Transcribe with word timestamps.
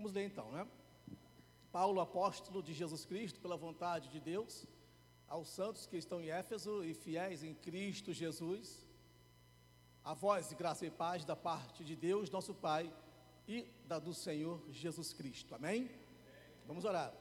Vamos 0.00 0.14
ler 0.14 0.24
então, 0.24 0.50
né? 0.50 0.66
Paulo, 1.70 2.00
apóstolo 2.00 2.62
de 2.62 2.72
Jesus 2.72 3.04
Cristo, 3.04 3.38
pela 3.38 3.54
vontade 3.54 4.08
de 4.08 4.18
Deus, 4.18 4.64
aos 5.28 5.46
santos 5.50 5.84
que 5.84 5.98
estão 5.98 6.22
em 6.22 6.30
Éfeso 6.30 6.82
e 6.82 6.94
fiéis 6.94 7.44
em 7.44 7.52
Cristo 7.52 8.10
Jesus, 8.10 8.88
a 10.02 10.14
voz 10.14 10.48
de 10.48 10.54
graça 10.54 10.86
e 10.86 10.90
paz 10.90 11.22
da 11.26 11.36
parte 11.36 11.84
de 11.84 11.94
Deus, 11.94 12.30
nosso 12.30 12.54
Pai, 12.54 12.90
e 13.46 13.66
da 13.84 13.98
do 13.98 14.14
Senhor 14.14 14.58
Jesus 14.70 15.12
Cristo. 15.12 15.54
Amém? 15.54 15.90
Vamos 16.66 16.86
orar. 16.86 17.12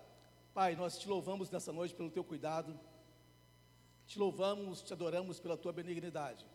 Pai, 0.53 0.73
nós 0.77 0.97
te 0.97 1.09
louvamos 1.09 1.51
nessa 1.51 1.73
noite 1.73 1.93
pelo 1.93 2.09
teu 2.09 2.23
cuidado, 2.23 2.79
te 4.07 4.17
louvamos, 4.17 4.81
te 4.81 4.93
adoramos 4.93 5.37
pela 5.37 5.57
tua 5.57 5.73
benignidade. 5.73 6.45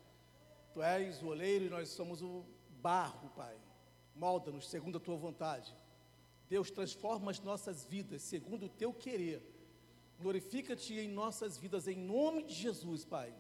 Tu 0.73 0.83
és 0.83 1.23
o 1.23 1.27
oleiro 1.27 1.67
e 1.67 1.69
nós 1.69 1.91
somos 1.91 2.23
o 2.23 2.47
barro, 2.81 3.29
Pai. 3.37 3.61
Molda-nos 4.17 4.71
segundo 4.71 4.97
a 4.97 5.01
tua 5.03 5.19
vontade. 5.19 5.84
Deus, 6.49 6.71
transforma 6.71 7.31
as 7.31 7.41
nossas 7.41 7.85
vidas 7.85 8.23
segundo 8.23 8.67
o 8.67 8.69
teu 8.69 8.93
querer. 8.93 9.43
Glorifica-te 10.21 10.95
em 10.95 11.09
nossas 11.09 11.59
vidas, 11.59 11.89
em 11.89 11.97
nome 11.97 12.43
de 12.45 12.55
Jesus, 12.55 13.05
Pai. 13.05 13.35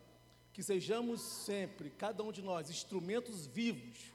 Que 0.52 0.62
sejamos 0.62 1.20
sempre, 1.20 1.90
cada 1.90 2.22
um 2.22 2.32
de 2.32 2.42
nós, 2.42 2.70
instrumentos 2.70 3.46
vivos 3.46 4.12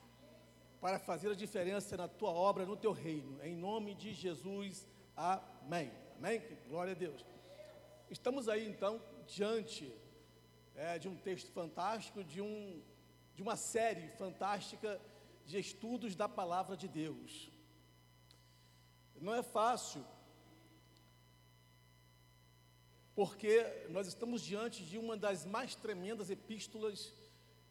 para 0.80 0.98
fazer 0.98 1.30
a 1.30 1.36
diferença 1.36 1.98
na 1.98 2.08
tua 2.08 2.32
obra, 2.32 2.66
no 2.66 2.78
teu 2.78 2.92
reino. 2.92 3.44
Em 3.44 3.56
nome 3.56 3.94
de 3.94 4.14
Jesus, 4.14 4.88
amém. 5.16 5.92
Amém? 6.18 6.42
Glória 6.68 6.94
a 6.94 6.96
Deus. 6.96 7.26
Estamos 8.10 8.48
aí 8.48 8.68
então 8.68 9.02
diante 9.28 9.94
é, 10.76 10.98
de 10.98 11.08
um 11.08 11.16
texto 11.16 11.52
fantástico, 11.52 12.24
de, 12.24 12.42
um, 12.42 12.82
de 13.36 13.42
uma 13.42 13.56
série 13.56 14.08
fantástica 14.10 15.00
de 15.46 15.60
estudos 15.60 16.16
da 16.16 16.28
palavra 16.30 16.78
de 16.78 16.88
Deus. 16.88 17.52
Não 19.22 19.36
é 19.36 19.44
fácil, 19.44 20.06
porque 23.14 23.86
nós 23.90 24.08
estamos 24.08 24.42
diante 24.42 24.86
de 24.86 24.98
uma 24.98 25.18
das 25.18 25.46
mais 25.46 25.76
tremendas 25.76 26.30
epístolas 26.30 27.14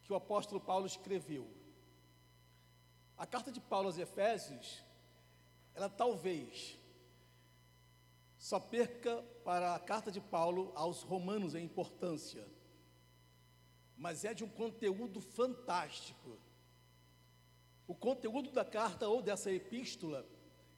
que 0.03 0.13
o 0.13 0.17
apóstolo 0.17 0.61
Paulo 0.61 0.87
escreveu. 0.87 1.49
A 3.17 3.27
carta 3.27 3.51
de 3.51 3.61
Paulo 3.61 3.87
aos 3.87 3.97
Efésios, 3.97 4.85
ela 5.75 5.89
talvez 5.89 6.79
só 8.37 8.61
perca 8.61 9.23
para 9.43 9.75
a 9.75 9.81
carta 9.81 10.13
de 10.13 10.21
Paulo 10.21 10.71
aos 10.75 11.03
Romanos 11.03 11.55
em 11.55 11.65
importância, 11.65 12.47
mas 13.97 14.25
é 14.25 14.35
de 14.35 14.45
um 14.45 14.49
conteúdo 14.51 15.21
fantástico. 15.21 16.39
O 17.87 17.95
conteúdo 17.95 18.51
da 18.53 18.67
carta 18.67 19.09
ou 19.09 19.23
dessa 19.23 19.51
epístola, 19.51 20.27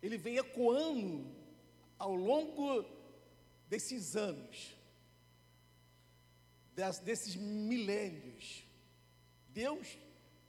ele 0.02 0.16
vem 0.16 0.36
ecoando 0.36 1.26
ao 1.98 2.14
longo 2.14 2.84
desses 3.68 4.16
anos, 4.16 4.74
desses 7.04 7.36
milênios. 7.36 8.64
Deus 9.48 9.98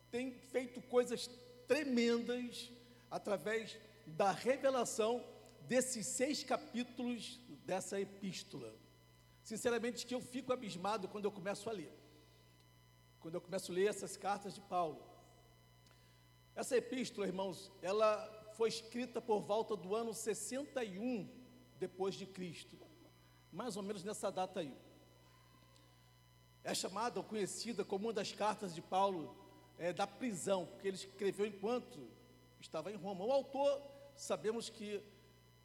tem 0.10 0.32
feito 0.32 0.82
coisas 0.82 1.28
tremendas 1.68 2.72
através 3.10 3.78
da 4.06 4.32
revelação 4.32 5.24
desses 5.68 6.08
seis 6.08 6.44
capítulos 6.44 7.40
dessa 7.66 8.00
epístola. 8.00 8.74
Sinceramente, 9.44 10.06
que 10.06 10.16
eu 10.16 10.22
fico 10.22 10.54
abismado 10.54 11.08
quando 11.08 11.26
eu 11.26 11.32
começo 11.32 11.70
a 11.70 11.74
ler. 11.74 11.92
Quando 13.20 13.36
eu 13.36 13.42
começo 13.42 13.72
a 13.72 13.76
ler 13.76 13.88
essas 13.88 14.16
cartas 14.18 14.54
de 14.54 14.62
Paulo. 14.62 15.02
Essa 16.56 16.78
epístola, 16.78 17.28
irmãos, 17.28 17.72
ela 17.82 18.41
foi 18.56 18.70
escrita 18.70 19.22
por 19.22 19.42
volta 19.42 19.76
do 19.76 19.96
ano 19.96 20.14
61 20.14 21.30
depois 21.80 22.16
de 22.16 22.26
Cristo. 22.26 22.78
Mais 23.52 23.76
ou 23.76 23.84
menos 23.84 24.04
nessa 24.04 24.32
data 24.32 24.60
aí. 24.60 24.76
É 26.64 26.74
chamada 26.74 27.20
ou 27.20 27.24
conhecida 27.24 27.84
como 27.84 28.08
uma 28.08 28.14
das 28.14 28.32
cartas 28.32 28.74
de 28.74 28.82
Paulo 28.82 29.36
é, 29.78 29.92
da 29.92 30.06
prisão, 30.06 30.66
porque 30.66 30.88
ele 30.88 30.96
escreveu 30.98 31.46
enquanto 31.46 32.08
estava 32.60 32.92
em 32.92 32.96
Roma. 32.96 33.26
O 33.26 33.32
autor, 33.32 33.82
sabemos 34.16 34.70
que 34.70 35.02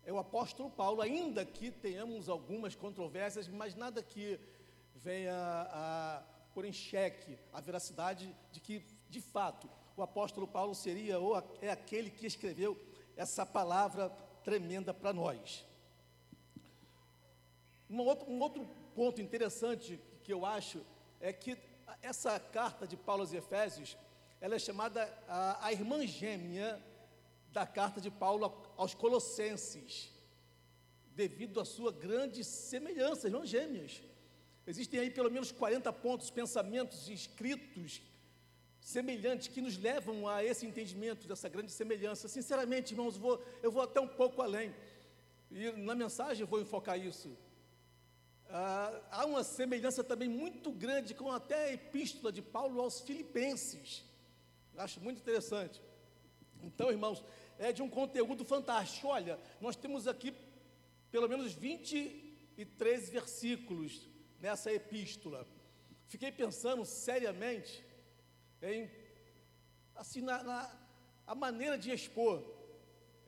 é 0.04 0.12
o 0.12 0.18
apóstolo 0.18 0.70
Paulo, 0.70 1.02
ainda 1.02 1.44
que 1.44 1.70
tenhamos 1.70 2.28
algumas 2.28 2.74
controvérsias, 2.74 3.46
mas 3.48 3.74
nada 3.74 4.02
que 4.02 4.40
venha 4.94 5.34
a 5.34 6.24
pôr 6.54 6.64
em 6.64 6.72
xeque 6.72 7.38
a 7.52 7.60
veracidade 7.60 8.34
de 8.50 8.60
que, 8.60 8.82
de 9.10 9.20
fato, 9.20 9.68
o 9.96 10.02
apóstolo 10.02 10.46
Paulo 10.46 10.74
seria 10.74 11.18
ou 11.18 11.36
é 11.60 11.70
aquele 11.70 12.10
que 12.10 12.26
escreveu 12.26 12.78
essa 13.16 13.46
palavra 13.46 14.10
tremenda 14.44 14.92
para 14.92 15.12
nós. 15.12 15.64
Um 17.88 18.00
outro, 18.00 18.30
um 18.30 18.40
outro 18.40 18.66
ponto 18.94 19.22
interessante 19.22 19.98
que 20.22 20.32
eu 20.32 20.44
acho 20.44 20.84
é 21.20 21.32
que 21.32 21.56
essa 22.02 22.38
carta 22.38 22.86
de 22.86 22.96
Paulo 22.96 23.22
aos 23.22 23.32
Efésios, 23.32 23.96
ela 24.40 24.54
é 24.54 24.58
chamada 24.58 25.02
a, 25.26 25.66
a 25.66 25.72
irmã 25.72 26.06
gêmea 26.06 26.82
da 27.50 27.66
carta 27.66 28.00
de 28.00 28.10
Paulo 28.10 28.52
aos 28.76 28.94
Colossenses, 28.94 30.12
devido 31.14 31.58
à 31.58 31.64
sua 31.64 31.90
grande 31.90 32.44
semelhança, 32.44 33.28
irmãos 33.28 33.48
gêmeas. 33.48 34.02
Existem 34.66 35.00
aí 35.00 35.10
pelo 35.10 35.30
menos 35.30 35.52
40 35.52 35.90
pontos, 35.94 36.28
pensamentos 36.28 37.08
escritos 37.08 38.02
semelhantes 38.86 39.48
que 39.48 39.60
nos 39.60 39.76
levam 39.76 40.28
a 40.28 40.44
esse 40.44 40.64
entendimento 40.64 41.26
dessa 41.26 41.48
grande 41.48 41.72
semelhança. 41.72 42.28
Sinceramente, 42.28 42.94
irmãos, 42.94 43.16
vou, 43.16 43.44
eu 43.60 43.72
vou 43.72 43.82
até 43.82 44.00
um 44.00 44.06
pouco 44.06 44.40
além. 44.40 44.72
E 45.50 45.72
na 45.72 45.96
mensagem 45.96 46.42
eu 46.42 46.46
vou 46.46 46.60
enfocar 46.60 46.96
isso. 46.96 47.36
Ah, 48.48 49.02
há 49.10 49.26
uma 49.26 49.42
semelhança 49.42 50.04
também 50.04 50.28
muito 50.28 50.70
grande 50.70 51.14
com 51.14 51.32
até 51.32 51.64
a 51.64 51.72
epístola 51.72 52.30
de 52.30 52.40
Paulo 52.40 52.80
aos 52.80 53.00
Filipenses. 53.00 54.04
Acho 54.76 55.00
muito 55.00 55.18
interessante. 55.18 55.82
Então, 56.62 56.88
irmãos, 56.88 57.24
é 57.58 57.72
de 57.72 57.82
um 57.82 57.90
conteúdo 57.90 58.44
fantástico. 58.44 59.08
Olha, 59.08 59.36
nós 59.60 59.74
temos 59.74 60.06
aqui 60.06 60.32
pelo 61.10 61.28
menos 61.28 61.54
23 61.54 63.10
versículos 63.10 64.08
nessa 64.38 64.72
epístola. 64.72 65.44
Fiquei 66.06 66.30
pensando 66.30 66.84
seriamente 66.84 67.84
em, 68.62 68.90
assim, 69.94 70.20
na, 70.20 70.42
na 70.42 70.86
a 71.26 71.34
maneira 71.34 71.76
de 71.76 71.90
expor 71.90 72.42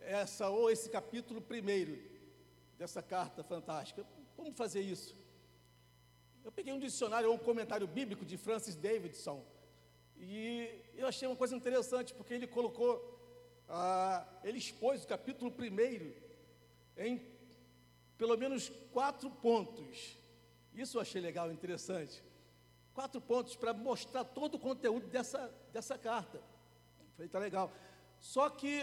essa 0.01 0.49
ou 0.49 0.71
esse 0.71 0.89
capítulo 0.89 1.41
primeiro 1.41 1.99
dessa 2.79 3.03
carta 3.03 3.43
fantástica. 3.43 4.07
Como 4.37 4.53
fazer 4.53 4.81
isso? 4.81 5.17
Eu 6.45 6.53
peguei 6.53 6.73
um 6.73 6.79
dicionário 6.79 7.29
ou 7.29 7.35
um 7.35 7.39
comentário 7.39 7.87
bíblico 7.87 8.25
de 8.25 8.37
Francis 8.37 8.77
Davidson 8.77 9.45
e 10.17 10.69
eu 10.97 11.07
achei 11.07 11.27
uma 11.29 11.37
coisa 11.37 11.55
interessante, 11.55 12.15
porque 12.15 12.35
ele 12.35 12.47
colocou, 12.47 12.93
ah, 13.69 14.27
ele 14.45 14.59
expôs 14.59 15.05
o 15.05 15.09
capítulo 15.09 15.51
primeiro 15.51 16.15
em 16.97 17.21
pelo 18.17 18.37
menos 18.37 18.69
quatro 18.93 19.31
pontos. 19.31 20.17
Isso 20.75 20.97
eu 20.97 21.03
achei 21.03 21.21
legal, 21.21 21.53
interessante. 21.53 22.23
Quatro 22.99 23.21
pontos 23.21 23.55
para 23.55 23.73
mostrar 23.73 24.25
todo 24.25 24.57
o 24.57 24.59
conteúdo 24.59 25.07
dessa, 25.07 25.55
dessa 25.73 25.97
carta. 25.97 26.43
Falei, 27.15 27.29
tá 27.29 27.39
legal. 27.39 27.71
Só 28.19 28.51
que, 28.51 28.83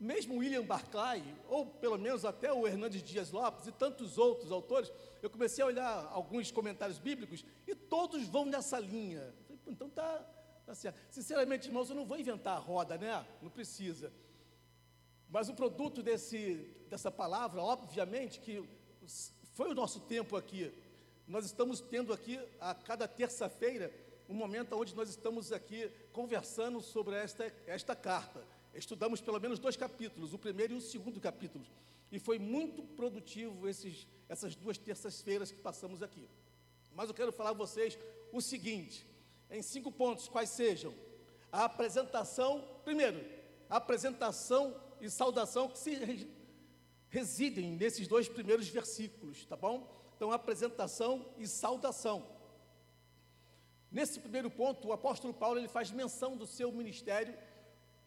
mesmo 0.00 0.38
William 0.38 0.64
Barclay, 0.64 1.22
ou 1.46 1.64
pelo 1.64 1.96
menos 1.96 2.24
até 2.24 2.52
o 2.52 2.66
Hernandes 2.66 3.00
Dias 3.00 3.30
Lopes 3.30 3.68
e 3.68 3.70
tantos 3.70 4.18
outros 4.18 4.50
autores, 4.50 4.90
eu 5.22 5.30
comecei 5.30 5.62
a 5.62 5.68
olhar 5.68 6.08
alguns 6.10 6.50
comentários 6.50 6.98
bíblicos 6.98 7.44
e 7.64 7.76
todos 7.76 8.26
vão 8.26 8.44
nessa 8.44 8.80
linha. 8.80 9.32
Falei, 9.46 9.60
então 9.68 9.88
tá, 9.88 10.26
Tá 10.66 10.74
certo. 10.74 11.00
Sinceramente, 11.08 11.68
irmãos, 11.68 11.88
eu 11.88 11.94
não 11.94 12.04
vou 12.04 12.18
inventar 12.18 12.56
a 12.56 12.60
roda, 12.60 12.98
né? 12.98 13.24
Não 13.40 13.50
precisa. 13.50 14.12
Mas 15.28 15.48
o 15.48 15.54
produto 15.54 16.02
desse, 16.02 16.56
dessa 16.90 17.08
palavra, 17.08 17.62
obviamente, 17.62 18.40
que 18.40 18.68
foi 19.54 19.70
o 19.70 19.74
nosso 19.76 20.00
tempo 20.00 20.36
aqui. 20.36 20.74
Nós 21.28 21.44
estamos 21.44 21.78
tendo 21.78 22.10
aqui, 22.10 22.40
a 22.58 22.74
cada 22.74 23.06
terça-feira, 23.06 23.92
um 24.26 24.32
momento 24.32 24.74
onde 24.74 24.96
nós 24.96 25.10
estamos 25.10 25.52
aqui 25.52 25.90
conversando 26.10 26.80
sobre 26.80 27.16
esta, 27.16 27.52
esta 27.66 27.94
carta. 27.94 28.42
Estudamos 28.74 29.20
pelo 29.20 29.38
menos 29.38 29.58
dois 29.58 29.76
capítulos, 29.76 30.32
o 30.32 30.38
primeiro 30.38 30.72
e 30.72 30.76
o 30.78 30.80
segundo 30.80 31.20
capítulo. 31.20 31.66
E 32.10 32.18
foi 32.18 32.38
muito 32.38 32.82
produtivo 32.82 33.68
esses, 33.68 34.06
essas 34.26 34.56
duas 34.56 34.78
terças-feiras 34.78 35.52
que 35.52 35.60
passamos 35.60 36.02
aqui. 36.02 36.26
Mas 36.94 37.10
eu 37.10 37.14
quero 37.14 37.30
falar 37.30 37.50
a 37.50 37.52
vocês 37.52 37.98
o 38.32 38.40
seguinte: 38.40 39.06
em 39.50 39.60
cinco 39.60 39.92
pontos, 39.92 40.28
quais 40.28 40.48
sejam? 40.48 40.94
A 41.52 41.64
apresentação, 41.64 42.66
primeiro, 42.84 43.22
a 43.68 43.76
apresentação 43.76 44.74
e 44.98 45.10
saudação 45.10 45.68
que 45.68 45.78
se 45.78 46.26
residem 47.10 47.72
nesses 47.72 48.08
dois 48.08 48.28
primeiros 48.30 48.66
versículos, 48.68 49.44
tá 49.44 49.56
bom? 49.56 49.98
Então, 50.18 50.32
apresentação 50.32 51.24
e 51.38 51.46
saudação. 51.46 52.26
Nesse 53.88 54.18
primeiro 54.18 54.50
ponto, 54.50 54.88
o 54.88 54.92
apóstolo 54.92 55.32
Paulo 55.32 55.60
ele 55.60 55.68
faz 55.68 55.92
menção 55.92 56.36
do 56.36 56.44
seu 56.44 56.72
ministério, 56.72 57.38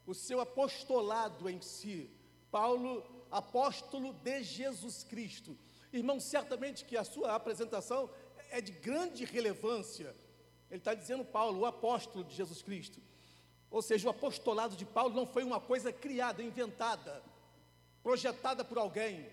o 0.06 0.13
seu 0.13 0.42
apostolado 0.42 1.50
em 1.50 1.62
si, 1.62 2.12
Paulo, 2.52 3.02
apóstolo 3.31 4.13
de 4.13 4.44
Jesus 4.44 5.06
Cristo. 5.06 5.58
Irmão, 5.94 6.19
certamente 6.19 6.84
que 6.84 6.98
a 6.98 7.06
sua 7.06 7.34
apresentação 7.34 8.10
é 8.50 8.60
de 8.60 8.74
grande 8.74 9.24
relevância. 9.24 10.13
Ele 10.69 10.80
está 10.80 10.94
dizendo, 10.94 11.24
Paulo, 11.24 11.62
o 11.62 11.66
apóstolo 11.66 12.25
de 12.25 12.36
Jesus 12.36 12.62
Cristo. 12.62 13.00
Ou 13.69 13.81
seja, 13.81 14.06
o 14.06 14.12
apostolado 14.12 14.75
de 14.75 14.84
Paulo 14.84 15.16
não 15.16 15.25
foi 15.25 15.46
uma 15.46 15.62
coisa 15.62 15.94
criada, 15.94 16.44
inventada, 16.44 17.24
projetada 18.04 18.66
por 18.66 18.78
alguém. 18.78 19.25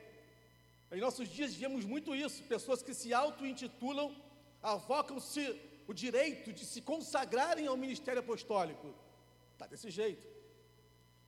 Em 0.91 1.01
nossos 1.01 1.29
dias 1.29 1.55
vemos 1.55 1.85
muito 1.85 2.15
isso, 2.15 2.43
pessoas 2.45 2.83
que 2.83 2.95
se 2.95 3.13
auto-intitulam, 3.13 4.15
avocam-se 4.63 5.61
o 5.87 5.93
direito 5.93 6.53
de 6.53 6.65
se 6.65 6.81
consagrarem 6.81 7.67
ao 7.67 7.77
ministério 7.77 8.21
apostólico. 8.21 8.95
Está 9.53 9.67
desse 9.67 9.91
jeito. 9.91 10.27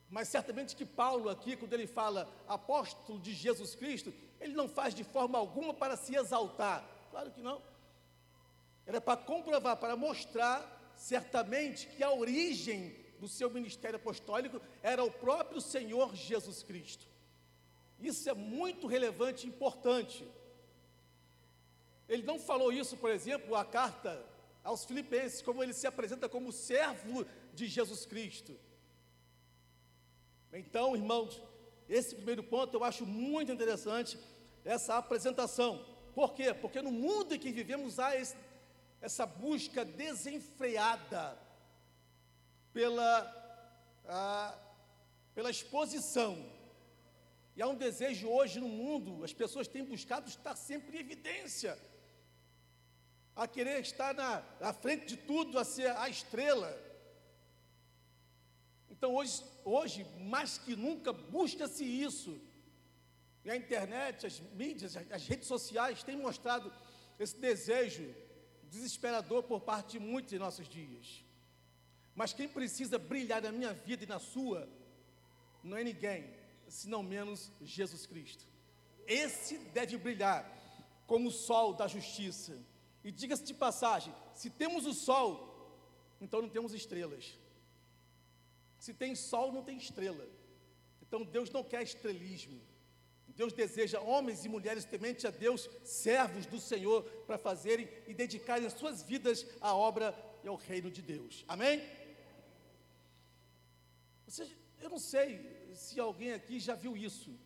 Mas 0.08 0.28
certamente 0.28 0.74
que 0.74 0.84
Paulo 0.84 1.28
aqui, 1.28 1.56
quando 1.56 1.72
ele 1.72 1.86
fala 1.86 2.28
apóstolo 2.48 3.18
de 3.20 3.32
Jesus 3.32 3.74
Cristo, 3.74 4.12
ele 4.40 4.54
não 4.54 4.68
faz 4.68 4.94
de 4.94 5.04
forma 5.04 5.38
alguma 5.38 5.72
para 5.74 5.96
se 5.96 6.16
exaltar. 6.16 6.84
Claro 7.10 7.30
que 7.30 7.40
não. 7.40 7.62
Era 8.86 9.00
para 9.00 9.16
comprovar, 9.16 9.76
para 9.76 9.94
mostrar 9.94 10.92
certamente 10.96 11.86
que 11.86 12.02
a 12.02 12.12
origem 12.12 12.96
do 13.20 13.28
seu 13.28 13.50
ministério 13.50 13.96
apostólico 13.96 14.60
era 14.82 15.04
o 15.04 15.10
próprio 15.10 15.60
Senhor 15.60 16.14
Jesus 16.14 16.62
Cristo. 16.62 17.06
Isso 18.00 18.29
é 18.29 18.35
muito 18.35 18.87
relevante 18.87 19.47
e 19.47 19.50
importante. 19.50 20.26
Ele 22.08 22.23
não 22.23 22.38
falou 22.38 22.73
isso, 22.73 22.97
por 22.97 23.11
exemplo, 23.11 23.55
a 23.55 23.64
carta 23.64 24.25
aos 24.64 24.85
Filipenses, 24.85 25.43
como 25.43 25.62
ele 25.62 25.73
se 25.73 25.87
apresenta 25.87 26.29
como 26.29 26.52
servo 26.52 27.25
de 27.55 27.67
Jesus 27.67 28.05
Cristo. 28.05 28.58
Então, 30.52 30.97
irmãos, 30.97 31.41
esse 31.88 32.14
primeiro 32.14 32.43
ponto 32.43 32.76
eu 32.76 32.85
acho 32.85 33.06
muito 33.06 33.52
interessante, 33.52 34.19
essa 34.64 34.97
apresentação. 34.97 35.85
Por 36.14 36.35
quê? 36.35 36.52
Porque 36.52 36.82
no 36.82 36.91
mundo 36.91 37.35
em 37.35 37.38
que 37.38 37.52
vivemos 37.52 37.99
há 37.99 38.17
esse, 38.17 38.37
essa 39.00 39.25
busca 39.25 39.85
desenfreada 39.85 41.38
pela, 42.73 43.62
a, 44.06 44.58
pela 45.35 45.50
exposição. 45.50 46.59
E 47.56 47.62
há 47.62 47.69
um 47.69 47.75
desejo 47.75 48.29
hoje 48.29 48.61
no 48.61 48.69
mundo, 48.69 49.25
as 49.25 49.32
pessoas 49.32 49.69
têm 49.69 49.85
buscado 49.85 50.29
estar 50.29 50.55
sempre 50.56 50.97
em 50.97 51.00
evidência, 51.00 51.79
a 53.35 53.47
querer 53.47 53.81
estar 53.81 54.14
na, 54.14 54.43
na 54.61 54.73
frente 54.73 55.06
de 55.06 55.17
tudo, 55.17 55.58
a 55.58 55.64
ser 55.64 55.91
a 55.97 56.08
estrela. 56.08 56.70
Então 58.91 59.14
hoje, 59.14 59.43
hoje 59.64 60.06
mais 60.20 60.58
que 60.58 60.76
nunca, 60.76 61.12
busca-se 61.12 61.85
isso. 61.85 62.41
E 63.44 63.50
a 63.50 63.56
internet, 63.56 64.26
as 64.26 64.41
mídias, 64.52 64.97
as 64.97 65.26
redes 65.26 65.49
sociais 65.49 66.02
têm 66.02 66.17
mostrado 66.17 66.73
esse 67.19 67.37
desejo 67.37 68.14
desesperador 68.64 69.43
por 69.43 69.61
parte 69.61 69.93
de 69.93 69.99
muitos 69.99 70.32
em 70.32 70.38
nossos 70.38 70.69
dias. 70.69 71.25
Mas 72.14 72.32
quem 72.32 72.49
precisa 72.49 72.99
brilhar 72.99 73.43
na 73.43 73.50
minha 73.50 73.73
vida 73.73 74.05
e 74.05 74.06
na 74.06 74.19
sua, 74.19 74.69
não 75.62 75.76
é 75.76 75.85
ninguém, 75.85 76.39
senão 76.70 77.02
menos 77.02 77.52
Jesus 77.61 78.06
Cristo. 78.06 78.46
Esse 79.06 79.58
deve 79.58 79.99
brilhar 79.99 80.40
como 81.06 81.28
o 81.28 81.32
sol 81.32 81.75
da 81.75 81.88
justiça. 81.88 82.56
E 83.02 83.11
diga-se 83.11 83.44
de 83.44 83.55
passagem: 83.55 84.14
se 84.34 84.49
temos 84.49 84.87
o 84.87 84.94
sol, 84.94 85.31
então 86.20 86.40
não 86.40 86.49
temos 86.49 86.72
estrelas. 86.72 87.38
Se 88.78 88.94
tem 88.94 89.14
sol, 89.14 89.52
não 89.52 89.62
tem 89.62 89.76
estrela. 89.76 90.26
Então 91.02 91.25
Deus 91.25 91.50
não 91.50 91.64
quer 91.64 91.82
estrelismo. 91.82 92.61
Deus 93.37 93.52
deseja 93.52 94.00
homens 94.00 94.44
e 94.44 94.49
mulheres 94.49 94.84
tementes 94.84 95.25
a 95.25 95.31
Deus, 95.31 95.69
servos 95.82 96.46
do 96.46 96.61
Senhor, 96.61 97.02
para 97.26 97.38
fazerem 97.38 97.88
e 98.06 98.12
dedicarem 98.12 98.69
suas 98.70 99.02
vidas 99.02 99.46
à 99.61 99.75
obra 99.75 100.14
e 100.44 100.49
ao 100.49 100.56
reino 100.56 100.90
de 100.90 101.00
Deus. 101.00 101.44
Amém? 101.49 101.82
Eu 104.81 104.90
não 104.90 104.99
sei 104.99 105.59
se 105.75 105.99
alguém 105.99 106.32
aqui 106.32 106.58
já 106.58 106.75
viu 106.75 106.96
isso, 106.96 107.38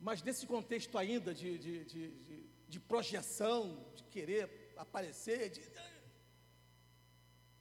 mas 0.00 0.22
nesse 0.22 0.46
contexto 0.46 0.98
ainda 0.98 1.34
de, 1.34 1.58
de, 1.58 1.84
de, 1.84 2.46
de, 2.68 2.80
projeção, 2.80 3.84
de 3.94 4.02
querer 4.04 4.74
aparecer, 4.76 5.50
de, 5.50 5.62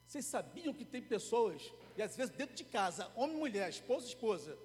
vocês 0.07 0.25
sabiam 0.25 0.73
que 0.73 0.83
tem 0.83 1.01
pessoas, 1.01 1.61
e 1.95 2.01
às 2.01 2.15
vezes 2.15 2.35
dentro 2.35 2.55
de 2.55 2.63
casa, 2.63 3.11
homem 3.15 3.37
e 3.37 3.39
mulher, 3.39 3.69
esposo 3.69 4.05
e 4.05 4.09
esposa, 4.09 4.57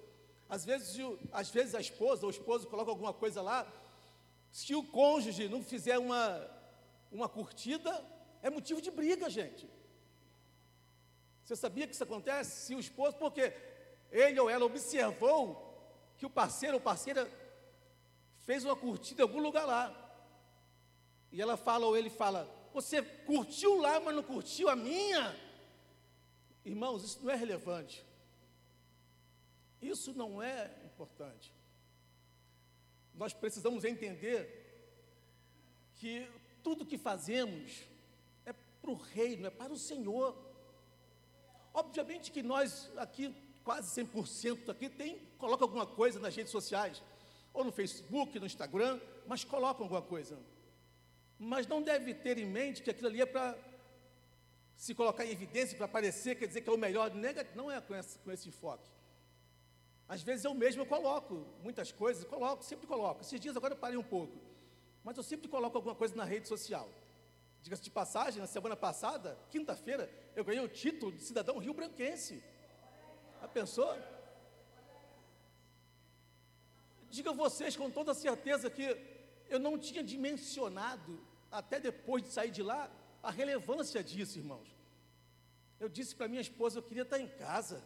às 0.49 0.65
vezes, 0.65 0.97
às 1.31 1.49
vezes 1.49 1.75
a 1.75 1.79
esposa 1.79 2.23
ou 2.23 2.27
o 2.27 2.31
esposo 2.31 2.67
coloca 2.67 2.89
alguma 2.91 3.13
coisa 3.13 3.41
lá, 3.41 3.71
se 4.51 4.73
o 4.73 4.83
cônjuge 4.83 5.47
não 5.47 5.63
fizer 5.63 5.97
uma, 5.97 6.49
uma 7.11 7.29
curtida, 7.29 8.03
é 8.41 8.49
motivo 8.49 8.81
de 8.81 8.89
briga, 8.89 9.29
gente. 9.29 9.69
Você 11.43 11.55
sabia 11.55 11.87
que 11.87 11.93
isso 11.93 12.03
acontece? 12.03 12.65
Se 12.65 12.75
o 12.75 12.79
esposo, 12.79 13.15
porque 13.17 13.53
ele 14.17 14.39
ou 14.39 14.49
ela 14.49 14.65
observou 14.65 15.63
que 16.17 16.25
o 16.25 16.29
parceiro 16.29 16.75
ou 16.75 16.81
parceira 16.81 17.29
fez 18.39 18.63
uma 18.63 18.75
curtida 18.75 19.21
em 19.21 19.23
algum 19.23 19.41
lugar 19.41 19.65
lá. 19.65 19.85
E 21.31 21.41
ela 21.41 21.57
fala, 21.57 21.85
ou 21.85 21.95
ele 21.95 22.09
fala, 22.09 22.49
você 22.73 23.01
curtiu 23.01 23.79
lá, 23.81 23.99
mas 23.99 24.15
não 24.15 24.23
curtiu 24.23 24.69
a 24.69 24.75
minha? 24.75 25.35
Irmãos, 26.65 27.03
isso 27.03 27.19
não 27.23 27.31
é 27.31 27.35
relevante. 27.35 28.05
Isso 29.81 30.13
não 30.13 30.41
é 30.41 30.73
importante. 30.85 31.53
Nós 33.13 33.33
precisamos 33.33 33.83
entender 33.83 34.65
que 35.95 36.29
tudo 36.63 36.85
que 36.85 36.97
fazemos 36.97 37.83
é 38.45 38.53
para 38.53 38.91
o 38.91 38.95
reino, 38.95 39.47
é 39.47 39.49
para 39.49 39.73
o 39.73 39.77
Senhor. 39.77 40.35
Obviamente 41.73 42.31
que 42.31 42.41
nós 42.41 42.91
aqui, 42.97 43.33
quase 43.67 44.01
100% 44.01 44.69
aqui, 44.69 44.87
tem, 44.87 45.19
coloca 45.37 45.65
alguma 45.65 45.85
coisa 45.85 46.21
nas 46.21 46.33
redes 46.33 46.53
sociais, 46.53 47.03
ou 47.53 47.65
no 47.65 47.71
Facebook, 47.73 48.39
no 48.39 48.45
Instagram, 48.45 48.97
mas 49.27 49.43
coloca 49.43 49.83
alguma 49.83 50.01
coisa. 50.01 50.39
Mas 51.37 51.67
não 51.67 51.81
deve 51.81 52.13
ter 52.13 52.37
em 52.37 52.45
mente 52.45 52.81
que 52.81 52.89
aquilo 52.89 53.09
ali 53.09 53.21
é 53.21 53.25
para 53.25 53.57
se 54.77 54.95
colocar 54.95 55.25
em 55.25 55.31
evidência, 55.31 55.75
para 55.75 55.85
aparecer, 55.85 56.37
quer 56.39 56.47
dizer 56.47 56.61
que 56.61 56.69
é 56.69 56.71
o 56.71 56.77
melhor. 56.77 57.11
Não 57.55 57.69
é 57.69 57.81
com 57.81 57.93
esse, 57.93 58.17
com 58.19 58.31
esse 58.31 58.47
enfoque. 58.47 58.89
Às 60.07 60.21
vezes 60.21 60.45
eu 60.45 60.53
mesmo 60.53 60.85
coloco 60.85 61.45
muitas 61.61 61.91
coisas, 61.91 62.23
coloco, 62.23 62.63
sempre 62.63 62.87
coloco. 62.87 63.19
Esses 63.19 63.37
dias 63.37 63.57
agora 63.57 63.73
eu 63.73 63.77
parei 63.77 63.97
um 63.97 64.03
pouco. 64.03 64.37
Mas 65.03 65.17
eu 65.17 65.23
sempre 65.23 65.49
coloco 65.49 65.75
alguma 65.75 65.93
coisa 65.93 66.15
na 66.15 66.23
rede 66.23 66.47
social. 66.47 66.89
Diga-se 67.61 67.83
de 67.83 67.91
passagem, 67.91 68.39
na 68.39 68.47
semana 68.47 68.77
passada, 68.77 69.37
quinta-feira, 69.51 70.09
eu 70.37 70.45
ganhei 70.45 70.63
o 70.63 70.69
título 70.69 71.11
de 71.11 71.21
cidadão 71.21 71.57
rio-branquense. 71.57 72.41
A 73.41 73.47
pessoa? 73.47 73.97
Diga 77.09 77.31
a 77.31 77.33
vocês 77.33 77.75
com 77.75 77.89
toda 77.89 78.13
certeza 78.13 78.69
que 78.69 78.85
eu 79.49 79.59
não 79.59 79.77
tinha 79.77 80.03
dimensionado, 80.03 81.19
até 81.51 81.79
depois 81.79 82.23
de 82.23 82.29
sair 82.29 82.51
de 82.51 82.61
lá, 82.61 82.91
a 83.23 83.31
relevância 83.31 84.03
disso, 84.03 84.39
irmãos. 84.39 84.75
Eu 85.79 85.89
disse 85.89 86.15
para 86.15 86.27
minha 86.27 86.41
esposa, 86.41 86.79
eu 86.79 86.83
queria 86.83 87.03
estar 87.03 87.19
em 87.19 87.27
casa. 87.27 87.83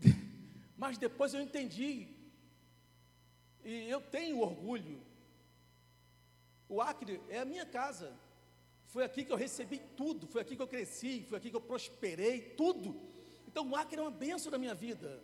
Mas 0.76 0.98
depois 0.98 1.32
eu 1.32 1.40
entendi. 1.40 2.08
E 3.64 3.88
eu 3.88 4.00
tenho 4.00 4.40
orgulho. 4.40 5.00
O 6.68 6.80
Acre 6.80 7.20
é 7.28 7.38
a 7.38 7.44
minha 7.44 7.64
casa. 7.64 8.12
Foi 8.96 9.04
aqui 9.04 9.26
que 9.26 9.30
eu 9.30 9.36
recebi 9.36 9.78
tudo, 9.94 10.26
foi 10.26 10.40
aqui 10.40 10.56
que 10.56 10.62
eu 10.62 10.66
cresci, 10.66 11.22
foi 11.28 11.36
aqui 11.36 11.50
que 11.50 11.56
eu 11.56 11.60
prosperei, 11.60 12.40
tudo. 12.40 12.98
Então 13.46 13.68
o 13.68 13.76
Acre 13.76 13.98
é 13.98 14.00
uma 14.00 14.10
benção 14.10 14.50
da 14.50 14.56
minha 14.56 14.74
vida. 14.74 15.22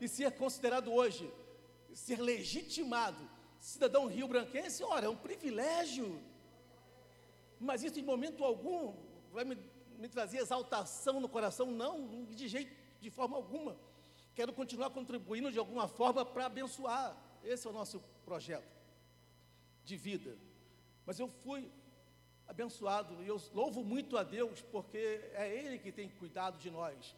E 0.00 0.06
ser 0.06 0.30
considerado 0.36 0.92
hoje, 0.92 1.28
ser 1.92 2.20
legitimado, 2.20 3.28
cidadão 3.58 4.06
rio-branquense, 4.06 4.84
ora, 4.84 5.06
é 5.06 5.08
um 5.08 5.16
privilégio. 5.16 6.22
Mas 7.58 7.82
isso 7.82 7.98
em 7.98 8.04
momento 8.04 8.44
algum 8.44 8.94
vai 9.32 9.44
me, 9.44 9.58
me 9.98 10.08
trazer 10.08 10.38
exaltação 10.38 11.20
no 11.20 11.28
coração, 11.28 11.72
não, 11.72 12.24
de 12.26 12.46
jeito, 12.46 12.72
de 13.00 13.10
forma 13.10 13.36
alguma. 13.36 13.76
Quero 14.32 14.52
continuar 14.52 14.90
contribuindo 14.90 15.50
de 15.50 15.58
alguma 15.58 15.88
forma 15.88 16.24
para 16.24 16.46
abençoar. 16.46 17.20
Esse 17.42 17.66
é 17.66 17.70
o 17.70 17.72
nosso 17.72 18.00
projeto 18.24 18.78
de 19.82 19.96
vida. 19.96 20.38
Mas 21.04 21.18
eu 21.18 21.26
fui 21.26 21.68
abençoado 22.50 23.22
e 23.22 23.28
eu 23.28 23.40
louvo 23.54 23.84
muito 23.84 24.18
a 24.18 24.24
Deus 24.24 24.60
porque 24.72 24.98
é 25.34 25.48
Ele 25.56 25.78
que 25.78 25.92
tem 25.92 26.08
cuidado 26.08 26.58
de 26.58 26.68
nós. 26.68 27.14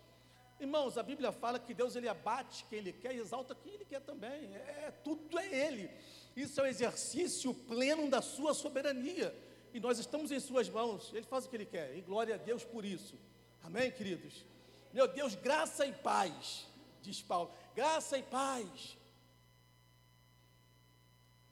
Irmãos, 0.61 0.99
a 0.99 1.03
Bíblia 1.03 1.33
fala 1.33 1.59
que 1.59 1.73
Deus 1.73 1.97
ele 1.97 2.07
abate 2.07 2.67
quem 2.69 2.81
Ele 2.81 2.93
quer 2.93 3.15
e 3.15 3.19
exalta 3.19 3.55
quem 3.55 3.73
Ele 3.73 3.85
quer 3.87 4.01
também. 4.03 4.55
É, 4.55 4.85
é 4.89 4.91
tudo 5.03 5.39
é 5.39 5.47
Ele. 5.47 5.91
Isso 6.37 6.61
é 6.61 6.65
o 6.65 6.67
exercício 6.67 7.55
pleno 7.55 8.11
da 8.11 8.21
Sua 8.21 8.53
soberania. 8.53 9.35
E 9.73 9.81
nós 9.81 9.99
estamos 9.99 10.31
em 10.31 10.39
Suas 10.39 10.69
mãos. 10.69 11.11
Ele 11.15 11.25
faz 11.25 11.47
o 11.47 11.49
que 11.49 11.57
Ele 11.57 11.67
quer. 11.67 11.97
E 11.97 12.03
glória 12.03 12.35
a 12.35 12.39
Deus 12.39 12.62
por 12.62 12.85
isso. 12.85 13.19
Amém, 13.62 13.91
queridos? 13.91 14.45
Meu 14.93 15.09
Deus, 15.09 15.35
graça 15.35 15.87
e 15.87 15.93
paz, 15.95 16.67
diz 17.01 17.23
Paulo, 17.23 17.51
graça 17.75 18.19
e 18.19 18.23
paz. 18.23 18.99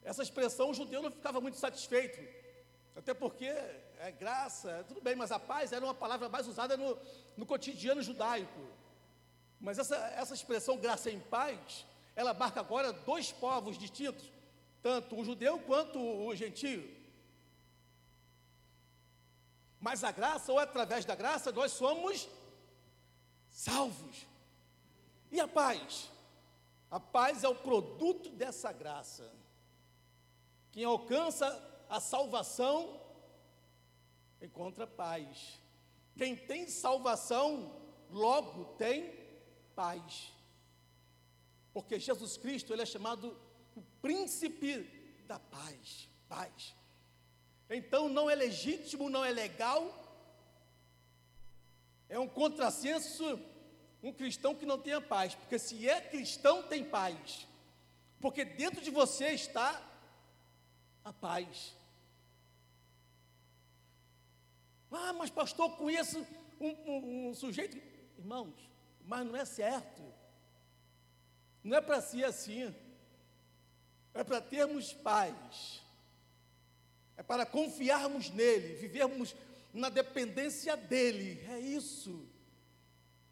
Essa 0.03 0.23
expressão 0.23 0.71
o 0.71 0.75
judeu 0.75 1.01
não 1.03 1.11
ficava 1.11 1.41
muito 1.41 1.57
satisfeito, 1.57 2.21
até 3.01 3.15
porque 3.15 3.47
é 3.47 4.13
graça, 4.13 4.85
tudo 4.87 5.01
bem, 5.01 5.17
mas 5.17 5.33
a 5.33 5.39
paz 5.39 5.73
era 5.73 5.83
uma 5.83 5.95
palavra 5.95 6.29
mais 6.29 6.47
usada 6.47 6.77
no, 6.77 6.99
no 7.35 7.47
cotidiano 7.47 8.03
judaico. 8.03 8.61
Mas 9.59 9.79
essa, 9.79 9.97
essa 9.97 10.35
expressão 10.35 10.77
graça 10.77 11.11
em 11.11 11.19
paz, 11.19 11.87
ela 12.15 12.33
abarca 12.33 12.61
agora 12.61 12.93
dois 12.93 13.33
povos 13.33 13.79
distintos, 13.79 14.31
tanto 14.83 15.19
o 15.19 15.25
judeu 15.25 15.59
quanto 15.61 15.99
o 15.99 16.35
gentio. 16.37 16.95
Mas 19.81 20.05
a 20.05 20.13
graça, 20.13 20.53
ou 20.53 20.59
através 20.59 21.07
da 21.07 21.15
graça, 21.15 21.51
nós 21.51 21.73
somos 21.73 22.29
salvos. 23.49 24.27
E 25.33 25.41
a 25.41 25.49
paz? 25.49 26.11
A 26.91 27.01
paz 27.01 27.45
é 27.45 27.49
o 27.49 27.55
produto 27.55 28.29
dessa 28.29 28.71
graça. 28.73 29.33
Quem 30.71 30.85
alcança 30.85 31.71
a 31.91 32.01
salvação 32.01 33.01
encontra 34.41 34.87
paz. 34.87 35.61
Quem 36.17 36.35
tem 36.37 36.69
salvação, 36.69 37.75
logo 38.11 38.65
tem 38.77 39.13
paz. 39.75 40.33
Porque 41.73 41.99
Jesus 41.99 42.37
Cristo, 42.37 42.73
ele 42.73 42.83
é 42.83 42.87
chamado 42.87 43.37
o 43.77 43.83
príncipe 44.01 45.23
da 45.27 45.39
paz. 45.39 46.09
Paz. 46.29 46.75
Então 47.69 48.09
não 48.09 48.31
é 48.31 48.35
legítimo, 48.35 49.11
não 49.11 49.25
é 49.25 49.33
legal. 49.33 49.83
É 52.09 52.19
um 52.19 52.29
contrassenso 52.29 53.39
um 54.03 54.13
cristão 54.13 54.55
que 54.55 54.65
não 54.65 54.79
tenha 54.79 55.01
paz, 55.01 55.35
porque 55.35 55.59
se 55.59 55.87
é 55.87 56.01
cristão, 56.01 56.63
tem 56.63 56.83
paz. 56.83 57.47
Porque 58.19 58.45
dentro 58.45 58.81
de 58.81 58.91
você 58.91 59.33
está 59.33 59.83
a 61.05 61.13
paz. 61.13 61.75
Ah, 64.91 65.13
mas 65.13 65.31
pastor, 65.31 65.77
conheço 65.77 66.27
um, 66.61 66.69
um, 66.69 67.29
um 67.29 67.35
sujeito. 67.35 67.77
Irmãos, 68.19 68.55
mas 69.05 69.27
não 69.27 69.37
é 69.37 69.45
certo. 69.45 70.03
Não 71.63 71.77
é 71.77 71.81
para 71.81 72.01
ser 72.01 72.25
assim. 72.25 72.75
É 74.13 74.25
para 74.25 74.41
termos 74.41 74.93
paz 74.93 75.81
é 77.21 77.23
para 77.23 77.45
confiarmos 77.45 78.31
nele, 78.31 78.77
vivermos 78.77 79.37
na 79.75 79.91
dependência 79.91 80.75
dele, 80.75 81.47
é 81.51 81.59
isso. 81.59 82.27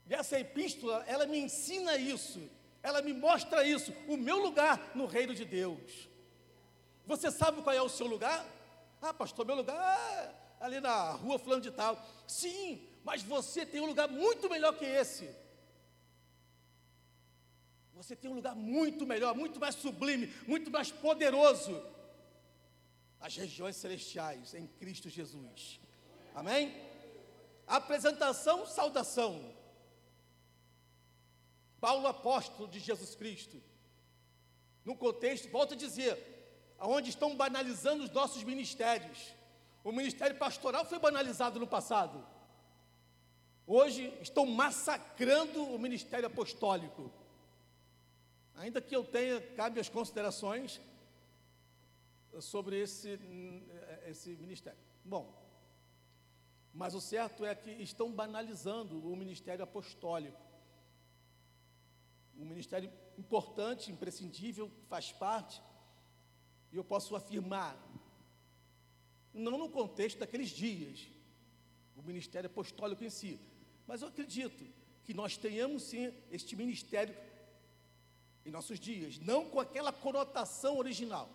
E 0.06 0.12
essa 0.12 0.38
epístola, 0.38 1.02
ela 1.06 1.24
me 1.24 1.38
ensina 1.38 1.96
isso, 1.96 2.50
ela 2.82 3.00
me 3.00 3.14
mostra 3.14 3.66
isso, 3.66 3.90
o 4.06 4.18
meu 4.18 4.36
lugar 4.36 4.92
no 4.94 5.06
reino 5.06 5.34
de 5.34 5.42
Deus. 5.42 6.06
Você 7.06 7.30
sabe 7.30 7.62
qual 7.62 7.74
é 7.74 7.80
o 7.80 7.88
seu 7.88 8.06
lugar? 8.06 8.44
Ah, 9.00 9.14
pastor, 9.14 9.46
meu 9.46 9.54
lugar 9.54 10.47
ali 10.60 10.80
na 10.80 11.12
rua 11.12 11.38
fulano 11.38 11.62
de 11.62 11.70
tal. 11.70 12.02
Sim, 12.26 12.86
mas 13.04 13.22
você 13.22 13.64
tem 13.64 13.80
um 13.80 13.86
lugar 13.86 14.08
muito 14.08 14.48
melhor 14.48 14.76
que 14.76 14.84
esse. 14.84 15.28
Você 17.94 18.14
tem 18.14 18.30
um 18.30 18.34
lugar 18.34 18.54
muito 18.54 19.06
melhor, 19.06 19.34
muito 19.34 19.58
mais 19.58 19.74
sublime, 19.74 20.32
muito 20.46 20.70
mais 20.70 20.90
poderoso 20.90 21.82
as 23.20 23.34
regiões 23.36 23.76
celestiais 23.76 24.54
em 24.54 24.66
Cristo 24.66 25.08
Jesus. 25.08 25.80
Amém? 26.34 26.74
Apresentação, 27.66 28.66
saudação. 28.66 29.54
Paulo 31.80 32.06
apóstolo 32.06 32.68
de 32.68 32.78
Jesus 32.78 33.14
Cristo. 33.14 33.62
No 34.84 34.96
contexto, 34.96 35.48
volto 35.50 35.74
a 35.74 35.76
dizer, 35.76 36.16
aonde 36.78 37.10
estão 37.10 37.36
banalizando 37.36 38.04
os 38.04 38.10
nossos 38.10 38.42
ministérios. 38.42 39.34
O 39.88 39.92
ministério 39.92 40.36
pastoral 40.36 40.84
foi 40.84 40.98
banalizado 40.98 41.58
no 41.58 41.66
passado. 41.66 42.22
Hoje 43.66 44.12
estão 44.20 44.44
massacrando 44.44 45.64
o 45.64 45.78
ministério 45.78 46.26
apostólico. 46.26 47.10
Ainda 48.56 48.82
que 48.82 48.94
eu 48.94 49.02
tenha, 49.02 49.40
cabe 49.56 49.80
as 49.80 49.88
considerações, 49.88 50.78
sobre 52.38 52.78
esse, 52.78 53.18
esse 54.04 54.36
ministério. 54.36 54.78
Bom, 55.02 55.24
mas 56.74 56.94
o 56.94 57.00
certo 57.00 57.46
é 57.46 57.54
que 57.54 57.70
estão 57.70 58.12
banalizando 58.12 59.10
o 59.10 59.16
ministério 59.16 59.64
apostólico. 59.64 60.38
Um 62.36 62.44
ministério 62.44 62.92
importante, 63.16 63.90
imprescindível, 63.90 64.70
faz 64.86 65.12
parte, 65.12 65.62
e 66.70 66.76
eu 66.76 66.84
posso 66.84 67.16
afirmar, 67.16 67.74
não 69.38 69.56
no 69.56 69.68
contexto 69.68 70.18
daqueles 70.18 70.50
dias, 70.50 71.08
o 71.96 72.02
ministério 72.02 72.48
apostólico 72.48 73.04
em 73.04 73.10
si, 73.10 73.40
mas 73.86 74.02
eu 74.02 74.08
acredito 74.08 74.64
que 75.04 75.14
nós 75.14 75.36
tenhamos 75.36 75.82
sim 75.84 76.12
este 76.30 76.54
ministério 76.54 77.16
em 78.44 78.50
nossos 78.50 78.78
dias, 78.78 79.18
não 79.18 79.48
com 79.48 79.60
aquela 79.60 79.92
conotação 79.92 80.76
original. 80.76 81.28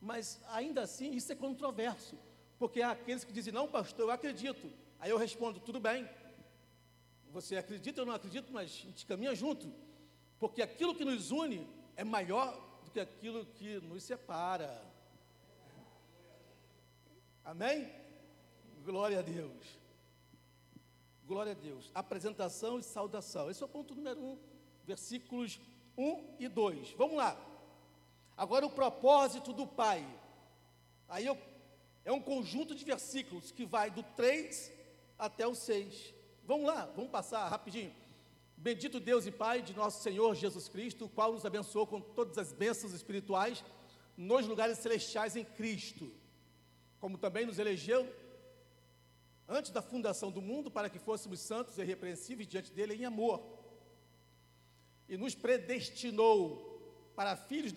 Mas 0.00 0.40
ainda 0.48 0.82
assim 0.82 1.12
isso 1.12 1.32
é 1.32 1.34
controverso, 1.34 2.16
porque 2.58 2.80
há 2.82 2.92
aqueles 2.92 3.24
que 3.24 3.32
dizem, 3.32 3.52
não, 3.52 3.68
pastor, 3.68 4.06
eu 4.06 4.10
acredito. 4.10 4.70
Aí 4.98 5.10
eu 5.10 5.18
respondo, 5.18 5.60
tudo 5.60 5.80
bem. 5.80 6.08
Você 7.30 7.56
acredita 7.56 8.00
ou 8.00 8.06
não 8.06 8.14
acredita, 8.14 8.48
mas 8.50 8.70
a 8.70 8.86
gente 8.86 9.04
caminha 9.06 9.34
junto, 9.34 9.72
porque 10.38 10.62
aquilo 10.62 10.94
que 10.94 11.04
nos 11.04 11.30
une 11.30 11.68
é 11.96 12.04
maior 12.04 12.80
do 12.84 12.90
que 12.90 13.00
aquilo 13.00 13.44
que 13.44 13.80
nos 13.80 14.02
separa. 14.04 14.87
Amém? 17.48 17.90
Glória 18.84 19.20
a 19.20 19.22
Deus. 19.22 19.78
Glória 21.26 21.52
a 21.52 21.54
Deus. 21.54 21.90
Apresentação 21.94 22.78
e 22.78 22.82
saudação. 22.82 23.50
Esse 23.50 23.62
é 23.62 23.64
o 23.64 23.68
ponto 23.70 23.94
número 23.94 24.20
um, 24.22 24.38
versículos 24.84 25.58
1 25.96 26.36
e 26.38 26.46
2. 26.46 26.90
Vamos 26.98 27.16
lá. 27.16 27.40
Agora, 28.36 28.66
o 28.66 28.70
propósito 28.70 29.54
do 29.54 29.66
Pai. 29.66 30.06
Aí 31.08 31.24
eu, 31.24 31.38
é 32.04 32.12
um 32.12 32.20
conjunto 32.20 32.74
de 32.74 32.84
versículos 32.84 33.50
que 33.50 33.64
vai 33.64 33.90
do 33.90 34.02
3 34.02 34.70
até 35.18 35.46
o 35.46 35.54
6. 35.54 36.12
Vamos 36.44 36.66
lá, 36.66 36.84
vamos 36.94 37.10
passar 37.10 37.48
rapidinho. 37.48 37.94
Bendito 38.58 39.00
Deus 39.00 39.24
e 39.24 39.30
Pai 39.30 39.62
de 39.62 39.72
nosso 39.72 40.02
Senhor 40.02 40.34
Jesus 40.34 40.68
Cristo, 40.68 41.06
o 41.06 41.08
qual 41.08 41.32
nos 41.32 41.46
abençoou 41.46 41.86
com 41.86 41.98
todas 41.98 42.36
as 42.36 42.52
bênçãos 42.52 42.92
espirituais 42.92 43.64
nos 44.18 44.46
lugares 44.46 44.76
celestiais 44.80 45.34
em 45.34 45.46
Cristo, 45.46 46.12
como 47.00 47.18
também 47.18 47.46
nos 47.46 47.58
elegeu 47.58 48.08
antes 49.48 49.70
da 49.70 49.80
fundação 49.80 50.30
do 50.30 50.42
mundo 50.42 50.70
para 50.70 50.90
que 50.90 50.98
fôssemos 50.98 51.40
santos 51.40 51.78
e 51.78 51.82
irrepreensíveis 51.82 52.48
diante 52.48 52.72
dele 52.72 52.94
em 52.94 53.04
amor, 53.04 53.42
e 55.08 55.16
nos 55.16 55.34
predestinou 55.34 57.12
para 57.16 57.34
filhos 57.34 57.72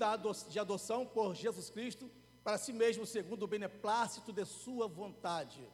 de 0.49 0.59
adoção 0.59 1.05
por 1.05 1.33
Jesus 1.33 1.69
Cristo, 1.69 2.11
para 2.43 2.57
si 2.57 2.73
mesmo, 2.73 3.05
segundo 3.05 3.43
o 3.43 3.47
beneplácito 3.47 4.33
de 4.33 4.43
Sua 4.45 4.87
vontade, 4.87 5.65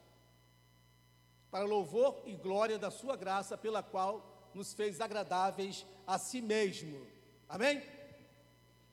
para 1.50 1.66
louvor 1.66 2.22
e 2.26 2.36
glória 2.36 2.78
da 2.78 2.92
Sua 2.92 3.16
graça, 3.16 3.58
pela 3.58 3.82
qual 3.82 4.50
nos 4.54 4.74
fez 4.74 5.02
agradáveis 5.02 5.86
a 6.06 6.18
si 6.18 6.42
mesmo. 6.42 7.08
Amém? 7.50 7.82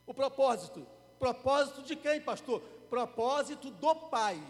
O 0.07 0.15
propósito. 0.15 0.87
Propósito 1.19 1.83
de 1.83 1.97
quem, 1.97 2.21
pastor? 2.21 2.63
Propósito 2.95 3.71
do 3.73 3.95
Pai. 3.97 4.41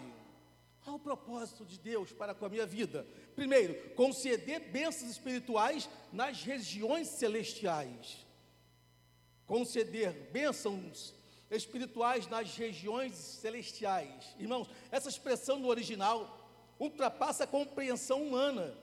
Qual 0.85 0.97
o 0.97 0.99
propósito 0.99 1.65
de 1.65 1.79
Deus 1.79 2.13
para 2.13 2.35
com 2.35 2.45
a 2.45 2.49
minha 2.51 2.67
vida? 2.67 3.07
Primeiro, 3.35 3.75
conceder 3.95 4.71
bênçãos 4.71 5.13
espirituais 5.13 5.89
nas 6.13 6.43
regiões 6.43 7.09
celestiais 7.09 8.25
conceder 9.47 10.13
bênçãos 10.31 11.15
espirituais 11.51 12.27
nas 12.27 12.55
regiões 12.57 13.15
celestiais. 13.15 14.35
Irmãos, 14.39 14.69
essa 14.91 15.09
expressão 15.09 15.59
no 15.59 15.69
original 15.69 16.51
ultrapassa 16.79 17.45
a 17.45 17.47
compreensão 17.47 18.23
humana. 18.23 18.77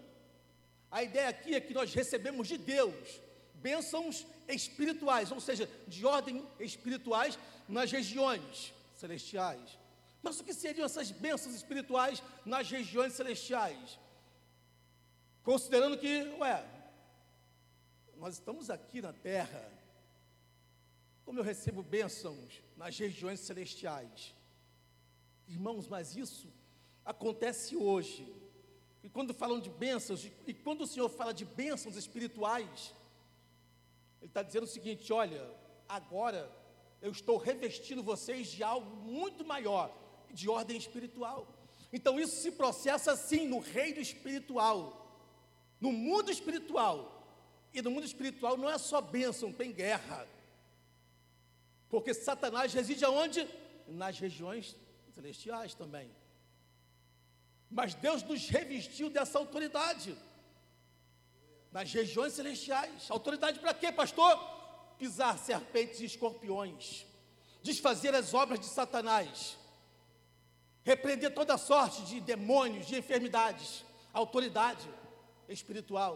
A 0.89 1.03
ideia 1.03 1.29
aqui 1.29 1.55
é 1.55 1.61
que 1.61 1.73
nós 1.73 1.93
recebemos 1.93 2.47
de 2.47 2.57
Deus 2.57 3.21
bênçãos 3.55 4.25
espirituais, 4.47 5.31
ou 5.31 5.39
seja, 5.39 5.69
de 5.87 6.05
ordem 6.05 6.43
espirituais 6.59 7.37
nas 7.67 7.91
regiões 7.91 8.73
celestiais. 9.01 9.79
Mas 10.23 10.39
o 10.39 10.43
que 10.43 10.53
seriam 10.53 10.85
essas 10.85 11.09
bênçãos 11.11 11.55
espirituais 11.55 12.23
nas 12.45 12.69
regiões 12.69 13.13
celestiais? 13.13 13.99
Considerando 15.43 15.97
que, 15.97 16.13
ué, 16.39 16.57
nós 18.15 18.35
estamos 18.35 18.69
aqui 18.69 19.01
na 19.01 19.11
terra, 19.11 19.63
como 21.25 21.39
eu 21.39 21.43
recebo 21.43 21.81
bênçãos 21.81 22.61
nas 22.77 22.97
regiões 22.97 23.39
celestiais. 23.39 24.35
Irmãos, 25.47 25.87
mas 25.87 26.15
isso 26.15 26.47
acontece 27.03 27.75
hoje. 27.75 28.31
E 29.03 29.09
quando 29.09 29.33
falam 29.33 29.59
de 29.59 29.71
bênçãos, 29.71 30.29
e 30.45 30.53
quando 30.53 30.81
o 30.81 30.87
Senhor 30.87 31.09
fala 31.09 31.33
de 31.33 31.45
bênçãos 31.45 31.95
espirituais, 31.95 32.93
Ele 34.21 34.29
está 34.29 34.43
dizendo 34.43 34.65
o 34.65 34.73
seguinte: 34.75 35.11
olha, 35.11 35.43
agora 35.89 36.47
eu 37.01 37.11
estou 37.11 37.37
revestindo 37.37 38.03
vocês 38.03 38.47
de 38.47 38.63
algo 38.63 38.95
muito 38.95 39.43
maior, 39.43 39.91
de 40.31 40.47
ordem 40.49 40.77
espiritual. 40.77 41.47
Então 41.91 42.19
isso 42.19 42.35
se 42.41 42.51
processa 42.51 43.11
assim 43.11 43.47
no 43.47 43.59
reino 43.59 43.99
espiritual, 43.99 44.79
no 45.79 45.91
mundo 45.91 46.31
espiritual. 46.31 47.17
E 47.73 47.81
no 47.81 47.89
mundo 47.89 48.05
espiritual 48.05 48.57
não 48.57 48.69
é 48.69 48.77
só 48.77 48.99
bênção, 49.01 49.51
tem 49.51 49.71
guerra. 49.71 50.27
Porque 51.89 52.13
Satanás 52.13 52.73
reside 52.73 53.03
aonde? 53.03 53.47
Nas 53.87 54.19
regiões 54.19 54.75
celestiais 55.13 55.73
também. 55.73 56.09
Mas 57.69 57.93
Deus 57.93 58.21
nos 58.23 58.47
revestiu 58.49 59.09
dessa 59.09 59.39
autoridade. 59.39 60.17
Nas 61.71 61.91
regiões 61.91 62.33
celestiais. 62.33 63.09
Autoridade 63.09 63.59
para 63.59 63.73
quê, 63.73 63.91
pastor? 63.91 64.60
Pisar 65.01 65.35
serpentes 65.39 65.99
e 65.99 66.05
escorpiões. 66.05 67.07
Desfazer 67.63 68.13
as 68.13 68.35
obras 68.35 68.59
de 68.59 68.67
Satanás. 68.67 69.57
Repreender 70.83 71.33
toda 71.33 71.57
sorte 71.57 72.03
de 72.03 72.21
demônios, 72.21 72.85
de 72.85 72.99
enfermidades. 72.99 73.83
Autoridade 74.13 74.87
espiritual. 75.49 76.13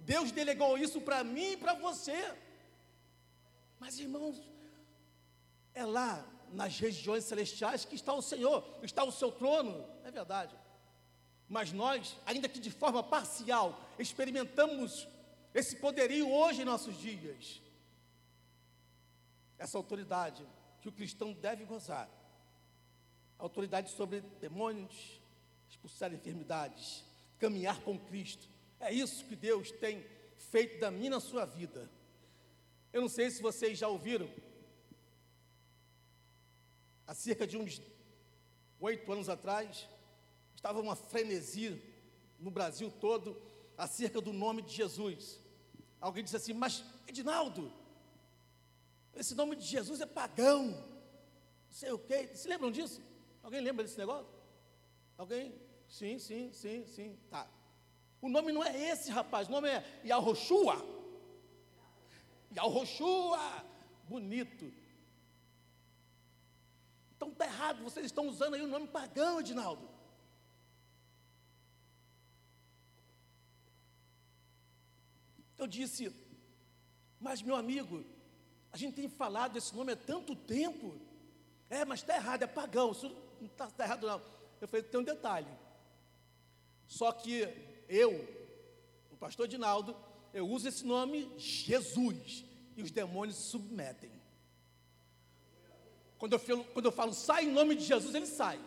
Deus 0.00 0.32
delegou 0.32 0.76
isso 0.76 1.00
para 1.00 1.22
mim 1.22 1.52
e 1.52 1.56
para 1.56 1.74
você. 1.74 2.34
Mas, 3.78 4.00
irmãos, 4.00 4.42
é 5.72 5.84
lá 5.84 6.26
nas 6.50 6.76
regiões 6.76 7.22
celestiais 7.22 7.84
que 7.84 7.94
está 7.94 8.12
o 8.12 8.20
Senhor, 8.20 8.64
está 8.82 9.04
o 9.04 9.12
seu 9.12 9.30
trono, 9.30 9.88
é 10.02 10.10
verdade. 10.10 10.56
Mas 11.48 11.70
nós, 11.70 12.16
ainda 12.26 12.48
que 12.48 12.58
de 12.58 12.72
forma 12.72 13.00
parcial, 13.00 13.80
experimentamos 13.96 15.06
esse 15.54 15.76
poderio 15.76 16.28
hoje 16.32 16.62
em 16.62 16.64
nossos 16.64 16.98
dias. 16.98 17.62
Essa 19.58 19.78
autoridade 19.78 20.46
que 20.80 20.88
o 20.88 20.92
cristão 20.92 21.32
deve 21.32 21.64
gozar. 21.64 22.08
Autoridade 23.38 23.90
sobre 23.90 24.20
demônios, 24.40 25.20
expulsar 25.68 26.12
enfermidades, 26.12 27.04
caminhar 27.38 27.80
com 27.82 27.98
Cristo. 27.98 28.48
É 28.80 28.92
isso 28.92 29.24
que 29.24 29.36
Deus 29.36 29.70
tem 29.70 30.04
feito 30.36 30.78
da 30.78 30.90
minha 30.90 31.10
na 31.10 31.20
sua 31.20 31.44
vida. 31.44 31.90
Eu 32.92 33.00
não 33.00 33.08
sei 33.08 33.30
se 33.30 33.42
vocês 33.42 33.78
já 33.78 33.88
ouviram, 33.88 34.28
há 37.06 37.14
cerca 37.14 37.46
de 37.46 37.56
uns 37.56 37.80
oito 38.80 39.10
anos 39.12 39.28
atrás, 39.28 39.88
estava 40.54 40.80
uma 40.80 40.94
frenesi 40.94 41.82
no 42.38 42.50
Brasil 42.50 42.90
todo 43.00 43.40
acerca 43.76 44.20
do 44.20 44.32
nome 44.32 44.62
de 44.62 44.74
Jesus. 44.74 45.40
Alguém 46.00 46.22
disse 46.22 46.36
assim, 46.36 46.52
mas 46.52 46.84
Edinaldo, 47.06 47.72
esse 49.16 49.34
nome 49.34 49.56
de 49.56 49.64
Jesus 49.64 50.00
é 50.00 50.06
pagão, 50.06 50.68
não 50.68 51.70
sei 51.70 51.92
o 51.92 51.98
quê. 51.98 52.28
Se 52.34 52.48
lembram 52.48 52.70
disso? 52.70 53.00
Alguém 53.42 53.60
lembra 53.60 53.84
desse 53.84 53.98
negócio? 53.98 54.32
Alguém? 55.16 55.54
Sim, 55.88 56.18
sim, 56.18 56.52
sim, 56.52 56.86
sim. 56.86 57.18
Tá. 57.30 57.48
O 58.20 58.28
nome 58.28 58.52
não 58.52 58.64
é 58.64 58.90
esse, 58.90 59.10
rapaz, 59.10 59.48
o 59.48 59.52
nome 59.52 59.68
é 59.68 59.84
Yahoshua. 60.04 60.76
Yahoshua, 62.56 63.64
bonito. 64.08 64.72
Então 67.16 67.28
está 67.28 67.46
errado, 67.46 67.82
vocês 67.82 68.06
estão 68.06 68.28
usando 68.28 68.54
aí 68.54 68.62
o 68.62 68.66
nome 68.66 68.88
pagão, 68.88 69.40
Edinaldo. 69.40 69.88
Eu 75.56 75.66
disse, 75.66 76.12
mas 77.20 77.40
meu 77.40 77.56
amigo, 77.56 78.04
a 78.74 78.76
gente 78.76 78.96
tem 78.96 79.08
falado 79.08 79.56
esse 79.56 79.72
nome 79.72 79.92
há 79.92 79.96
tanto 79.96 80.34
tempo. 80.34 80.96
É, 81.70 81.84
mas 81.84 82.00
está 82.00 82.16
errado, 82.16 82.42
é 82.42 82.46
pagão, 82.48 82.90
isso 82.90 83.08
não 83.40 83.46
está 83.46 83.68
tá 83.68 83.84
errado 83.84 84.04
não. 84.04 84.20
Eu 84.60 84.66
falei, 84.66 84.82
tem 84.82 84.98
um 84.98 85.04
detalhe. 85.04 85.46
Só 86.88 87.12
que 87.12 87.46
eu, 87.88 88.10
o 89.12 89.16
pastor 89.16 89.46
Dinaldo, 89.46 89.96
eu 90.32 90.48
uso 90.48 90.66
esse 90.66 90.84
nome 90.84 91.30
Jesus, 91.38 92.44
e 92.76 92.82
os 92.82 92.90
demônios 92.90 93.36
se 93.36 93.42
submetem. 93.44 94.10
Quando 96.18 96.32
eu, 96.32 96.40
falo, 96.40 96.64
quando 96.64 96.86
eu 96.86 96.92
falo 96.92 97.14
sai 97.14 97.44
em 97.44 97.52
nome 97.52 97.76
de 97.76 97.84
Jesus, 97.84 98.12
ele 98.12 98.26
sai. 98.26 98.60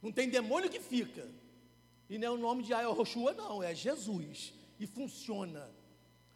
Não 0.00 0.12
tem 0.12 0.30
demônio 0.30 0.70
que 0.70 0.78
fica. 0.78 1.28
E 2.08 2.18
não 2.18 2.28
é 2.28 2.30
o 2.30 2.38
nome 2.38 2.62
de 2.62 2.72
Ayahuasca, 2.72 3.32
não, 3.32 3.64
é 3.64 3.74
Jesus. 3.74 4.54
E 4.78 4.86
funciona. 4.86 5.74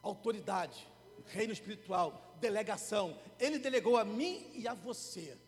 Autoridade, 0.03 0.87
reino 1.27 1.53
espiritual, 1.53 2.37
delegação. 2.41 3.19
Ele 3.39 3.59
delegou 3.59 3.97
a 3.97 4.05
mim 4.05 4.51
e 4.55 4.67
a 4.67 4.75
você 4.75 5.39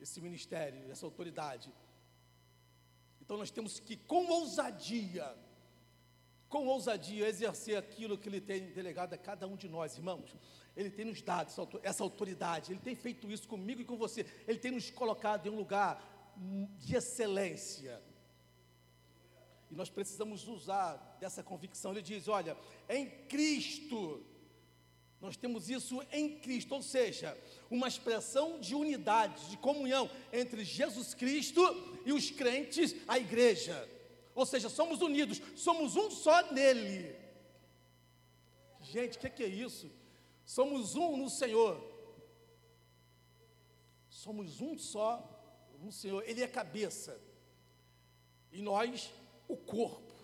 esse 0.00 0.20
ministério, 0.20 0.90
essa 0.90 1.04
autoridade. 1.06 1.72
Então 3.20 3.36
nós 3.36 3.50
temos 3.50 3.78
que, 3.80 3.96
com 3.96 4.26
ousadia, 4.26 5.36
com 6.48 6.66
ousadia, 6.66 7.28
exercer 7.28 7.76
aquilo 7.76 8.16
que 8.16 8.28
Ele 8.28 8.40
tem 8.40 8.70
delegado 8.72 9.12
a 9.14 9.18
cada 9.18 9.46
um 9.46 9.56
de 9.56 9.68
nós, 9.68 9.96
irmãos. 9.96 10.34
Ele 10.76 10.90
tem 10.90 11.04
nos 11.04 11.20
dado 11.20 11.50
essa 11.82 12.02
autoridade, 12.02 12.72
Ele 12.72 12.80
tem 12.80 12.94
feito 12.94 13.30
isso 13.30 13.46
comigo 13.48 13.82
e 13.82 13.84
com 13.84 13.96
você. 13.96 14.24
Ele 14.46 14.58
tem 14.58 14.70
nos 14.70 14.90
colocado 14.90 15.46
em 15.46 15.50
um 15.50 15.56
lugar 15.56 16.02
de 16.78 16.96
excelência. 16.96 18.00
E 19.70 19.74
nós 19.74 19.90
precisamos 19.90 20.48
usar 20.48 21.16
dessa 21.20 21.42
convicção. 21.42 21.92
Ele 21.92 22.02
diz: 22.02 22.28
olha, 22.28 22.56
em 22.88 23.08
Cristo, 23.28 24.24
nós 25.20 25.36
temos 25.36 25.68
isso 25.68 26.00
em 26.12 26.38
Cristo, 26.38 26.74
ou 26.74 26.82
seja, 26.82 27.36
uma 27.70 27.88
expressão 27.88 28.60
de 28.60 28.74
unidade, 28.74 29.50
de 29.50 29.56
comunhão 29.56 30.10
entre 30.32 30.64
Jesus 30.64 31.12
Cristo 31.12 31.60
e 32.06 32.12
os 32.12 32.30
crentes, 32.30 32.94
a 33.06 33.18
igreja. 33.18 33.88
Ou 34.34 34.46
seja, 34.46 34.68
somos 34.68 35.02
unidos, 35.02 35.42
somos 35.56 35.96
um 35.96 36.10
só 36.10 36.52
nele. 36.52 37.16
Gente, 38.80 39.18
o 39.18 39.20
que, 39.20 39.28
que 39.28 39.42
é 39.42 39.48
isso? 39.48 39.90
Somos 40.44 40.94
um 40.94 41.16
no 41.16 41.28
Senhor. 41.28 41.84
Somos 44.08 44.60
um 44.60 44.78
só 44.78 45.28
no 45.80 45.90
Senhor. 45.90 46.22
Ele 46.26 46.42
é 46.42 46.48
cabeça. 46.48 47.20
E 48.52 48.62
nós 48.62 49.12
o 49.48 49.56
corpo. 49.56 50.14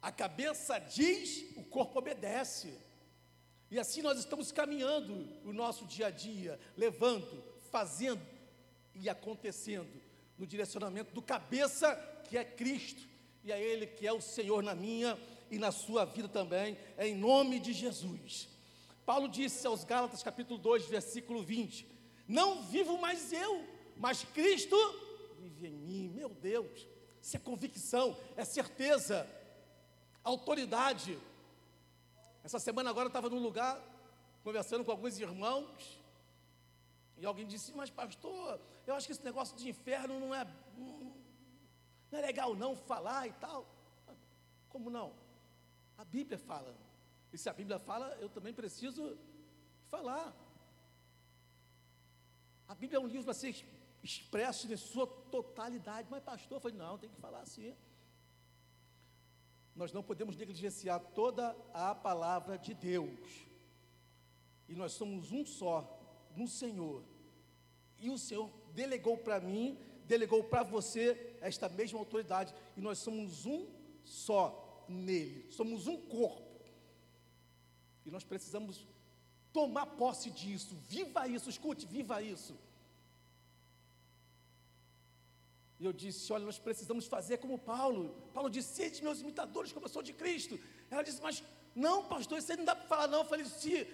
A 0.00 0.12
cabeça 0.12 0.78
diz, 0.78 1.44
o 1.56 1.64
corpo 1.64 1.98
obedece. 1.98 2.78
E 3.70 3.78
assim 3.78 4.02
nós 4.02 4.18
estamos 4.18 4.52
caminhando 4.52 5.28
o 5.44 5.52
nosso 5.52 5.84
dia 5.84 6.06
a 6.06 6.10
dia, 6.10 6.60
levando, 6.76 7.42
fazendo 7.70 8.22
e 8.94 9.08
acontecendo 9.08 9.90
no 10.38 10.46
direcionamento 10.46 11.12
do 11.12 11.20
cabeça 11.20 11.96
que 12.28 12.38
é 12.38 12.44
Cristo, 12.44 13.08
e 13.42 13.52
é 13.52 13.60
Ele 13.60 13.86
que 13.86 14.06
é 14.06 14.12
o 14.12 14.20
Senhor 14.20 14.62
na 14.62 14.74
minha 14.74 15.18
e 15.50 15.58
na 15.58 15.72
sua 15.72 16.04
vida 16.04 16.28
também, 16.28 16.78
é 16.96 17.06
em 17.06 17.14
nome 17.14 17.58
de 17.58 17.72
Jesus. 17.72 18.48
Paulo 19.04 19.28
disse 19.28 19.66
aos 19.66 19.84
Gálatas, 19.84 20.22
capítulo 20.22 20.58
2, 20.58 20.86
versículo 20.86 21.42
20: 21.42 21.86
Não 22.26 22.62
vivo 22.62 22.98
mais 22.98 23.32
eu, 23.32 23.64
mas 23.96 24.24
Cristo 24.24 24.76
vive 25.38 25.68
em 25.68 25.72
mim, 25.72 26.08
meu 26.08 26.30
Deus. 26.30 26.86
Isso 27.24 27.38
é 27.38 27.40
convicção, 27.40 28.14
é 28.36 28.44
certeza, 28.44 29.26
autoridade. 30.22 31.18
Essa 32.42 32.58
semana 32.58 32.90
agora 32.90 33.06
eu 33.06 33.08
estava 33.08 33.30
num 33.30 33.38
lugar, 33.38 33.80
conversando 34.42 34.84
com 34.84 34.90
alguns 34.90 35.18
irmãos, 35.18 35.98
e 37.16 37.24
alguém 37.24 37.46
disse, 37.46 37.72
mas 37.72 37.88
pastor, 37.88 38.60
eu 38.86 38.94
acho 38.94 39.06
que 39.06 39.14
esse 39.14 39.24
negócio 39.24 39.56
de 39.56 39.66
inferno 39.70 40.20
não 40.20 40.34
é, 40.34 40.46
não 40.76 42.18
é 42.18 42.20
legal 42.20 42.54
não 42.54 42.76
falar 42.76 43.26
e 43.26 43.32
tal. 43.32 43.66
Como 44.68 44.90
não? 44.90 45.14
A 45.96 46.04
Bíblia 46.04 46.38
fala. 46.38 46.76
E 47.32 47.38
se 47.38 47.48
a 47.48 47.54
Bíblia 47.54 47.78
fala, 47.78 48.08
eu 48.20 48.28
também 48.28 48.52
preciso 48.52 49.16
falar. 49.88 50.30
A 52.68 52.74
Bíblia 52.74 52.98
é 52.98 53.00
um 53.00 53.06
livro 53.06 53.24
para 53.24 53.32
ser 53.32 53.48
expresso 54.04 54.70
em 54.70 54.76
sua 54.76 55.06
totalidade. 55.06 56.08
Mas, 56.10 56.22
pastor, 56.22 56.56
eu 56.56 56.60
falei, 56.60 56.76
não, 56.76 56.98
tem 56.98 57.08
que 57.08 57.20
falar 57.20 57.40
assim. 57.40 57.74
Nós 59.74 59.92
não 59.92 60.02
podemos 60.02 60.36
negligenciar 60.36 61.00
toda 61.14 61.56
a 61.72 61.94
palavra 61.94 62.58
de 62.58 62.74
Deus. 62.74 63.46
E 64.68 64.74
nós 64.74 64.92
somos 64.92 65.32
um 65.32 65.44
só, 65.44 65.76
no 66.36 66.46
Senhor. 66.46 67.02
E 67.98 68.10
o 68.10 68.18
Senhor 68.18 68.50
delegou 68.74 69.16
para 69.16 69.40
mim, 69.40 69.78
delegou 70.06 70.44
para 70.44 70.62
você 70.62 71.36
esta 71.40 71.68
mesma 71.68 71.98
autoridade. 71.98 72.54
E 72.76 72.80
nós 72.80 72.98
somos 72.98 73.46
um 73.46 73.66
só 74.04 74.84
nele. 74.86 75.50
Somos 75.50 75.86
um 75.86 75.96
corpo. 75.96 76.62
E 78.04 78.10
nós 78.10 78.22
precisamos 78.22 78.86
tomar 79.50 79.86
posse 79.86 80.30
disso. 80.30 80.76
Viva 80.88 81.26
isso, 81.26 81.48
escute, 81.48 81.86
viva 81.86 82.20
isso. 82.20 82.54
E 85.84 85.86
eu 85.86 85.92
disse: 85.92 86.32
Olha, 86.32 86.46
nós 86.46 86.58
precisamos 86.58 87.06
fazer 87.06 87.36
como 87.36 87.58
Paulo. 87.58 88.02
Paulo 88.32 88.48
disse: 88.48 88.74
Sede 88.76 89.02
meus 89.02 89.20
imitadores, 89.20 89.70
como 89.70 89.84
eu 89.84 89.90
sou 89.90 90.02
de 90.02 90.14
Cristo. 90.14 90.58
Ela 90.90 91.02
disse: 91.02 91.20
Mas 91.20 91.44
não, 91.74 91.96
pastor, 92.06 92.38
isso 92.38 92.50
aí 92.50 92.56
não 92.56 92.64
dá 92.64 92.74
para 92.74 92.86
falar, 92.86 93.06
não. 93.06 93.18
Eu 93.18 93.26
falei: 93.26 93.44
Se 93.44 93.86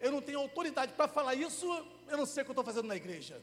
eu 0.00 0.10
não 0.10 0.20
tenho 0.20 0.40
autoridade 0.40 0.94
para 0.94 1.06
falar 1.06 1.36
isso, 1.36 1.64
eu 2.08 2.16
não 2.16 2.26
sei 2.26 2.42
o 2.42 2.44
que 2.44 2.50
eu 2.50 2.54
estou 2.54 2.64
fazendo 2.64 2.88
na 2.88 2.96
igreja. 2.96 3.40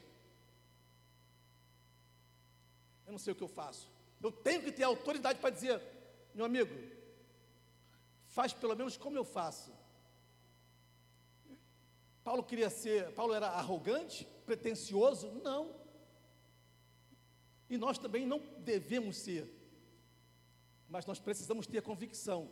Eu 3.05 3.13
não 3.13 3.19
sei 3.19 3.31
o 3.31 3.35
que 3.35 3.43
eu 3.43 3.47
faço. 3.47 3.89
Eu 4.21 4.29
tenho 4.29 4.61
que 4.61 4.73
ter 4.73 4.83
autoridade 4.83 5.39
para 5.39 5.51
dizer: 5.51 5.81
Meu 6.33 6.43
amigo, 6.43 6.75
faz 8.25 8.51
pelo 8.51 8.75
menos 8.75 8.97
como 8.97 9.17
eu 9.17 9.23
faço. 9.23 9.71
Paulo 12.25 12.43
queria 12.43 12.69
ser, 12.69 13.13
Paulo 13.13 13.33
era 13.33 13.47
arrogante, 13.47 14.27
pretensioso? 14.45 15.31
Não. 15.41 15.84
E 17.69 17.77
nós 17.77 17.97
também 17.97 18.25
não 18.25 18.39
devemos 18.59 19.17
ser. 19.17 19.47
Mas 20.87 21.05
nós 21.05 21.19
precisamos 21.19 21.65
ter 21.65 21.81
convicção 21.81 22.49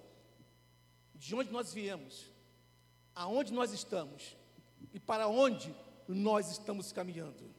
de 1.14 1.36
onde 1.36 1.52
nós 1.52 1.74
viemos, 1.74 2.32
aonde 3.16 3.54
nós 3.54 3.72
estamos 3.72 4.36
e 4.94 5.00
para 5.00 5.28
onde 5.28 5.74
nós 6.08 6.52
estamos 6.52 6.92
caminhando. 6.92 7.54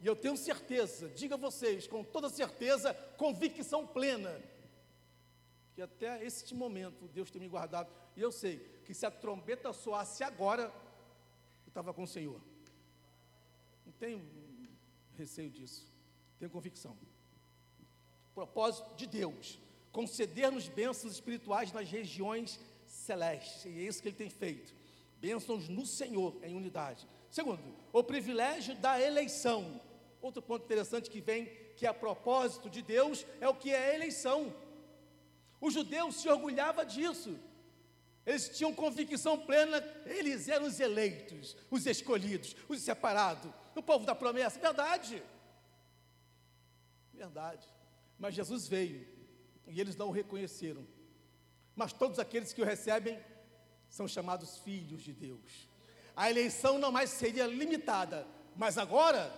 E 0.00 0.06
eu 0.06 0.14
tenho 0.14 0.36
certeza, 0.36 1.08
diga 1.08 1.34
a 1.34 1.38
vocês 1.38 1.86
com 1.86 2.04
toda 2.04 2.28
certeza, 2.28 2.94
convicção 3.16 3.86
plena, 3.86 4.40
que 5.74 5.82
até 5.82 6.24
este 6.24 6.54
momento 6.54 7.08
Deus 7.08 7.30
tem 7.30 7.40
me 7.40 7.48
guardado. 7.48 7.92
E 8.14 8.20
eu 8.20 8.30
sei 8.30 8.58
que 8.84 8.94
se 8.94 9.04
a 9.04 9.10
trombeta 9.10 9.72
soasse 9.72 10.22
agora, 10.22 10.72
eu 11.64 11.68
estava 11.68 11.92
com 11.92 12.04
o 12.04 12.06
Senhor. 12.06 12.40
Não 13.84 13.92
tenho 13.92 14.22
receio 15.16 15.50
disso, 15.50 15.90
tenho 16.38 16.50
convicção. 16.50 16.96
Propósito 18.34 18.94
de 18.96 19.06
Deus, 19.06 19.58
conceder-nos 19.92 20.68
bênçãos 20.68 21.14
espirituais 21.14 21.72
nas 21.72 21.88
regiões 21.88 22.60
celestes, 22.86 23.64
e 23.64 23.80
é 23.80 23.82
isso 23.82 24.02
que 24.02 24.08
Ele 24.08 24.16
tem 24.16 24.30
feito. 24.30 24.74
Bênçãos 25.18 25.68
no 25.68 25.86
Senhor, 25.86 26.36
em 26.42 26.54
unidade. 26.54 27.06
Segundo, 27.30 27.62
o 27.92 28.02
privilégio 28.02 28.74
da 28.76 29.00
eleição. 29.00 29.80
Outro 30.20 30.42
ponto 30.42 30.64
interessante 30.64 31.10
que 31.10 31.20
vem, 31.20 31.46
que 31.76 31.86
é 31.86 31.88
a 31.88 31.94
propósito 31.94 32.68
de 32.68 32.82
Deus, 32.82 33.24
é 33.40 33.48
o 33.48 33.54
que 33.54 33.70
é 33.70 33.90
a 33.90 33.94
eleição. 33.94 34.54
Os 35.60 35.72
judeus 35.72 36.16
se 36.16 36.28
orgulhavam 36.28 36.84
disso. 36.84 37.38
Eles 38.26 38.48
tinham 38.48 38.74
convicção 38.74 39.38
plena, 39.38 39.82
eles 40.04 40.48
eram 40.48 40.66
os 40.66 40.80
eleitos, 40.80 41.56
os 41.70 41.86
escolhidos, 41.86 42.56
os 42.68 42.82
separados, 42.82 43.52
o 43.74 43.82
povo 43.82 44.04
da 44.04 44.14
promessa. 44.14 44.58
Verdade. 44.58 45.22
Verdade. 47.16 47.66
Mas 48.18 48.34
Jesus 48.34 48.68
veio 48.68 49.06
e 49.66 49.80
eles 49.80 49.96
não 49.96 50.08
o 50.08 50.12
reconheceram. 50.12 50.86
Mas 51.74 51.92
todos 51.92 52.18
aqueles 52.18 52.52
que 52.52 52.62
o 52.62 52.64
recebem 52.64 53.18
são 53.88 54.06
chamados 54.06 54.58
filhos 54.58 55.02
de 55.02 55.12
Deus. 55.12 55.68
A 56.14 56.30
eleição 56.30 56.78
não 56.78 56.90
mais 56.90 57.10
seria 57.10 57.46
limitada, 57.46 58.26
mas 58.56 58.78
agora 58.78 59.32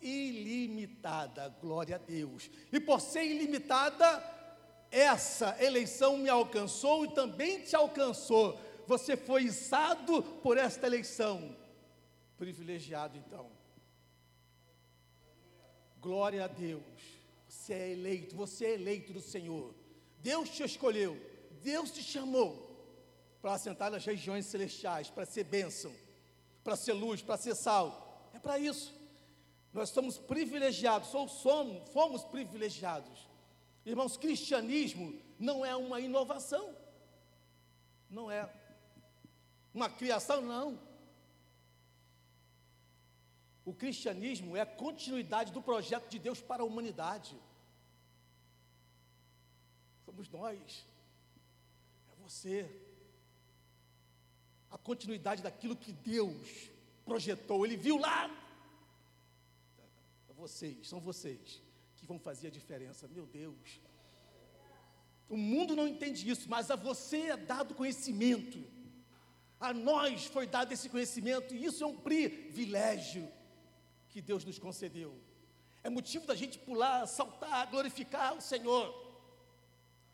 ilimitada. 0.00 1.48
Glória 1.60 1.96
a 1.96 1.98
Deus. 1.98 2.50
E 2.72 2.80
por 2.80 3.00
ser 3.00 3.24
ilimitada, 3.24 4.22
essa 4.90 5.62
eleição 5.62 6.16
me 6.16 6.28
alcançou 6.28 7.04
e 7.04 7.14
também 7.14 7.62
te 7.62 7.76
alcançou. 7.76 8.58
Você 8.86 9.16
foi 9.16 9.44
içado 9.44 10.22
por 10.22 10.56
esta 10.56 10.86
eleição. 10.86 11.56
Privilegiado 12.38 13.16
então. 13.18 13.55
Glória 16.06 16.44
a 16.44 16.48
Deus. 16.48 16.82
Você 17.48 17.72
é 17.72 17.92
eleito, 17.92 18.36
você 18.36 18.62
é 18.66 18.74
eleito 18.74 19.12
do 19.12 19.20
Senhor. 19.20 19.74
Deus 20.30 20.48
te 20.48 20.62
escolheu, 20.62 21.12
Deus 21.62 21.90
te 21.90 22.02
chamou 22.02 22.50
para 23.42 23.54
assentar 23.54 23.90
nas 23.90 24.04
regiões 24.04 24.46
celestiais, 24.46 25.10
para 25.10 25.26
ser 25.26 25.44
bênção, 25.44 25.92
para 26.64 26.76
ser 26.76 26.92
luz, 26.92 27.22
para 27.22 27.36
ser 27.36 27.54
sal. 27.54 28.30
É 28.34 28.38
para 28.38 28.58
isso. 28.58 28.94
Nós 29.72 29.90
somos 29.90 30.16
privilegiados, 30.16 31.12
ou 31.14 31.28
somos, 31.28 31.88
fomos 31.90 32.22
privilegiados 32.24 33.26
Irmãos, 33.86 34.16
cristianismo 34.16 35.16
não 35.38 35.64
é 35.64 35.76
uma 35.76 36.00
inovação, 36.00 36.74
não 38.10 38.28
é 38.28 38.52
uma 39.72 39.88
criação, 39.88 40.42
não. 40.42 40.76
O 43.70 43.74
cristianismo 43.74 44.56
é 44.56 44.60
a 44.60 44.74
continuidade 44.84 45.50
do 45.52 45.60
projeto 45.60 46.08
de 46.08 46.20
Deus 46.20 46.40
para 46.40 46.62
a 46.62 46.64
humanidade. 46.64 47.36
Somos 50.04 50.28
nós, 50.28 50.86
é 52.12 52.14
você. 52.22 52.70
A 54.70 54.78
continuidade 54.78 55.42
daquilo 55.42 55.74
que 55.74 55.92
Deus 55.92 56.70
projetou, 57.04 57.66
Ele 57.66 57.76
viu 57.76 57.98
lá. 57.98 58.30
É 60.28 60.32
vocês, 60.32 60.86
são 60.86 61.00
vocês 61.00 61.60
que 61.96 62.06
vão 62.06 62.20
fazer 62.20 62.46
a 62.46 62.52
diferença. 62.52 63.08
Meu 63.08 63.26
Deus. 63.26 63.80
O 65.28 65.36
mundo 65.36 65.74
não 65.74 65.88
entende 65.88 66.30
isso, 66.30 66.48
mas 66.48 66.70
a 66.70 66.76
você 66.76 67.30
é 67.30 67.36
dado 67.36 67.74
conhecimento. 67.74 68.64
A 69.58 69.74
nós 69.74 70.26
foi 70.26 70.46
dado 70.46 70.70
esse 70.70 70.88
conhecimento, 70.88 71.52
e 71.52 71.64
isso 71.64 71.82
é 71.82 71.86
um 71.88 71.96
privilégio 71.96 73.28
que 74.16 74.22
Deus 74.22 74.46
nos 74.46 74.58
concedeu. 74.58 75.14
É 75.84 75.90
motivo 75.90 76.26
da 76.26 76.34
gente 76.34 76.58
pular, 76.58 77.06
saltar, 77.06 77.66
glorificar 77.66 78.34
o 78.34 78.40
Senhor. 78.40 78.86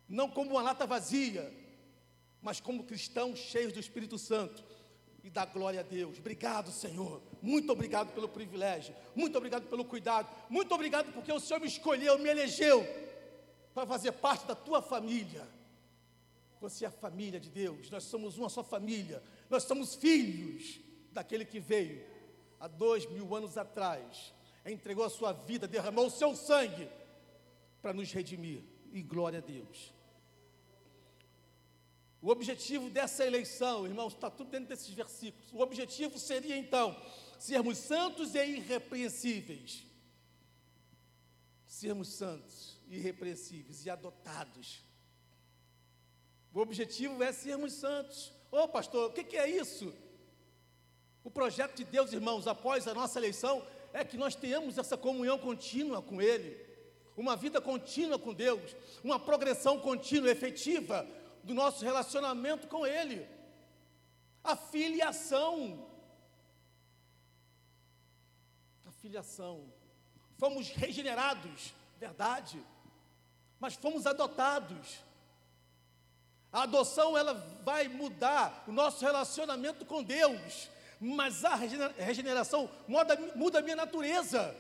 Não 0.09 0.29
como 0.29 0.51
uma 0.51 0.61
lata 0.61 0.85
vazia, 0.85 1.49
mas 2.41 2.59
como 2.59 2.83
cristãos 2.83 3.39
cheios 3.39 3.73
do 3.73 3.79
Espírito 3.79 4.19
Santo 4.19 4.65
e 5.23 5.31
da 5.31 5.45
glória 5.45 5.79
a 5.79 5.83
Deus. 5.85 6.19
Obrigado, 6.19 6.73
Senhor. 6.73 7.23
Muito 7.41 7.71
obrigado 7.71 8.13
pelo 8.13 8.29
privilégio. 8.29 8.93
Muito 9.15 9.39
obrigado 9.39 9.69
pelo 9.69 9.85
cuidado. 9.85 10.29
Muito 10.51 10.75
obrigado 10.75 11.13
porque 11.13 11.33
o 11.33 11.39
Senhor 11.39 11.61
me 11.61 11.69
escolheu, 11.69 12.19
me 12.19 12.29
elegeu 12.29 12.85
para 13.73 13.87
fazer 13.87 14.11
parte 14.11 14.49
da 14.49 14.57
tua 14.57 14.83
família. 14.83 15.49
Você 16.61 16.85
é 16.85 16.89
a 16.89 16.91
família 16.91 17.39
de 17.39 17.51
Deus. 17.51 17.89
Nós 17.89 18.03
somos 18.03 18.37
uma 18.37 18.49
só 18.49 18.65
família. 18.65 19.23
Nós 19.49 19.63
somos 19.63 19.95
filhos 19.95 20.81
daquele 21.13 21.45
que 21.45 21.61
veio 21.61 22.11
há 22.63 22.69
dois 22.69 23.05
mil 23.07 23.35
anos 23.35 23.59
atrás, 23.59 24.33
entregou 24.65 25.05
a 25.05 25.11
sua 25.11 25.33
vida, 25.33 25.67
derramou 25.67 26.07
o 26.07 26.11
seu 26.11 26.37
sangue 26.37 26.89
para 27.83 27.93
nos 27.93 28.13
redimir. 28.13 28.63
E 28.93 29.03
glória 29.03 29.41
a 29.41 29.43
Deus. 29.43 29.93
O 32.21 32.29
objetivo 32.29 32.89
dessa 32.89 33.27
eleição, 33.27 33.85
irmãos, 33.85 34.13
está 34.13 34.31
tudo 34.31 34.51
dentro 34.51 34.69
desses 34.69 34.91
versículos. 34.91 35.53
O 35.53 35.59
objetivo 35.59 36.19
seria 36.19 36.57
então 36.57 36.95
sermos 37.37 37.79
santos 37.79 38.35
e 38.37 38.45
irrepreensíveis. 38.45 39.85
Sermos 41.67 42.09
santos, 42.09 42.79
irrepreensíveis 42.89 43.85
e 43.85 43.91
adotados. 43.91 44.85
O 46.55 46.61
objetivo 46.61 47.21
é 47.25 47.33
sermos 47.33 47.73
santos. 47.73 48.31
Ô 48.53 48.59
oh, 48.59 48.69
pastor, 48.69 49.11
o 49.11 49.13
que, 49.13 49.25
que 49.25 49.37
é 49.37 49.49
isso? 49.49 49.93
O 51.25 51.31
projeto 51.31 51.77
de 51.77 51.85
Deus, 51.85 52.13
irmãos, 52.13 52.47
após 52.47 52.89
a 52.89 52.95
nossa 52.95 53.19
eleição, 53.19 53.65
é 53.93 54.05
que 54.05 54.17
nós 54.17 54.35
tenhamos 54.35 54.79
essa 54.79 54.97
comunhão 54.97 55.39
contínua 55.39 56.03
com 56.03 56.21
Ele, 56.21 56.59
uma 57.17 57.37
vida 57.37 57.61
contínua 57.61 58.19
com 58.19 58.33
Deus, 58.33 58.75
uma 59.05 59.19
progressão 59.19 59.79
contínua, 59.79 60.31
efetiva, 60.31 61.07
do 61.45 61.55
nosso 61.55 61.85
relacionamento 61.85 62.67
com 62.67 62.87
Ele. 62.87 63.27
A 64.43 64.57
filiação. 64.57 65.87
A 68.87 68.91
filiação. 68.93 69.73
Fomos 70.39 70.71
regenerados, 70.71 71.73
verdade, 72.01 72.61
mas 73.61 73.75
fomos 73.75 74.07
adotados. 74.07 74.99
A 76.53 76.63
adoção 76.65 77.17
ela 77.17 77.35
vai 77.63 77.89
mudar 77.89 78.65
o 78.67 78.73
nosso 78.73 79.05
relacionamento 79.05 79.87
com 79.87 80.03
Deus, 80.03 80.69
mas 81.05 81.45
a 81.45 81.57
regeneração 81.57 82.71
muda, 82.87 83.17
muda 83.35 83.59
a 83.59 83.63
minha 83.63 83.75
natureza. 83.75 84.57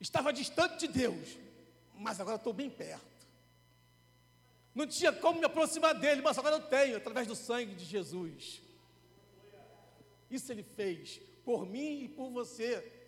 Estava 0.00 0.32
distante 0.32 0.86
de 0.86 0.88
Deus, 0.88 1.36
mas 1.96 2.20
agora 2.20 2.36
estou 2.36 2.52
bem 2.52 2.70
perto. 2.70 3.26
Não 4.72 4.86
tinha 4.86 5.12
como 5.12 5.40
me 5.40 5.44
aproximar 5.44 5.94
dele, 5.96 6.22
mas 6.22 6.38
agora 6.38 6.54
eu 6.56 6.62
tenho, 6.62 6.96
através 6.96 7.26
do 7.26 7.34
sangue 7.34 7.74
de 7.74 7.84
Jesus. 7.84 8.62
Isso 10.30 10.52
ele 10.52 10.62
fez 10.62 11.20
por 11.44 11.66
mim 11.66 12.04
e 12.04 12.08
por 12.08 12.30
você. 12.30 13.01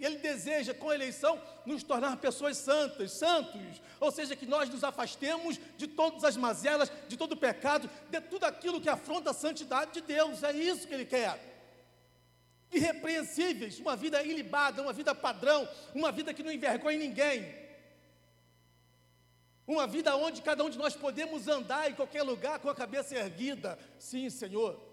Ele 0.00 0.16
deseja, 0.16 0.72
com 0.72 0.90
a 0.90 0.94
eleição, 0.94 1.40
nos 1.66 1.82
tornar 1.82 2.16
pessoas 2.16 2.56
santas, 2.56 3.12
santos, 3.12 3.82
ou 4.00 4.10
seja, 4.10 4.34
que 4.34 4.46
nós 4.46 4.68
nos 4.68 4.82
afastemos 4.82 5.60
de 5.76 5.86
todas 5.86 6.24
as 6.24 6.36
mazelas, 6.36 6.90
de 7.08 7.16
todo 7.16 7.32
o 7.32 7.36
pecado, 7.36 7.88
de 8.08 8.20
tudo 8.22 8.44
aquilo 8.44 8.80
que 8.80 8.88
afronta 8.88 9.30
a 9.30 9.34
santidade 9.34 9.92
de 9.92 10.00
Deus. 10.00 10.42
É 10.42 10.52
isso 10.52 10.86
que 10.86 10.94
ele 10.94 11.04
quer. 11.04 11.48
irrepreensíveis, 12.72 13.80
uma 13.80 13.96
vida 13.96 14.22
ilibada, 14.22 14.80
uma 14.80 14.92
vida 14.92 15.14
padrão, 15.14 15.68
uma 15.94 16.12
vida 16.12 16.32
que 16.32 16.42
não 16.42 16.52
envergonha 16.52 16.98
ninguém. 16.98 17.52
Uma 19.66 19.86
vida 19.86 20.16
onde 20.16 20.42
cada 20.42 20.64
um 20.64 20.70
de 20.70 20.78
nós 20.78 20.96
podemos 20.96 21.46
andar 21.46 21.90
em 21.90 21.94
qualquer 21.94 22.22
lugar 22.22 22.58
com 22.58 22.68
a 22.68 22.74
cabeça 22.74 23.14
erguida. 23.14 23.78
Sim, 23.98 24.28
Senhor. 24.28 24.89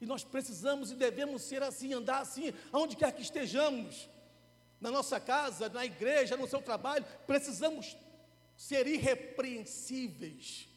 E 0.00 0.06
nós 0.06 0.24
precisamos 0.24 0.90
e 0.90 0.94
devemos 0.94 1.42
ser 1.42 1.62
assim, 1.62 1.92
andar 1.92 2.20
assim, 2.20 2.52
aonde 2.72 2.96
quer 2.96 3.12
que 3.12 3.22
estejamos. 3.22 4.08
Na 4.80 4.90
nossa 4.90 5.18
casa, 5.18 5.68
na 5.68 5.84
igreja, 5.84 6.36
no 6.36 6.46
seu 6.46 6.62
trabalho, 6.62 7.04
precisamos 7.26 7.96
ser 8.56 8.86
irrepreensíveis. 8.86 10.68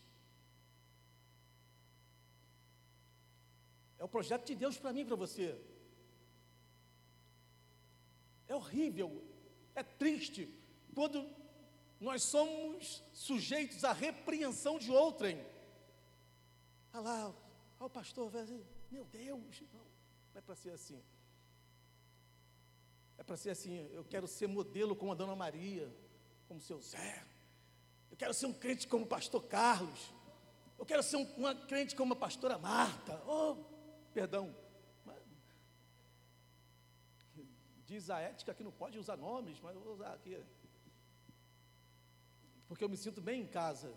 É 3.99 4.03
o 4.03 4.07
projeto 4.07 4.47
de 4.47 4.55
Deus 4.55 4.77
para 4.77 4.91
mim 4.91 5.01
e 5.01 5.05
para 5.05 5.15
você. 5.15 5.55
É 8.47 8.55
horrível, 8.55 9.23
é 9.75 9.83
triste 9.83 10.51
quando 10.95 11.29
nós 11.99 12.23
somos 12.23 13.03
sujeitos 13.13 13.83
à 13.83 13.93
repreensão 13.93 14.79
de 14.79 14.91
outrem. 14.91 15.39
Ah 16.91 16.99
lá, 16.99 17.25
olha 17.27 17.35
o 17.79 17.89
pastor, 17.89 18.31
meu 18.91 19.05
Deus, 19.05 19.63
não, 19.73 19.79
não 19.79 20.37
é 20.37 20.41
para 20.41 20.55
ser 20.55 20.71
assim. 20.71 21.01
É 23.17 23.23
para 23.23 23.37
ser 23.37 23.51
assim, 23.51 23.87
eu 23.91 24.03
quero 24.03 24.27
ser 24.27 24.47
modelo 24.47 24.95
como 24.95 25.11
a 25.11 25.15
Dona 25.15 25.35
Maria, 25.35 25.91
como 26.47 26.59
o 26.59 26.63
seu 26.63 26.81
Zé. 26.81 27.25
Eu 28.09 28.17
quero 28.17 28.33
ser 28.33 28.45
um 28.45 28.53
crente 28.53 28.87
como 28.87 29.05
o 29.05 29.07
pastor 29.07 29.43
Carlos. 29.43 30.13
Eu 30.77 30.85
quero 30.85 31.03
ser 31.03 31.17
um, 31.17 31.23
uma 31.35 31.55
crente 31.55 31.95
como 31.95 32.13
a 32.13 32.15
pastora 32.15 32.57
Marta. 32.57 33.21
Oh, 33.25 33.55
Perdão. 34.13 34.53
Diz 37.85 38.09
a 38.09 38.19
ética 38.19 38.53
que 38.53 38.63
não 38.63 38.71
pode 38.71 38.97
usar 38.97 39.17
nomes, 39.17 39.59
mas 39.59 39.75
eu 39.75 39.81
vou 39.81 39.93
usar 39.93 40.13
aqui. 40.13 40.41
Porque 42.67 42.83
eu 42.83 42.89
me 42.89 42.95
sinto 42.95 43.19
bem 43.19 43.41
em 43.41 43.47
casa. 43.47 43.93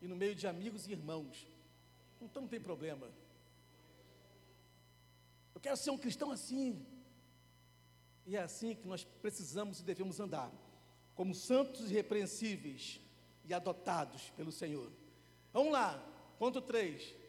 E 0.00 0.08
no 0.08 0.16
meio 0.16 0.34
de 0.34 0.46
amigos 0.46 0.86
e 0.86 0.92
irmãos. 0.92 1.46
Então 2.20 2.42
não 2.42 2.48
tem 2.48 2.60
problema. 2.60 3.10
Eu 5.60 5.62
quero 5.62 5.76
ser 5.76 5.90
um 5.90 5.98
cristão 5.98 6.30
assim. 6.30 6.84
E 8.26 8.36
é 8.36 8.40
assim 8.40 8.74
que 8.74 8.88
nós 8.88 9.04
precisamos 9.04 9.80
e 9.80 9.84
devemos 9.84 10.18
andar, 10.18 10.50
como 11.14 11.34
santos 11.34 11.90
irrepreensíveis 11.90 13.00
e 13.44 13.52
adotados 13.52 14.30
pelo 14.36 14.50
Senhor. 14.50 14.90
Vamos 15.52 15.72
lá, 15.72 16.02
ponto 16.38 16.60
3 16.60 17.20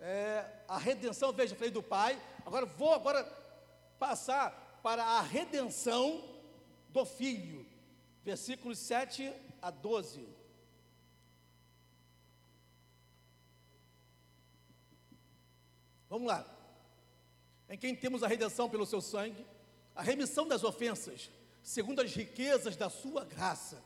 é, 0.00 0.44
a 0.66 0.78
redenção, 0.78 1.32
veja, 1.32 1.54
falei 1.54 1.70
do 1.70 1.82
Pai, 1.82 2.20
agora 2.44 2.64
vou 2.64 2.92
agora 2.94 3.22
passar 3.98 4.80
para 4.82 5.04
a 5.04 5.20
redenção 5.20 6.24
do 6.88 7.04
Filho, 7.04 7.66
versículos 8.24 8.78
7 8.78 9.32
a 9.60 9.70
12. 9.70 10.26
Vamos 16.10 16.28
lá. 16.28 16.44
Em 17.68 17.78
quem 17.78 17.94
temos 17.94 18.22
a 18.22 18.28
redenção 18.28 18.68
pelo 18.68 18.84
seu 18.84 19.00
sangue, 19.00 19.46
a 19.94 20.02
remissão 20.02 20.46
das 20.46 20.64
ofensas, 20.64 21.30
segundo 21.62 22.02
as 22.02 22.12
riquezas 22.12 22.76
da 22.76 22.90
sua 22.90 23.24
graça 23.24 23.82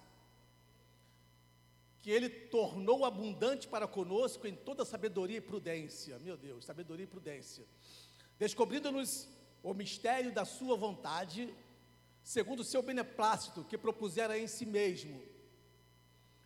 que 2.05 2.11
ele 2.11 2.29
tornou 2.29 3.03
abundante 3.05 3.67
para 3.67 3.87
conosco 3.87 4.47
em 4.47 4.55
toda 4.55 4.85
sabedoria 4.85 5.39
e 5.39 5.41
prudência. 5.41 6.19
Meu 6.19 6.37
Deus, 6.37 6.67
sabedoria 6.67 7.05
e 7.05 7.07
prudência. 7.07 7.65
Descobrindo-nos 8.39 9.27
o 9.63 9.73
mistério 9.73 10.31
da 10.31 10.45
sua 10.45 10.77
vontade, 10.77 11.49
segundo 12.23 12.61
o 12.61 12.65
seu 12.65 12.83
beneplácito 12.83 13.65
que 13.65 13.79
propusera 13.79 14.39
em 14.39 14.47
si 14.47 14.67
mesmo, 14.67 15.23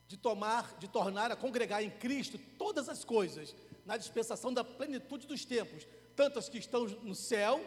de 0.06 0.16
tomar, 0.16 0.78
de 0.78 0.86
tornar 0.86 1.32
a 1.32 1.36
congregar 1.36 1.82
em 1.82 1.90
Cristo 1.90 2.38
todas 2.56 2.88
as 2.88 3.04
coisas, 3.04 3.54
na 3.88 3.96
dispensação 3.96 4.52
da 4.52 4.62
plenitude 4.62 5.26
dos 5.26 5.46
tempos, 5.46 5.86
tanto 6.14 6.38
as 6.38 6.46
que 6.46 6.58
estão 6.58 6.84
no 6.84 7.14
céu, 7.14 7.58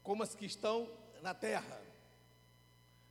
como 0.00 0.22
as 0.22 0.36
que 0.36 0.46
estão 0.46 0.88
na 1.20 1.34
terra. 1.34 1.82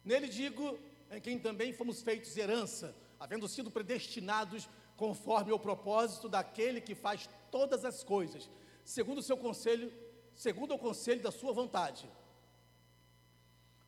Nele 0.02 0.30
digo, 0.30 0.80
em 1.12 1.20
quem 1.20 1.38
também 1.38 1.74
fomos 1.74 2.02
feitos 2.02 2.38
herança, 2.38 2.96
havendo 3.20 3.50
sido 3.50 3.70
predestinados 3.70 4.70
conforme 4.96 5.52
o 5.52 5.60
propósito 5.60 6.30
daquele 6.30 6.80
que 6.80 6.96
faz 6.96 7.30
todas 7.52 7.84
as 7.84 8.02
coisas, 8.02 8.50
segundo 8.86 9.18
o 9.18 9.24
seu 9.24 9.36
conselho, 9.36 9.92
segundo 10.34 10.74
o 10.74 10.80
conselho 10.80 11.22
da 11.22 11.32
sua 11.32 11.52
vontade, 11.52 12.10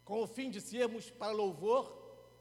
com 0.04 0.22
o 0.22 0.28
fim 0.28 0.50
de 0.50 0.60
sermos 0.60 1.10
para 1.10 1.32
louvor 1.32 1.98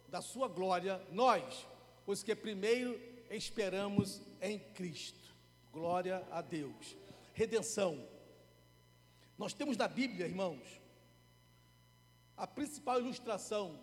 da 0.08 0.20
sua 0.20 0.48
glória, 0.48 1.00
nós, 1.12 1.64
os 2.04 2.24
que 2.24 2.34
primeiro 2.34 3.00
esperamos 3.30 4.20
em 4.40 4.58
Cristo. 4.58 5.21
Glória 5.72 6.26
a 6.30 6.42
Deus. 6.42 6.96
Redenção. 7.32 8.06
Nós 9.38 9.54
temos 9.54 9.76
na 9.76 9.88
Bíblia, 9.88 10.26
irmãos, 10.26 10.62
a 12.36 12.46
principal 12.46 13.00
ilustração 13.00 13.80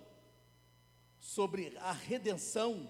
sobre 1.20 1.76
a 1.80 1.92
redenção 1.92 2.88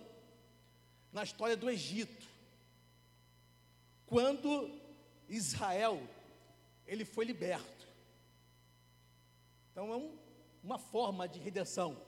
na 1.13 1.23
história 1.23 1.55
do 1.55 1.69
Egito. 1.69 2.27
Quando 4.05 4.69
Israel 5.29 6.05
ele 6.85 7.05
foi 7.05 7.23
liberto. 7.23 7.87
Então 9.71 9.93
é 9.93 9.95
um, 9.95 10.17
uma 10.61 10.77
forma 10.77 11.25
de 11.25 11.39
redenção. 11.39 12.01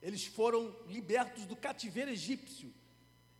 Eles 0.00 0.24
foram 0.24 0.76
libertos 0.86 1.46
do 1.46 1.56
cativeiro 1.56 2.10
egípcio. 2.10 2.72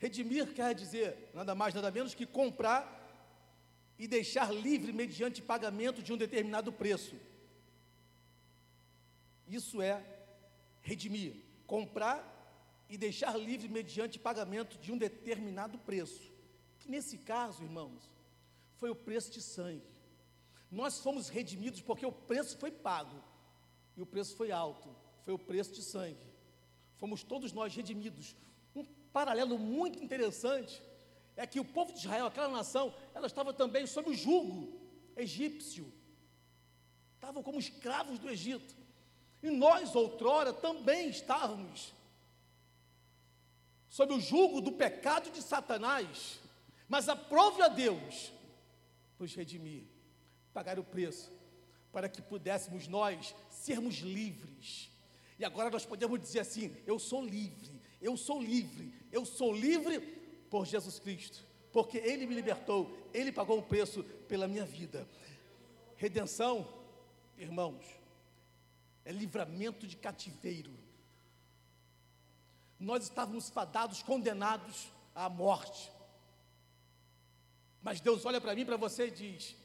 Redimir 0.03 0.53
quer 0.53 0.75
dizer 0.75 1.31
nada 1.33 1.55
mais, 1.55 1.73
nada 1.73 1.89
menos 1.89 2.13
que 2.13 2.27
comprar 2.27 2.83
e 3.97 4.09
deixar 4.09 4.53
livre 4.53 4.93
mediante 4.93 5.41
pagamento 5.41 6.03
de 6.03 6.13
um 6.13 6.17
determinado 6.17 6.73
preço. 6.73 7.15
Isso 9.47 9.81
é 9.81 10.05
redimir, 10.81 11.37
comprar 11.69 12.19
e 12.89 12.99
deixar 12.99 13.39
livre 13.39 13.69
mediante 13.69 14.19
pagamento 14.19 14.77
de 14.77 14.91
um 14.91 14.99
determinado 14.99 15.79
preço. 15.79 16.33
Que 16.81 16.91
nesse 16.91 17.19
caso, 17.19 17.63
irmãos, 17.63 18.11
foi 18.81 18.91
o 18.91 18.97
preço 18.97 19.31
de 19.31 19.41
sangue. 19.41 19.87
Nós 20.69 20.99
fomos 20.99 21.29
redimidos 21.29 21.81
porque 21.81 22.05
o 22.05 22.11
preço 22.11 22.59
foi 22.59 22.73
pago. 22.73 23.23
E 23.97 24.03
o 24.03 24.07
preço 24.07 24.35
foi 24.35 24.51
alto, 24.51 24.89
foi 25.25 25.33
o 25.33 25.39
preço 25.39 25.73
de 25.75 25.83
sangue. 25.83 26.27
Fomos 26.97 27.23
todos 27.23 27.53
nós 27.53 27.73
redimidos. 27.73 28.35
Paralelo 29.13 29.59
muito 29.59 30.03
interessante 30.03 30.83
é 31.37 31.47
que 31.47 31.61
o 31.61 31.65
povo 31.65 31.93
de 31.93 32.01
Israel, 32.01 32.27
aquela 32.27 32.49
nação, 32.49 32.95
ela 33.15 33.27
estava 33.27 33.53
também 33.53 33.87
sob 33.87 34.11
o 34.11 34.15
jugo 34.15 34.81
egípcio. 35.17 35.93
Estavam 37.15 37.43
como 37.43 37.59
escravos 37.59 38.19
do 38.19 38.29
Egito. 38.29 38.75
E 39.43 39.51
nós, 39.51 39.95
outrora, 39.95 40.53
também 40.53 41.09
estávamos 41.09 41.93
sob 43.89 44.15
o 44.15 44.21
jugo 44.21 44.63
do 44.63 44.73
pecado 44.73 45.31
de 45.31 45.43
Satanás, 45.43 46.41
mas 46.89 47.11
aprove 47.11 47.61
a 47.61 47.69
Deus 47.69 48.33
nos 49.19 49.35
redimir, 49.35 49.85
pagar 50.55 50.79
o 50.79 50.85
preço, 50.85 51.31
para 51.93 52.09
que 52.09 52.23
pudéssemos 52.23 52.89
nós 52.89 53.35
sermos 53.51 53.97
livres. 53.97 54.91
E 55.39 55.45
agora 55.45 55.69
nós 55.69 55.85
podemos 55.85 56.19
dizer 56.19 56.41
assim: 56.41 56.75
eu 56.87 56.99
sou 56.99 57.23
livre, 57.25 57.72
eu 58.03 58.17
sou 58.17 58.43
livre, 58.43 58.93
eu 59.11 59.25
sou 59.25 59.55
livre 59.55 60.01
por 60.51 60.67
Jesus 60.67 60.99
Cristo, 60.99 61.43
porque 61.73 61.97
Ele 61.97 62.27
me 62.27 62.35
libertou, 62.35 63.09
Ele 63.15 63.33
pagou 63.33 63.59
um 63.59 63.63
preço 63.63 64.05
pela 64.29 64.47
minha 64.47 64.67
vida. 64.67 65.09
Redenção, 65.97 66.69
irmãos, 67.39 67.83
é 69.05 69.13
livramento 69.13 69.87
de 69.87 69.97
cativeiro 69.97 70.83
nós 72.83 73.05
estávamos 73.05 73.49
fadados, 73.49 74.03
condenados 74.03 74.89
à 75.15 75.29
morte. 75.29 75.91
Mas 77.81 78.01
Deus 78.01 78.27
olha 78.27 78.41
para 78.41 78.55
mim, 78.55 78.65
para 78.65 78.77
você 78.77 79.07
e 79.07 79.11
diz: 79.11 79.57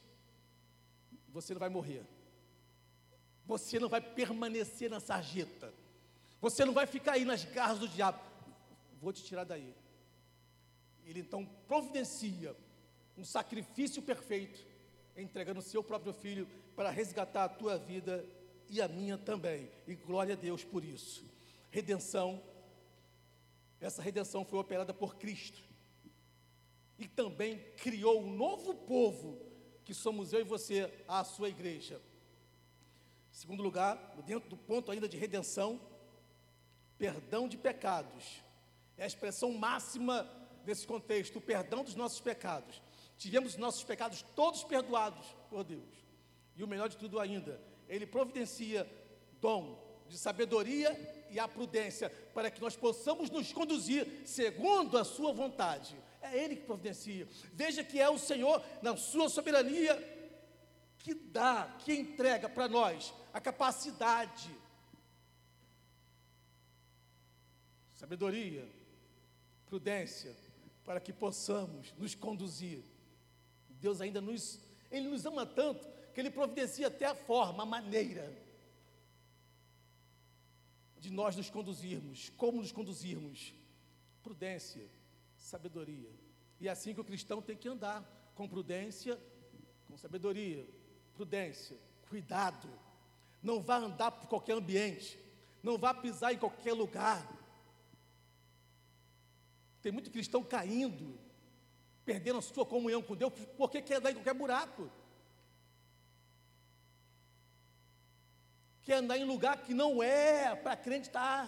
Você 1.29 1.53
não 1.53 1.59
vai 1.59 1.69
morrer. 1.69 2.05
Você 3.45 3.79
não 3.79 3.89
vai 3.89 4.01
permanecer 4.01 4.89
na 4.89 4.99
sarjeta. 4.99 5.73
Você 6.39 6.63
não 6.63 6.73
vai 6.73 6.85
ficar 6.85 7.13
aí 7.13 7.25
nas 7.25 7.43
garras 7.43 7.79
do 7.79 7.87
diabo. 7.87 8.19
Vou 9.01 9.13
te 9.13 9.23
tirar 9.23 9.43
daí. 9.43 9.73
Ele 11.05 11.19
então 11.19 11.45
providencia 11.67 12.55
um 13.17 13.23
sacrifício 13.23 14.01
perfeito, 14.01 14.65
entregando 15.15 15.59
o 15.59 15.63
seu 15.63 15.83
próprio 15.83 16.13
filho 16.13 16.47
para 16.75 16.89
resgatar 16.89 17.45
a 17.45 17.49
tua 17.49 17.77
vida 17.77 18.25
e 18.69 18.81
a 18.81 18.87
minha 18.87 19.17
também. 19.17 19.69
E 19.87 19.95
glória 19.95 20.33
a 20.33 20.37
Deus 20.37 20.63
por 20.63 20.83
isso. 20.83 21.25
Redenção 21.71 22.43
essa 23.79 24.01
redenção 24.01 24.43
foi 24.43 24.59
operada 24.59 24.93
por 24.93 25.15
Cristo. 25.15 25.65
e 26.99 27.07
também 27.07 27.59
criou 27.77 28.23
um 28.23 28.35
novo 28.35 28.73
povo, 28.73 29.39
que 29.85 29.93
somos 29.93 30.33
eu 30.33 30.39
e 30.39 30.43
você, 30.43 30.91
a 31.07 31.23
sua 31.23 31.47
igreja. 31.47 32.01
Segundo 33.31 33.61
lugar, 33.61 34.15
dentro 34.25 34.49
do 34.49 34.57
ponto 34.57 34.91
ainda 34.91 35.07
de 35.07 35.15
redenção, 35.15 35.79
perdão 36.97 37.47
de 37.47 37.55
pecados. 37.55 38.41
É 38.97 39.03
a 39.03 39.07
expressão 39.07 39.53
máxima 39.53 40.29
desse 40.65 40.85
contexto, 40.85 41.37
o 41.37 41.41
perdão 41.41 41.83
dos 41.83 41.95
nossos 41.95 42.19
pecados. 42.19 42.81
Tivemos 43.17 43.53
os 43.53 43.57
nossos 43.57 43.83
pecados 43.83 44.23
todos 44.35 44.63
perdoados 44.63 45.25
por 45.49 45.63
Deus. 45.63 46.05
E 46.55 46.63
o 46.63 46.67
melhor 46.67 46.89
de 46.89 46.97
tudo 46.97 47.19
ainda, 47.19 47.61
Ele 47.87 48.05
providencia 48.05 48.89
dom 49.39 49.85
de 50.09 50.17
sabedoria 50.17 51.27
e 51.29 51.39
a 51.39 51.47
prudência 51.47 52.09
para 52.33 52.49
que 52.49 52.61
nós 52.61 52.75
possamos 52.75 53.29
nos 53.29 53.51
conduzir 53.53 54.23
segundo 54.25 54.97
a 54.97 55.03
Sua 55.03 55.31
vontade. 55.31 55.95
É 56.21 56.37
Ele 56.37 56.55
que 56.55 56.65
providencia. 56.65 57.27
Veja 57.53 57.83
que 57.83 57.99
é 57.99 58.09
o 58.09 58.17
Senhor, 58.17 58.63
na 58.81 58.97
Sua 58.97 59.29
soberania, 59.29 59.95
que 60.97 61.13
dá, 61.13 61.75
que 61.79 61.93
entrega 61.93 62.49
para 62.49 62.67
nós 62.67 63.13
a 63.33 63.39
capacidade, 63.39 64.53
sabedoria, 67.93 68.67
prudência, 69.67 70.35
para 70.83 70.99
que 70.99 71.13
possamos 71.13 71.93
nos 71.97 72.15
conduzir. 72.15 72.83
Deus 73.69 74.01
ainda 74.01 74.19
nos, 74.19 74.59
Ele 74.89 75.07
nos 75.07 75.25
ama 75.25 75.45
tanto 75.45 75.87
que 76.13 76.19
Ele 76.19 76.31
providencia 76.31 76.87
até 76.87 77.05
a 77.05 77.13
forma, 77.15 77.63
a 77.63 77.65
maneira 77.65 78.33
de 80.97 81.11
nós 81.11 81.35
nos 81.35 81.49
conduzirmos, 81.49 82.29
como 82.37 82.61
nos 82.61 82.71
conduzirmos. 82.71 83.53
Prudência, 84.23 84.89
sabedoria. 85.37 86.09
E 86.59 86.67
é 86.67 86.71
assim 86.71 86.93
que 86.93 87.01
o 87.01 87.05
cristão 87.05 87.41
tem 87.41 87.55
que 87.55 87.67
andar, 87.67 88.03
com 88.33 88.47
prudência, 88.47 89.19
com 89.87 89.95
sabedoria, 89.95 90.67
prudência, 91.13 91.77
cuidado 92.09 92.67
não 93.41 93.61
vá 93.61 93.77
andar 93.77 94.11
por 94.11 94.27
qualquer 94.27 94.53
ambiente, 94.53 95.19
não 95.61 95.77
vá 95.77 95.93
pisar 95.93 96.33
em 96.33 96.37
qualquer 96.37 96.73
lugar. 96.73 97.25
Tem 99.87 99.91
muito 99.93 100.11
cristão 100.11 100.43
caindo, 100.43 101.17
perdendo 102.03 102.39
a 102.39 102.41
sua 102.41 102.65
comunhão 102.65 103.01
com 103.01 103.15
Deus, 103.15 103.31
porque 103.55 103.81
quer 103.81 103.95
andar 103.99 104.11
em 104.11 104.15
qualquer 104.15 104.33
buraco. 104.33 104.91
Quer 108.81 108.95
andar 108.95 109.17
em 109.17 109.23
lugar 109.23 109.63
que 109.63 109.73
não 109.73 110.03
é 110.03 110.53
para 110.57 110.75
crente 110.75 111.07
estar. 111.07 111.41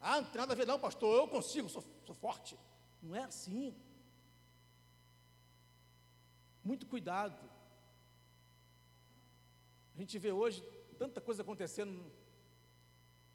Ah, 0.00 0.20
não 0.20 0.28
tem 0.28 0.40
nada 0.40 0.54
a 0.54 0.56
ver, 0.56 0.66
não, 0.66 0.80
pastor, 0.80 1.14
eu 1.16 1.28
consigo, 1.28 1.68
sou, 1.68 1.84
sou 2.04 2.16
forte. 2.16 2.58
Não 3.00 3.14
é 3.14 3.22
assim. 3.22 3.72
Muito 6.64 6.84
cuidado. 6.84 7.48
A 9.94 9.98
gente 10.00 10.18
vê 10.18 10.32
hoje 10.32 10.64
tanta 10.98 11.20
coisa 11.20 11.42
acontecendo. 11.42 12.10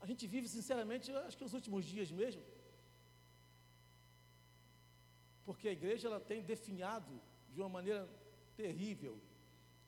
A 0.02 0.06
gente 0.06 0.28
vive, 0.28 0.50
sinceramente, 0.50 1.13
acho 1.13 1.38
que 1.38 1.45
os 1.45 1.54
últimos 1.54 1.86
dias 1.86 2.12
mesmo. 2.12 2.43
Porque 5.52 5.68
a 5.68 5.74
igreja 5.74 6.08
ela 6.08 6.22
tem 6.22 6.42
definhado 6.42 7.22
de 7.50 7.60
uma 7.60 7.68
maneira 7.68 8.08
terrível. 8.56 9.20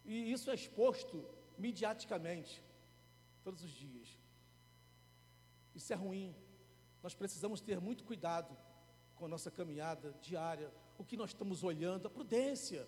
E 0.04 0.30
isso 0.30 0.52
é 0.52 0.56
exposto 0.56 1.26
mediaticamente, 1.58 2.62
todos 3.46 3.64
os 3.64 3.72
dias. 3.72 4.10
Isso 5.74 5.94
é 5.94 5.96
ruim. 5.96 6.36
Nós 7.02 7.16
precisamos 7.16 7.62
ter 7.62 7.80
muito 7.80 8.04
cuidado 8.04 8.54
com 9.16 9.24
a 9.24 9.30
nossa 9.30 9.50
caminhada 9.50 10.12
diária, 10.22 10.70
o 10.98 11.06
que 11.06 11.16
nós 11.16 11.30
estamos 11.30 11.64
olhando, 11.64 12.10
a 12.10 12.12
prudência, 12.12 12.86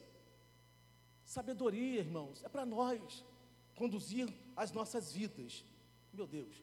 sabedoria, 1.24 2.02
irmãos, 2.02 2.44
é 2.44 2.50
para 2.50 2.66
nós 2.66 3.24
conduzir 3.74 4.28
as 4.54 4.74
nossas 4.74 5.14
vidas. 5.14 5.64
Meu 6.12 6.28
Deus. 6.28 6.62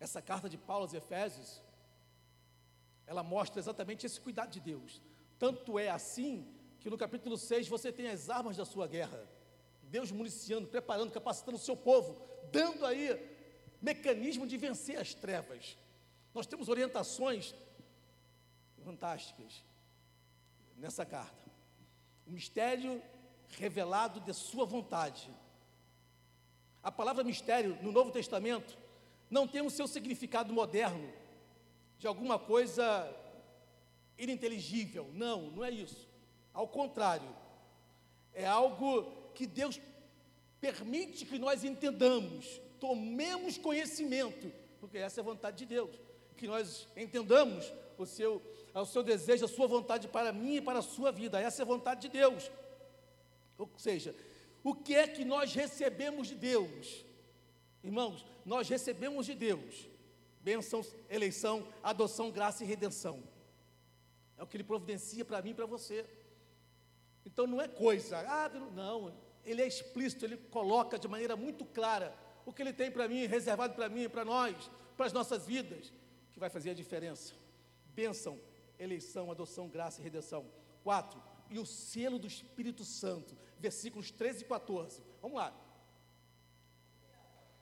Essa 0.00 0.22
carta 0.22 0.48
de 0.48 0.56
Paulo 0.56 0.84
aos 0.84 0.94
Efésios, 0.94 1.62
ela 3.06 3.22
mostra 3.22 3.60
exatamente 3.60 4.06
esse 4.06 4.20
cuidado 4.20 4.50
de 4.50 4.60
Deus. 4.60 5.00
Tanto 5.38 5.78
é 5.78 5.90
assim 5.90 6.46
que 6.80 6.90
no 6.90 6.98
capítulo 6.98 7.36
6 7.36 7.68
você 7.68 7.92
tem 7.92 8.08
as 8.08 8.30
armas 8.30 8.56
da 8.56 8.64
sua 8.64 8.86
guerra. 8.86 9.26
Deus 9.84 10.10
municiando, 10.10 10.66
preparando, 10.66 11.10
capacitando 11.10 11.56
o 11.56 11.60
seu 11.60 11.76
povo, 11.76 12.20
dando 12.50 12.84
aí 12.84 13.20
mecanismo 13.80 14.46
de 14.46 14.56
vencer 14.56 14.98
as 14.98 15.14
trevas. 15.14 15.76
Nós 16.32 16.46
temos 16.46 16.68
orientações 16.68 17.54
fantásticas 18.84 19.64
nessa 20.76 21.04
carta. 21.04 21.50
O 22.26 22.30
mistério 22.30 23.02
revelado 23.58 24.20
de 24.20 24.32
Sua 24.34 24.64
vontade. 24.64 25.30
A 26.82 26.90
palavra 26.90 27.24
mistério 27.24 27.78
no 27.82 27.92
Novo 27.92 28.10
Testamento 28.10 28.76
não 29.30 29.46
tem 29.48 29.62
o 29.62 29.70
seu 29.70 29.86
significado 29.86 30.52
moderno, 30.52 31.10
de 32.04 32.08
alguma 32.08 32.38
coisa 32.38 33.10
ininteligível. 34.18 35.08
Não, 35.14 35.50
não 35.52 35.64
é 35.64 35.70
isso. 35.70 36.06
Ao 36.52 36.68
contrário, 36.68 37.34
é 38.34 38.44
algo 38.44 39.10
que 39.34 39.46
Deus 39.46 39.80
permite 40.60 41.24
que 41.24 41.38
nós 41.38 41.64
entendamos, 41.64 42.60
tomemos 42.78 43.56
conhecimento, 43.56 44.52
porque 44.78 44.98
essa 44.98 45.20
é 45.20 45.22
a 45.22 45.24
vontade 45.24 45.56
de 45.56 45.64
Deus, 45.64 45.98
que 46.36 46.46
nós 46.46 46.86
entendamos 46.94 47.72
o 47.96 48.04
seu, 48.04 48.42
o 48.74 48.84
seu 48.84 49.02
desejo, 49.02 49.46
a 49.46 49.48
sua 49.48 49.66
vontade 49.66 50.06
para 50.06 50.30
mim 50.30 50.56
e 50.56 50.60
para 50.60 50.80
a 50.80 50.82
sua 50.82 51.10
vida. 51.10 51.40
Essa 51.40 51.62
é 51.62 51.64
a 51.64 51.66
vontade 51.66 52.02
de 52.02 52.08
Deus. 52.10 52.50
Ou 53.56 53.70
seja, 53.78 54.14
o 54.62 54.74
que 54.74 54.94
é 54.94 55.08
que 55.08 55.24
nós 55.24 55.54
recebemos 55.54 56.28
de 56.28 56.34
Deus? 56.34 57.02
Irmãos, 57.82 58.26
nós 58.44 58.68
recebemos 58.68 59.24
de 59.24 59.34
Deus 59.34 59.93
bênçãos, 60.44 60.94
eleição, 61.08 61.66
adoção, 61.82 62.30
graça 62.30 62.62
e 62.62 62.66
redenção. 62.66 63.24
É 64.36 64.42
o 64.42 64.46
que 64.46 64.56
Ele 64.58 64.64
providencia 64.64 65.24
para 65.24 65.40
mim 65.40 65.50
e 65.50 65.54
para 65.54 65.64
você. 65.64 66.04
Então 67.24 67.46
não 67.46 67.60
é 67.60 67.66
coisa, 67.66 68.18
ah, 68.18 68.50
não, 68.74 69.16
Ele 69.44 69.62
é 69.62 69.66
explícito, 69.66 70.26
Ele 70.26 70.36
coloca 70.36 70.98
de 70.98 71.08
maneira 71.08 71.34
muito 71.34 71.64
clara 71.64 72.14
o 72.44 72.52
que 72.52 72.60
Ele 72.60 72.74
tem 72.74 72.90
para 72.90 73.08
mim, 73.08 73.24
reservado 73.24 73.74
para 73.74 73.88
mim, 73.88 74.06
para 74.08 74.24
nós, 74.24 74.70
para 74.96 75.06
as 75.06 75.12
nossas 75.12 75.46
vidas, 75.46 75.90
que 76.30 76.38
vai 76.38 76.50
fazer 76.50 76.70
a 76.70 76.74
diferença. 76.74 77.32
Bênção, 77.94 78.38
eleição, 78.78 79.30
adoção, 79.30 79.66
graça 79.68 80.00
e 80.00 80.04
redenção. 80.04 80.44
Quatro, 80.82 81.22
e 81.48 81.58
o 81.58 81.64
selo 81.64 82.18
do 82.18 82.26
Espírito 82.26 82.84
Santo, 82.84 83.34
versículos 83.58 84.10
13 84.10 84.42
e 84.42 84.46
14. 84.46 85.02
Vamos 85.22 85.38
lá. 85.38 85.56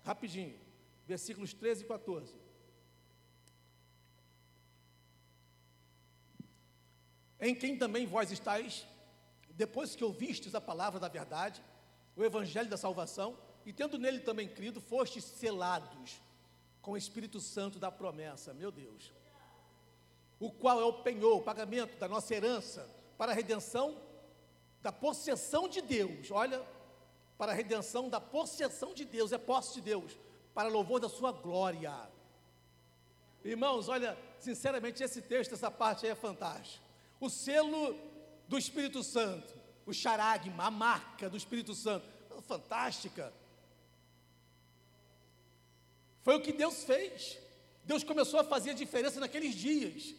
Rapidinho. 0.02 0.58
Versículos 1.06 1.52
13 1.54 1.84
e 1.84 1.86
14. 1.86 2.41
Em 7.44 7.57
quem 7.57 7.76
também 7.76 8.07
vós 8.07 8.31
estáis, 8.31 8.87
depois 9.50 9.96
que 9.96 10.05
ouvistes 10.05 10.55
a 10.55 10.61
palavra 10.61 11.00
da 11.00 11.09
verdade, 11.09 11.61
o 12.16 12.22
evangelho 12.22 12.70
da 12.70 12.76
salvação, 12.76 13.37
e 13.66 13.72
tendo 13.72 13.98
nele 13.98 14.20
também 14.20 14.46
crido, 14.46 14.81
fostes 14.81 15.24
selados 15.24 16.22
com 16.81 16.92
o 16.92 16.96
Espírito 16.96 17.40
Santo 17.40 17.81
da 17.81 17.90
promessa, 17.90 18.55
meu 18.55 18.70
Deus, 18.70 19.12
o 20.38 20.52
qual 20.52 20.81
é 20.81 20.85
o 20.85 21.02
penhor, 21.02 21.38
o 21.38 21.42
pagamento 21.42 21.98
da 21.98 22.07
nossa 22.07 22.33
herança 22.33 22.88
para 23.18 23.33
a 23.33 23.35
redenção 23.35 24.00
da 24.81 24.92
possessão 24.92 25.68
de 25.68 25.81
Deus. 25.81 26.31
Olha, 26.31 26.64
para 27.37 27.50
a 27.50 27.55
redenção 27.57 28.09
da 28.09 28.20
possessão 28.20 28.94
de 28.94 29.05
Deus, 29.05 29.33
é 29.33 29.38
posse 29.38 29.74
de 29.74 29.81
Deus, 29.81 30.16
para 30.55 30.68
louvor 30.68 31.00
da 31.00 31.09
sua 31.09 31.33
glória. 31.33 32.09
Irmãos, 33.44 33.88
olha, 33.88 34.16
sinceramente, 34.38 35.02
esse 35.02 35.21
texto, 35.21 35.54
essa 35.54 35.73
parte 35.73 36.06
aí 36.06 36.12
é 36.12 36.14
fantástica. 36.14 36.91
O 37.23 37.31
selo 37.31 37.96
do 38.48 38.58
Espírito 38.58 39.00
Santo, 39.04 39.54
o 39.87 39.92
charagma, 39.94 40.64
a 40.64 40.70
marca 40.73 41.31
do 41.31 41.37
Espírito 41.37 41.73
Santo, 41.73 42.04
fantástica. 42.48 43.33
Foi 46.23 46.35
o 46.35 46.40
que 46.40 46.52
Deus 46.52 46.83
fez. 46.83 47.38
Deus 47.85 48.02
começou 48.02 48.40
a 48.40 48.44
fazer 48.44 48.70
a 48.70 48.75
diferença 48.75 49.20
naqueles 49.20 49.54
dias. 49.54 50.16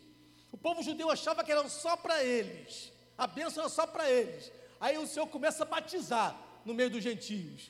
O 0.49 0.55
povo 0.57 0.81
judeu 0.81 1.09
achava 1.09 1.43
que 1.43 1.51
era 1.51 1.67
só 1.67 1.97
para 1.97 2.23
eles. 2.23 2.93
A 3.17 3.27
bênção 3.27 3.65
é 3.65 3.67
só 3.67 3.85
para 3.85 4.09
eles. 4.09 4.49
Aí 4.79 4.97
o 4.97 5.05
Senhor 5.05 5.27
começa 5.27 5.63
a 5.63 5.65
batizar 5.65 6.39
no 6.63 6.73
meio 6.73 6.89
dos 6.89 7.03
gentios. 7.03 7.69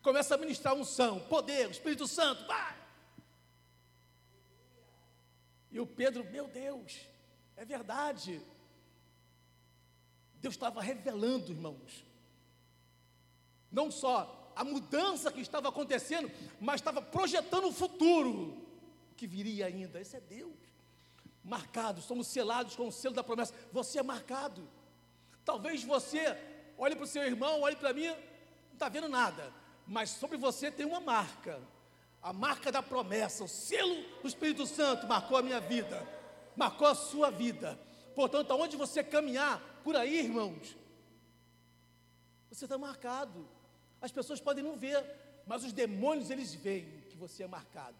Começa 0.00 0.36
a 0.36 0.38
ministrar 0.38 0.76
unção, 0.76 1.18
poder, 1.18 1.68
Espírito 1.68 2.06
Santo, 2.06 2.46
vai! 2.46 2.76
E 5.72 5.80
o 5.80 5.86
Pedro, 5.88 6.22
meu 6.30 6.46
Deus, 6.46 7.00
é 7.56 7.64
verdade. 7.64 8.40
Deus 10.40 10.54
estava 10.54 10.80
revelando, 10.80 11.52
irmãos, 11.52 12.04
não 13.70 13.90
só 13.90 14.52
a 14.56 14.64
mudança 14.64 15.30
que 15.30 15.40
estava 15.40 15.68
acontecendo, 15.68 16.30
mas 16.60 16.80
estava 16.80 17.00
projetando 17.00 17.68
o 17.68 17.72
futuro 17.72 18.66
que 19.16 19.26
viria 19.26 19.66
ainda. 19.66 20.00
Esse 20.00 20.16
é 20.16 20.20
Deus. 20.20 20.54
marcados, 21.42 22.04
somos 22.04 22.26
selados 22.26 22.76
com 22.76 22.88
o 22.88 22.92
selo 22.92 23.14
da 23.14 23.24
promessa. 23.24 23.54
Você 23.72 23.98
é 23.98 24.02
marcado. 24.02 24.68
Talvez 25.44 25.82
você 25.82 26.36
olhe 26.76 26.94
para 26.94 27.04
o 27.04 27.08
seu 27.08 27.22
irmão, 27.22 27.62
olhe 27.62 27.76
para 27.76 27.92
mim, 27.92 28.06
não 28.06 28.16
está 28.72 28.88
vendo 28.88 29.08
nada, 29.08 29.52
mas 29.86 30.10
sobre 30.10 30.36
você 30.36 30.70
tem 30.70 30.86
uma 30.86 31.00
marca, 31.00 31.60
a 32.22 32.32
marca 32.32 32.70
da 32.70 32.82
promessa, 32.82 33.44
o 33.44 33.48
selo 33.48 34.02
do 34.22 34.28
Espírito 34.28 34.66
Santo 34.66 35.06
marcou 35.06 35.36
a 35.36 35.42
minha 35.42 35.60
vida, 35.60 36.06
marcou 36.56 36.86
a 36.86 36.94
sua 36.94 37.30
vida. 37.30 37.78
Portanto, 38.20 38.50
aonde 38.50 38.76
você 38.76 39.02
caminhar 39.02 39.58
por 39.82 39.96
aí, 39.96 40.18
irmãos, 40.18 40.76
você 42.50 42.66
está 42.66 42.76
marcado. 42.76 43.48
As 43.98 44.12
pessoas 44.12 44.38
podem 44.38 44.62
não 44.62 44.76
ver, 44.76 45.02
mas 45.46 45.64
os 45.64 45.72
demônios 45.72 46.28
eles 46.28 46.54
veem 46.54 47.00
que 47.08 47.16
você 47.16 47.44
é 47.44 47.46
marcado. 47.46 47.96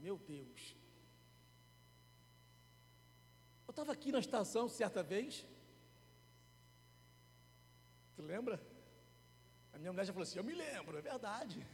Meu 0.00 0.18
Deus. 0.18 0.74
Eu 3.64 3.70
estava 3.70 3.92
aqui 3.92 4.10
na 4.10 4.18
estação 4.18 4.68
certa 4.68 5.04
vez. 5.04 5.46
Tu 8.16 8.22
lembra? 8.22 8.60
A 9.72 9.78
minha 9.78 9.92
mulher 9.92 10.04
já 10.04 10.12
falou 10.12 10.24
assim: 10.24 10.38
Eu 10.38 10.44
me 10.44 10.52
lembro, 10.52 10.98
é 10.98 11.00
verdade. 11.00 11.64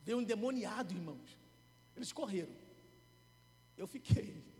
Veio 0.00 0.16
um 0.16 0.24
demoniado, 0.24 0.94
irmãos. 0.94 1.36
Eles 1.94 2.10
correram. 2.10 2.56
Eu 3.76 3.86
fiquei. 3.86 4.55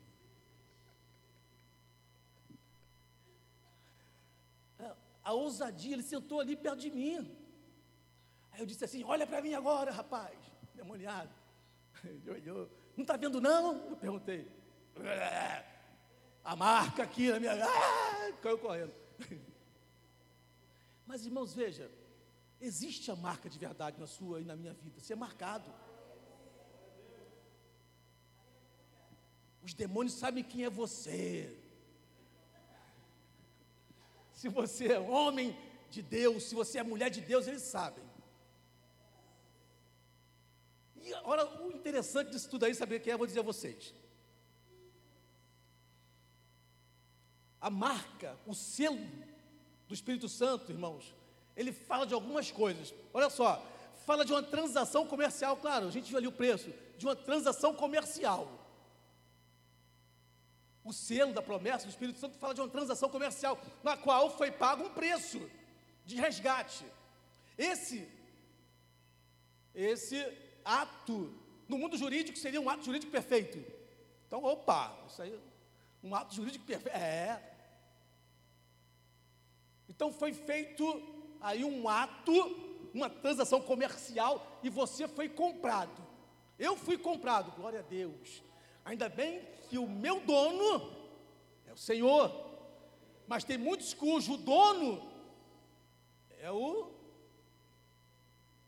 A 5.26 5.32
ousadia, 5.32 5.94
ele 5.94 6.04
sentou 6.04 6.38
ali 6.38 6.54
perto 6.54 6.78
de 6.78 6.88
mim. 6.88 7.16
Aí 8.52 8.60
eu 8.60 8.66
disse 8.66 8.84
assim: 8.84 9.02
Olha 9.02 9.26
para 9.26 9.42
mim 9.42 9.54
agora, 9.54 9.90
rapaz. 9.90 10.38
Demoniado. 10.72 11.34
Ele 12.04 12.30
olhou. 12.30 12.70
Não 12.96 13.02
está 13.02 13.16
vendo, 13.16 13.40
não? 13.40 13.88
Eu 13.90 13.96
perguntei. 13.96 14.48
A 16.44 16.54
marca 16.54 17.02
aqui 17.02 17.28
na 17.28 17.40
minha. 17.40 17.54
Ah, 17.54 18.32
caiu 18.40 18.56
correndo. 18.56 18.94
Mas, 21.04 21.26
irmãos, 21.26 21.52
veja, 21.52 21.90
existe 22.60 23.10
a 23.10 23.16
marca 23.16 23.50
de 23.50 23.58
verdade 23.58 23.98
na 23.98 24.06
sua 24.06 24.40
e 24.40 24.44
na 24.44 24.54
minha 24.54 24.74
vida. 24.74 25.00
Você 25.00 25.14
é 25.14 25.16
marcado. 25.16 25.68
Os 29.60 29.74
demônios 29.74 30.14
sabem 30.14 30.44
quem 30.44 30.62
é 30.62 30.70
você. 30.70 31.65
Se 34.36 34.48
você 34.50 34.92
é 34.92 35.00
homem 35.00 35.58
de 35.90 36.02
Deus, 36.02 36.44
se 36.44 36.54
você 36.54 36.78
é 36.78 36.82
mulher 36.82 37.08
de 37.08 37.22
Deus, 37.22 37.46
eles 37.46 37.62
sabem. 37.62 38.04
E 41.02 41.12
olha 41.24 41.46
o 41.62 41.72
interessante 41.72 42.32
disso 42.32 42.50
tudo 42.50 42.66
aí, 42.66 42.74
saber 42.74 43.00
quem 43.00 43.14
é, 43.14 43.16
vou 43.16 43.26
dizer 43.26 43.40
a 43.40 43.42
vocês. 43.42 43.94
A 47.58 47.70
marca, 47.70 48.38
o 48.46 48.54
selo 48.54 49.00
do 49.88 49.94
Espírito 49.94 50.28
Santo, 50.28 50.70
irmãos, 50.70 51.14
ele 51.56 51.72
fala 51.72 52.06
de 52.06 52.12
algumas 52.12 52.50
coisas. 52.50 52.92
Olha 53.14 53.30
só, 53.30 53.64
fala 54.04 54.22
de 54.22 54.32
uma 54.32 54.42
transação 54.42 55.06
comercial, 55.06 55.56
claro, 55.56 55.88
a 55.88 55.90
gente 55.90 56.10
viu 56.10 56.18
ali 56.18 56.26
o 56.26 56.32
preço, 56.32 56.70
de 56.98 57.06
uma 57.06 57.16
transação 57.16 57.74
comercial. 57.74 58.65
O 60.86 60.92
selo 60.92 61.32
da 61.32 61.42
promessa 61.42 61.84
do 61.84 61.90
Espírito 61.90 62.20
Santo 62.20 62.38
fala 62.38 62.54
de 62.54 62.60
uma 62.60 62.68
transação 62.68 63.08
comercial, 63.08 63.58
na 63.82 63.96
qual 63.96 64.30
foi 64.30 64.52
pago 64.52 64.84
um 64.84 64.94
preço 64.94 65.40
de 66.04 66.14
resgate. 66.14 66.86
Esse, 67.58 68.08
esse 69.74 70.16
ato, 70.64 71.34
no 71.68 71.76
mundo 71.76 71.96
jurídico, 71.98 72.38
seria 72.38 72.60
um 72.60 72.70
ato 72.70 72.84
jurídico 72.84 73.10
perfeito. 73.10 73.58
Então, 74.28 74.44
opa, 74.44 74.96
isso 75.08 75.20
aí, 75.22 75.36
um 76.04 76.14
ato 76.14 76.32
jurídico 76.32 76.64
perfeito. 76.64 76.96
É, 76.96 77.42
então 79.88 80.12
foi 80.12 80.32
feito 80.32 80.84
aí 81.40 81.64
um 81.64 81.88
ato, 81.88 82.32
uma 82.94 83.10
transação 83.10 83.60
comercial 83.60 84.60
e 84.62 84.68
você 84.68 85.08
foi 85.08 85.28
comprado. 85.28 86.06
Eu 86.58 86.76
fui 86.76 86.96
comprado, 86.96 87.50
glória 87.52 87.80
a 87.80 87.82
Deus. 87.82 88.42
Ainda 88.86 89.08
bem 89.08 89.42
que 89.68 89.78
o 89.78 89.88
meu 89.88 90.20
dono 90.20 90.92
é 91.66 91.72
o 91.72 91.76
Senhor. 91.76 92.24
Mas 93.26 93.42
tem 93.42 93.58
muitos 93.58 93.92
cujo 93.92 94.36
dono 94.36 95.02
é 96.38 96.52
o 96.52 96.92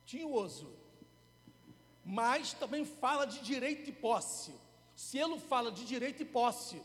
tinhoso. 0.04 0.76
Mas 2.04 2.52
também 2.52 2.84
fala 2.84 3.26
de 3.26 3.38
direito 3.40 3.90
e 3.90 3.92
posse. 3.92 4.52
Selo 4.96 5.38
fala 5.38 5.70
de 5.70 5.84
direito 5.84 6.20
e 6.20 6.26
posse. 6.26 6.82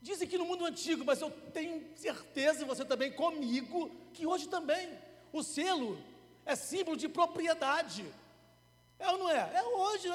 Dizem 0.00 0.26
que 0.26 0.36
no 0.36 0.44
mundo 0.44 0.64
antigo, 0.64 1.04
mas 1.04 1.20
eu 1.20 1.30
tenho 1.52 1.96
certeza, 1.96 2.64
você 2.64 2.84
também 2.84 3.12
comigo, 3.12 3.92
que 4.12 4.26
hoje 4.26 4.48
também 4.48 4.98
o 5.32 5.40
selo 5.44 5.96
é 6.44 6.56
símbolo 6.56 6.96
de 6.96 7.08
propriedade. 7.08 8.04
É 9.02 9.10
ou 9.10 9.18
não 9.18 9.28
é? 9.28 9.50
É 9.54 9.62
hoje. 9.62 10.08
É, 10.08 10.12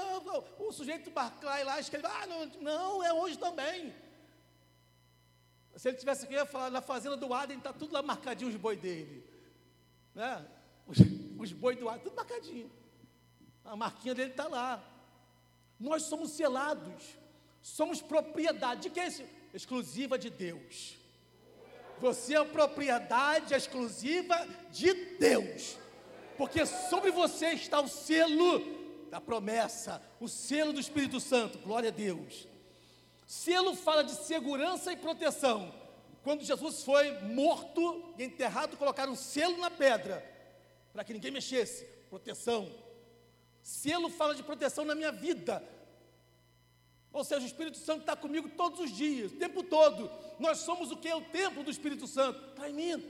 o 0.59 0.71
sujeito 0.71 1.11
Barclay 1.11 1.63
lá 1.63 1.79
escreve, 1.79 2.07
ah, 2.07 2.25
não, 2.25 2.45
não, 2.61 3.03
é 3.03 3.11
hoje 3.13 3.38
também. 3.38 3.93
Se 5.75 5.89
ele 5.89 5.97
tivesse 5.97 6.25
aqui, 6.25 6.33
ia 6.33 6.45
falar, 6.45 6.71
na 6.71 6.81
fazenda 6.81 7.17
do 7.17 7.33
Adem, 7.33 7.57
está 7.57 7.73
tudo 7.73 7.93
lá 7.93 8.01
marcadinho 8.01 8.49
os 8.49 8.55
boi 8.55 8.75
dele. 8.75 9.23
Né? 10.15 10.45
Os, 10.88 10.97
os 11.38 11.51
boi 11.51 11.75
do 11.75 11.89
Adem, 11.89 12.03
tudo 12.03 12.15
marcadinho. 12.15 12.71
A 13.63 13.75
marquinha 13.75 14.15
dele 14.15 14.31
está 14.31 14.47
lá. 14.47 14.83
Nós 15.79 16.03
somos 16.03 16.31
selados, 16.31 17.03
somos 17.61 18.01
propriedade. 18.01 18.83
De 18.83 18.89
quem 18.89 19.03
é 19.03 19.07
esse? 19.07 19.38
exclusiva 19.53 20.17
de 20.17 20.29
Deus. 20.29 20.97
Você 21.99 22.35
é 22.35 22.43
propriedade 22.43 23.53
exclusiva 23.53 24.47
de 24.71 24.93
Deus. 25.17 25.77
Porque 26.38 26.65
sobre 26.65 27.09
você 27.11 27.47
está 27.53 27.81
o 27.81 27.88
selo 27.88 28.76
da 29.10 29.22
promessa, 29.22 30.01
o 30.20 30.28
selo 30.28 30.74
do 30.74 30.80
Espírito 30.80 31.20
Santo. 31.20 31.58
Glória 31.60 31.89
a 31.89 31.93
Deus. 31.93 32.47
Selo 33.26 33.76
fala 33.76 34.03
de 34.03 34.12
segurança 34.12 34.91
e 34.91 34.97
proteção. 34.97 35.74
Quando 36.24 36.43
Jesus 36.43 36.84
foi 36.84 37.12
morto 37.22 38.14
e 38.18 38.24
enterrado, 38.24 38.78
colocaram 38.78 39.14
um 39.14 39.16
selo 39.16 39.58
na 39.58 39.72
pedra 39.72 40.24
para 40.91 41.03
que 41.03 41.14
ninguém 41.14 41.32
mexesse. 41.32 41.86
Proteção. 42.10 42.72
Selo 43.62 44.10
fala 44.10 44.36
de 44.36 44.43
proteção 44.43 44.86
na 44.86 44.95
minha 44.95 45.12
vida. 45.12 45.64
Ou 47.12 47.24
seja, 47.24 47.41
o 47.41 47.47
Espírito 47.47 47.78
Santo 47.78 48.01
está 48.01 48.16
comigo 48.16 48.49
todos 48.49 48.80
os 48.80 48.91
dias, 48.91 49.32
o 49.32 49.38
tempo 49.38 49.64
todo. 49.64 50.10
Nós 50.39 50.60
somos 50.60 50.91
o 50.91 50.97
que? 50.97 51.12
O 51.14 51.22
templo 51.22 51.64
do 51.64 51.72
Espírito 51.72 52.08
Santo. 52.08 52.49
Está 52.49 52.70
em 52.70 52.74
mim. 52.74 53.03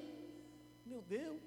Meu 0.86 1.02
Deus. 1.02 1.41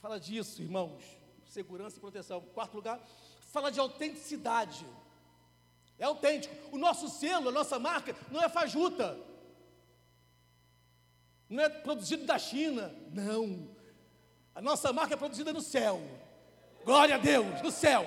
Fala 0.00 0.18
disso, 0.18 0.62
irmãos. 0.62 1.17
Segurança 1.48 1.96
e 1.96 2.00
proteção. 2.00 2.40
Quarto 2.40 2.74
lugar, 2.74 3.00
fala 3.40 3.70
de 3.70 3.80
autenticidade. 3.80 4.86
É 5.98 6.04
autêntico. 6.04 6.54
O 6.70 6.78
nosso 6.78 7.08
selo, 7.08 7.48
a 7.48 7.52
nossa 7.52 7.78
marca, 7.78 8.14
não 8.30 8.42
é 8.42 8.48
fajuta. 8.48 9.18
Não 11.48 11.62
é 11.62 11.68
produzido 11.68 12.24
da 12.24 12.38
China. 12.38 12.94
Não. 13.10 13.68
A 14.54 14.60
nossa 14.60 14.92
marca 14.92 15.14
é 15.14 15.16
produzida 15.16 15.52
no 15.52 15.60
céu. 15.60 16.00
Glória 16.84 17.16
a 17.16 17.18
Deus, 17.18 17.62
no 17.62 17.70
céu. 17.70 18.06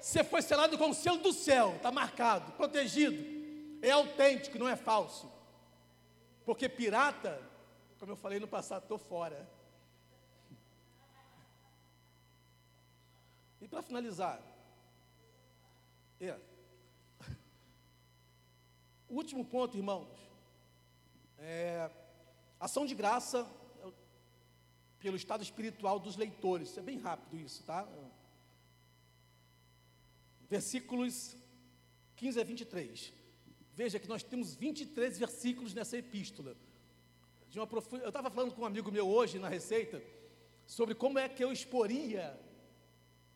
Você 0.00 0.22
foi 0.22 0.42
selado 0.42 0.76
com 0.76 0.90
o 0.90 0.94
selo 0.94 1.18
do 1.18 1.32
céu, 1.32 1.76
está 1.76 1.90
marcado, 1.90 2.52
protegido. 2.52 3.24
É 3.80 3.90
autêntico, 3.90 4.58
não 4.58 4.68
é 4.68 4.76
falso. 4.76 5.32
Porque 6.44 6.68
pirata, 6.68 7.40
como 7.98 8.12
eu 8.12 8.16
falei 8.16 8.38
no 8.38 8.46
passado, 8.46 8.82
estou 8.82 8.98
fora. 8.98 9.48
Para 13.74 13.82
finalizar, 13.82 14.40
é, 16.20 16.38
o 19.08 19.16
último 19.18 19.44
ponto, 19.44 19.76
irmãos, 19.76 20.08
é 21.38 21.90
ação 22.60 22.86
de 22.86 22.94
graça 22.94 23.44
pelo 25.00 25.16
estado 25.16 25.42
espiritual 25.42 25.98
dos 25.98 26.16
leitores. 26.16 26.78
É 26.78 26.82
bem 26.82 26.98
rápido 27.00 27.36
isso, 27.36 27.64
tá? 27.64 27.84
versículos 30.48 31.36
15 32.14 32.40
a 32.40 32.44
23. 32.44 33.12
Veja 33.74 33.98
que 33.98 34.06
nós 34.06 34.22
temos 34.22 34.54
23 34.54 35.18
versículos 35.18 35.74
nessa 35.74 35.98
epístola. 35.98 36.56
Prof... 37.68 37.92
Eu 37.94 38.06
estava 38.06 38.30
falando 38.30 38.54
com 38.54 38.62
um 38.62 38.66
amigo 38.66 38.92
meu 38.92 39.08
hoje 39.08 39.40
na 39.40 39.48
receita 39.48 40.00
sobre 40.64 40.94
como 40.94 41.18
é 41.18 41.28
que 41.28 41.42
eu 41.42 41.50
exporia 41.50 42.40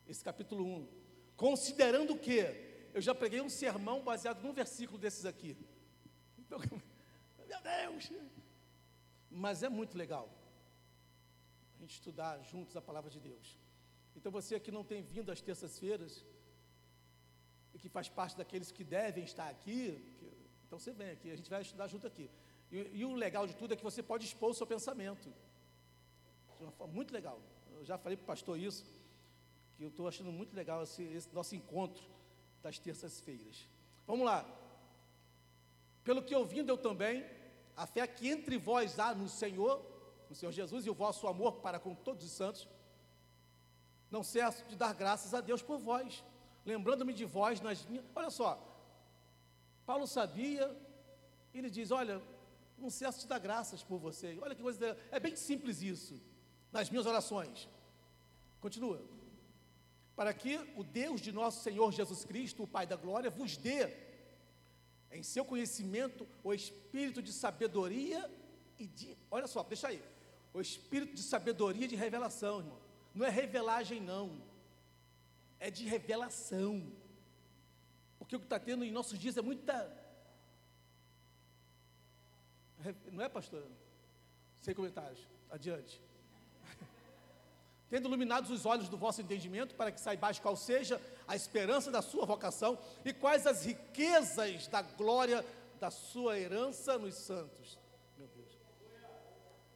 esse 0.08 0.24
capítulo 0.24 0.64
1, 0.64 0.88
considerando 1.36 2.18
que 2.18 2.38
eu 2.94 3.00
já 3.00 3.14
preguei 3.14 3.40
um 3.40 3.48
sermão 3.48 4.02
baseado 4.02 4.42
num 4.42 4.52
versículo 4.52 4.98
desses 4.98 5.24
aqui. 5.24 5.56
Então, 6.38 6.58
meu 7.46 7.60
Deus! 7.60 8.10
Mas 9.30 9.62
é 9.62 9.68
muito 9.68 9.96
legal 9.96 10.28
a 11.76 11.80
gente 11.82 11.92
estudar 11.92 12.42
juntos 12.42 12.74
a 12.76 12.80
palavra 12.80 13.10
de 13.10 13.20
Deus. 13.20 13.58
Então 14.16 14.32
você 14.32 14.58
que 14.58 14.72
não 14.72 14.82
tem 14.82 15.02
vindo 15.02 15.30
às 15.30 15.40
terças-feiras, 15.40 16.24
e 17.74 17.78
que 17.78 17.88
faz 17.88 18.08
parte 18.08 18.36
daqueles 18.36 18.72
que 18.72 18.82
devem 18.82 19.24
estar 19.24 19.48
aqui, 19.48 20.02
que, 20.18 20.26
então 20.66 20.78
você 20.78 20.92
vem 20.92 21.10
aqui, 21.10 21.30
a 21.30 21.36
gente 21.36 21.48
vai 21.48 21.62
estudar 21.62 21.86
junto 21.86 22.06
aqui. 22.06 22.28
E, 22.72 23.00
e, 23.00 23.04
o 23.04 23.14
legal 23.14 23.46
de 23.46 23.54
tudo 23.54 23.72
é 23.72 23.76
que 23.76 23.84
você 23.84 24.02
pode 24.02 24.26
expor 24.26 24.50
o 24.50 24.54
seu 24.54 24.66
pensamento. 24.66 25.32
Muito 26.92 27.12
legal. 27.12 27.40
Eu 27.70 27.84
já 27.84 27.96
falei 27.96 28.16
para 28.16 28.24
o 28.24 28.26
pastor 28.26 28.58
isso, 28.58 28.84
que 29.78 29.84
eu 29.84 29.90
estou 29.90 30.08
achando 30.08 30.32
muito 30.32 30.54
legal 30.56 30.82
esse, 30.82 31.04
esse 31.04 31.32
nosso 31.32 31.54
encontro 31.54 32.02
das 32.60 32.80
terças-feiras. 32.80 33.68
Vamos 34.08 34.26
lá. 34.26 34.44
Pelo 36.02 36.20
que 36.20 36.34
ouvindo 36.34 36.70
eu 36.70 36.76
também, 36.76 37.24
a 37.76 37.86
fé 37.86 38.04
que 38.04 38.28
entre 38.28 38.58
vós 38.58 38.98
há 38.98 39.14
no 39.14 39.28
Senhor, 39.28 39.80
no 40.28 40.34
Senhor 40.34 40.50
Jesus, 40.50 40.84
e 40.84 40.90
o 40.90 40.94
vosso 40.94 41.28
amor 41.28 41.60
para 41.60 41.78
com 41.78 41.94
todos 41.94 42.24
os 42.24 42.32
santos, 42.32 42.68
não 44.10 44.24
cesso 44.24 44.64
de 44.64 44.74
dar 44.74 44.92
graças 44.94 45.32
a 45.32 45.40
Deus 45.40 45.62
por 45.62 45.78
vós, 45.78 46.24
lembrando-me 46.66 47.12
de 47.12 47.24
vós 47.24 47.60
nas 47.60 47.86
minhas. 47.86 48.04
Olha 48.16 48.30
só, 48.30 48.60
Paulo 49.86 50.08
sabia, 50.08 50.76
ele 51.54 51.70
diz: 51.70 51.92
Olha, 51.92 52.20
não 52.76 52.90
cesso 52.90 53.20
de 53.20 53.28
dar 53.28 53.38
graças 53.38 53.80
por 53.84 53.98
vocês. 53.98 54.36
Olha 54.42 54.56
que 54.56 54.62
coisa, 54.62 54.98
é 55.12 55.20
bem 55.20 55.36
simples 55.36 55.82
isso, 55.82 56.20
nas 56.72 56.90
minhas 56.90 57.06
orações. 57.06 57.68
Continua. 58.60 59.17
Para 60.18 60.34
que 60.34 60.58
o 60.74 60.82
Deus 60.82 61.20
de 61.20 61.30
nosso 61.30 61.62
Senhor 61.62 61.92
Jesus 61.92 62.24
Cristo, 62.24 62.64
o 62.64 62.66
Pai 62.66 62.84
da 62.84 62.96
glória, 62.96 63.30
vos 63.30 63.56
dê, 63.56 63.88
em 65.12 65.22
seu 65.22 65.44
conhecimento, 65.44 66.26
o 66.42 66.52
espírito 66.52 67.22
de 67.22 67.32
sabedoria 67.32 68.28
e 68.76 68.88
de. 68.88 69.16
Olha 69.30 69.46
só, 69.46 69.62
deixa 69.62 69.86
aí. 69.86 70.02
O 70.52 70.60
espírito 70.60 71.14
de 71.14 71.22
sabedoria 71.22 71.84
e 71.84 71.88
de 71.88 71.94
revelação, 71.94 72.58
irmão. 72.58 72.80
Não 73.14 73.24
é 73.24 73.30
revelagem, 73.30 74.00
não. 74.00 74.42
É 75.60 75.70
de 75.70 75.84
revelação. 75.84 76.92
Porque 78.18 78.34
o 78.34 78.40
que 78.40 78.46
está 78.46 78.58
tendo 78.58 78.84
em 78.84 78.90
nossos 78.90 79.16
dias 79.20 79.36
é 79.36 79.40
muita. 79.40 79.72
Não 83.12 83.22
é, 83.22 83.28
pastor? 83.28 83.64
Sem 84.62 84.74
comentários. 84.74 85.28
Adiante. 85.48 86.02
Tendo 87.90 88.08
iluminados 88.08 88.50
os 88.50 88.66
olhos 88.66 88.88
do 88.88 88.96
vosso 88.96 89.22
entendimento, 89.22 89.74
para 89.74 89.90
que 89.90 90.00
saibais 90.00 90.38
qual 90.38 90.56
seja 90.56 91.00
a 91.26 91.34
esperança 91.34 91.90
da 91.90 92.02
sua 92.02 92.26
vocação 92.26 92.78
e 93.04 93.12
quais 93.12 93.46
as 93.46 93.64
riquezas 93.64 94.66
da 94.66 94.82
glória 94.82 95.44
da 95.80 95.90
sua 95.90 96.38
herança 96.38 96.98
nos 96.98 97.14
santos. 97.14 97.78
Meu 98.16 98.26
Deus. 98.28 98.58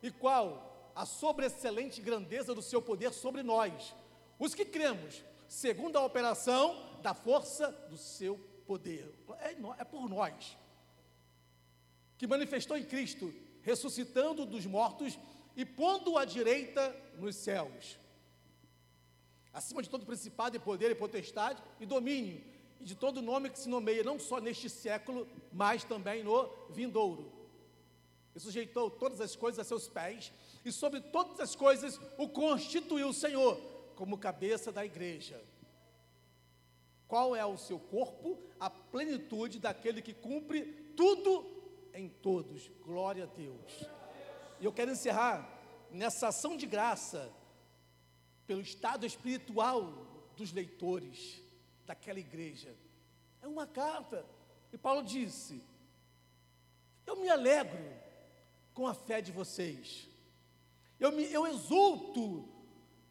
E 0.02 0.10
qual 0.10 0.72
a 0.94 1.06
sobreexcelente 1.06 2.00
grandeza 2.00 2.54
do 2.54 2.62
seu 2.62 2.82
poder 2.82 3.12
sobre 3.12 3.42
nós, 3.42 3.94
os 4.38 4.54
que 4.54 4.64
cremos, 4.64 5.22
segundo 5.48 5.96
a 5.96 6.04
operação 6.04 6.98
da 7.02 7.14
força 7.14 7.70
do 7.88 7.96
seu 7.96 8.38
poder. 8.66 9.12
É, 9.40 9.56
é 9.78 9.84
por 9.84 10.08
nós, 10.08 10.56
que 12.16 12.26
manifestou 12.26 12.76
em 12.76 12.84
Cristo, 12.84 13.32
ressuscitando 13.62 14.46
dos 14.46 14.66
mortos 14.66 15.18
e 15.56 15.64
pondo 15.64 16.16
à 16.16 16.24
direita 16.24 16.94
nos 17.18 17.36
céus, 17.36 17.98
acima 19.52 19.82
de 19.82 19.90
todo 19.90 20.06
principado 20.06 20.56
e 20.56 20.60
poder 20.60 20.90
e 20.90 20.94
potestade 20.94 21.62
e 21.80 21.86
domínio, 21.86 22.42
e 22.80 22.84
de 22.84 22.94
todo 22.94 23.22
nome 23.22 23.50
que 23.50 23.58
se 23.58 23.68
nomeia, 23.68 24.02
não 24.02 24.18
só 24.18 24.40
neste 24.40 24.68
século, 24.68 25.28
mas 25.52 25.84
também 25.84 26.24
no 26.24 26.48
vindouro. 26.70 27.32
E 28.34 28.40
sujeitou 28.40 28.90
todas 28.90 29.20
as 29.20 29.36
coisas 29.36 29.58
a 29.60 29.64
seus 29.64 29.88
pés, 29.88 30.32
e 30.64 30.72
sobre 30.72 31.00
todas 31.00 31.38
as 31.40 31.54
coisas 31.54 32.00
o 32.18 32.28
constituiu 32.28 33.08
o 33.08 33.14
Senhor 33.14 33.60
como 33.94 34.18
cabeça 34.18 34.72
da 34.72 34.84
igreja. 34.84 35.42
Qual 37.06 37.36
é 37.36 37.44
o 37.44 37.58
seu 37.58 37.78
corpo? 37.78 38.38
A 38.58 38.70
plenitude 38.70 39.58
daquele 39.58 40.00
que 40.00 40.14
cumpre 40.14 40.62
tudo 40.96 41.46
em 41.92 42.08
todos. 42.08 42.70
Glória 42.82 43.24
a 43.24 43.26
Deus. 43.26 43.86
E 44.58 44.64
eu 44.64 44.72
quero 44.72 44.92
encerrar 44.92 45.46
nessa 45.90 46.28
ação 46.28 46.56
de 46.56 46.66
graça, 46.66 47.30
pelo 48.46 48.60
estado 48.60 49.06
espiritual 49.06 50.30
dos 50.36 50.52
leitores 50.52 51.42
daquela 51.86 52.18
igreja. 52.18 52.74
É 53.40 53.46
uma 53.46 53.66
carta. 53.66 54.24
E 54.72 54.78
Paulo 54.78 55.02
disse: 55.02 55.62
Eu 57.06 57.16
me 57.16 57.28
alegro 57.28 57.84
com 58.72 58.86
a 58.86 58.94
fé 58.94 59.20
de 59.20 59.32
vocês 59.32 60.12
eu, 61.02 61.10
me, 61.10 61.24
eu 61.32 61.44
exulto 61.48 62.48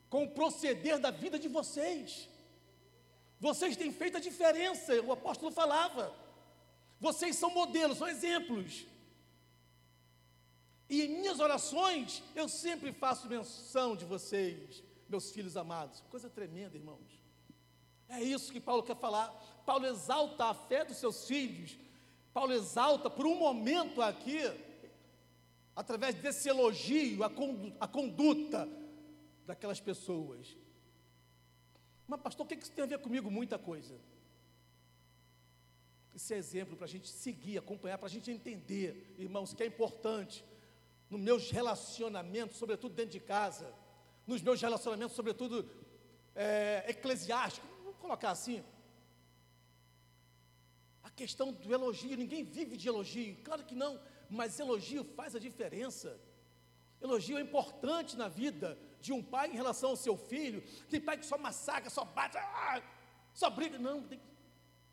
com 0.09 0.23
o 0.23 0.31
proceder 0.31 0.97
da 0.97 1.11
vida 1.11 1.37
de 1.37 1.49
vocês. 1.49 2.29
Vocês 3.37 3.75
têm 3.75 3.91
feito 3.91 4.15
a 4.15 4.21
diferença, 4.21 5.01
o 5.01 5.11
apóstolo 5.11 5.51
falava. 5.51 6.15
Vocês 7.01 7.35
são 7.35 7.49
modelos, 7.51 7.97
são 7.97 8.07
exemplos. 8.07 8.85
E 10.89 11.01
em 11.01 11.09
minhas 11.19 11.41
orações, 11.41 12.23
eu 12.33 12.47
sempre 12.47 12.93
faço 12.93 13.27
menção 13.27 13.93
de 13.97 14.05
vocês, 14.05 14.81
meus 15.11 15.31
filhos 15.31 15.57
amados. 15.57 16.01
Coisa 16.09 16.29
tremenda, 16.29 16.77
irmãos. 16.77 17.21
É 18.07 18.21
isso 18.21 18.51
que 18.51 18.59
Paulo 18.59 18.81
quer 18.81 18.95
falar. 18.95 19.27
Paulo 19.65 19.85
exalta 19.85 20.45
a 20.45 20.53
fé 20.53 20.83
dos 20.85 20.97
seus 20.97 21.27
filhos. 21.27 21.77
Paulo 22.33 22.53
exalta 22.53 23.09
por 23.09 23.25
um 23.27 23.37
momento 23.37 24.01
aqui 24.01 24.39
através 25.75 26.15
desse 26.15 26.49
elogio, 26.49 27.23
a 27.23 27.87
conduta 27.87 28.67
daquelas 29.45 29.79
pessoas. 29.79 30.57
Mas, 32.07 32.21
pastor, 32.21 32.45
o 32.45 32.49
que 32.49 32.55
isso 32.55 32.71
tem 32.71 32.83
a 32.83 32.87
ver 32.87 32.99
comigo? 32.99 33.29
Muita 33.29 33.57
coisa. 33.57 33.99
Esse 36.13 36.33
é 36.33 36.37
exemplo 36.37 36.75
para 36.75 36.85
a 36.85 36.89
gente 36.89 37.07
seguir, 37.07 37.57
acompanhar, 37.57 37.97
para 37.97 38.07
a 38.07 38.11
gente 38.11 38.29
entender, 38.29 39.15
irmãos, 39.17 39.53
que 39.53 39.63
é 39.63 39.65
importante 39.65 40.43
nos 41.09 41.19
meus 41.19 41.51
relacionamentos, 41.51 42.57
sobretudo 42.57 42.93
dentro 42.93 43.13
de 43.13 43.19
casa, 43.19 43.73
nos 44.31 44.41
meus 44.41 44.61
relacionamentos, 44.61 45.15
sobretudo 45.15 45.69
é, 46.35 46.85
eclesiásticos, 46.87 47.69
vamos 47.83 47.99
colocar 47.99 48.31
assim. 48.31 48.63
A 51.03 51.09
questão 51.09 51.51
do 51.51 51.73
elogio, 51.73 52.15
ninguém 52.17 52.43
vive 52.43 52.77
de 52.77 52.87
elogio, 52.87 53.37
claro 53.43 53.63
que 53.63 53.75
não 53.75 53.99
mas 54.31 54.57
elogio 54.59 55.03
faz 55.03 55.35
a 55.35 55.39
diferença. 55.39 56.17
Elogio 57.01 57.37
é 57.37 57.41
importante 57.41 58.15
na 58.15 58.29
vida 58.29 58.77
de 59.01 59.11
um 59.11 59.21
pai 59.21 59.49
em 59.49 59.55
relação 59.55 59.89
ao 59.89 59.97
seu 59.97 60.15
filho. 60.15 60.63
Tem 60.89 61.01
pai 61.01 61.17
que 61.17 61.25
só 61.25 61.37
massacra, 61.37 61.89
só 61.89 62.05
bate, 62.05 62.37
ah, 62.37 62.81
só 63.33 63.49
briga. 63.49 63.77
Não, 63.77 64.01
tem... 64.03 64.21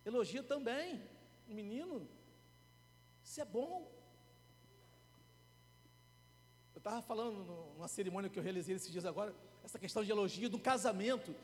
elogio 0.05 0.43
também. 0.43 1.01
Menino, 1.47 2.09
isso 3.23 3.41
é 3.41 3.45
bom. 3.45 3.89
Eu 6.79 6.81
estava 6.81 7.03
falando 7.03 7.45
numa 7.75 7.89
cerimônia 7.89 8.31
que 8.31 8.39
eu 8.39 8.43
realizei 8.43 8.77
esses 8.77 8.89
dias 8.89 9.05
agora, 9.05 9.35
essa 9.65 9.81
questão 9.81 10.05
de 10.05 10.13
elogio 10.13 10.49
do 10.49 10.61
casamento. 10.61 11.35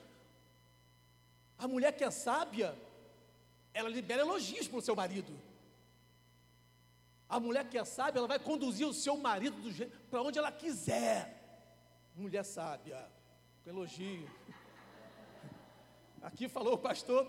A 1.58 1.66
mulher 1.66 1.90
que 1.90 2.04
é 2.04 2.10
sábia, 2.12 2.72
ela 3.72 3.88
libera 3.88 4.22
elogios 4.22 4.68
para 4.68 4.78
o 4.78 4.80
seu 4.80 4.94
marido. 4.94 5.36
A 7.28 7.40
mulher 7.40 7.68
que 7.68 7.76
é 7.76 7.84
sábia, 7.84 8.20
ela 8.20 8.28
vai 8.28 8.38
conduzir 8.38 8.86
o 8.86 8.94
seu 8.94 9.16
marido 9.16 9.56
para 10.08 10.22
onde 10.22 10.38
ela 10.38 10.52
quiser. 10.52 11.18
Mulher 12.14 12.44
sábia, 12.44 13.04
com 13.64 13.70
elogio. 13.70 14.30
Aqui 16.22 16.48
falou 16.48 16.74
o 16.74 16.78
pastor 16.78 17.26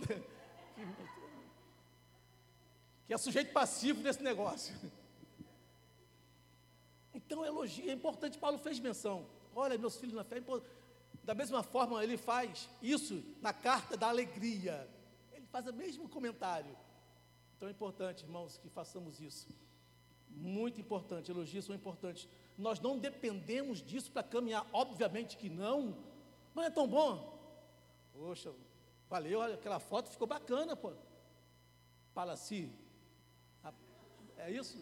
que 3.08 3.14
é 3.16 3.18
sujeito 3.18 3.52
passivo 3.52 4.04
desse 4.04 4.22
negócio. 4.22 4.76
Então, 7.36 7.46
elogio 7.46 7.90
é 7.90 7.92
importante. 7.92 8.38
Paulo 8.38 8.58
fez 8.58 8.80
menção. 8.80 9.28
Olha, 9.54 9.78
meus 9.78 9.98
filhos 9.98 10.16
na 10.16 10.24
fé, 10.24 10.42
da 11.22 11.36
mesma 11.36 11.62
forma, 11.62 12.02
ele 12.02 12.16
faz 12.16 12.70
isso 12.82 13.22
na 13.42 13.52
carta 13.52 13.98
da 13.98 14.08
alegria. 14.08 14.90
Ele 15.34 15.46
faz 15.48 15.68
o 15.68 15.74
mesmo 15.74 16.08
comentário. 16.08 16.74
Então 17.58 17.68
é 17.68 17.72
importante, 17.74 18.24
irmãos, 18.24 18.58
que 18.58 18.70
façamos 18.70 19.20
isso. 19.20 19.50
Muito 20.30 20.80
importante, 20.80 21.30
elogios 21.30 21.66
são 21.66 21.76
importantes. 21.76 22.26
Nós 22.58 22.80
não 22.80 22.98
dependemos 22.98 23.82
disso 23.82 24.10
para 24.14 24.24
caminhar, 24.24 24.66
obviamente 24.72 25.36
que 25.36 25.50
não. 25.50 25.94
Não 26.54 26.64
é 26.64 26.70
tão 26.70 26.88
bom. 26.88 27.38
Poxa, 28.14 28.54
valeu, 29.10 29.40
olha, 29.40 29.56
aquela 29.56 29.82
foto 29.82 30.10
ficou 30.10 30.26
bacana, 30.26 30.74
pô. 30.74 30.94
Assim. 32.16 32.74
É 34.38 34.50
isso? 34.52 34.78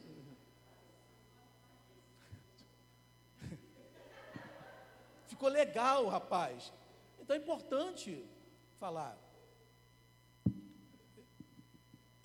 Ficou 5.33 5.49
legal, 5.49 6.01
rapaz. 6.07 6.71
Então 7.19 7.35
é 7.35 7.39
importante 7.39 8.23
falar. 8.79 9.13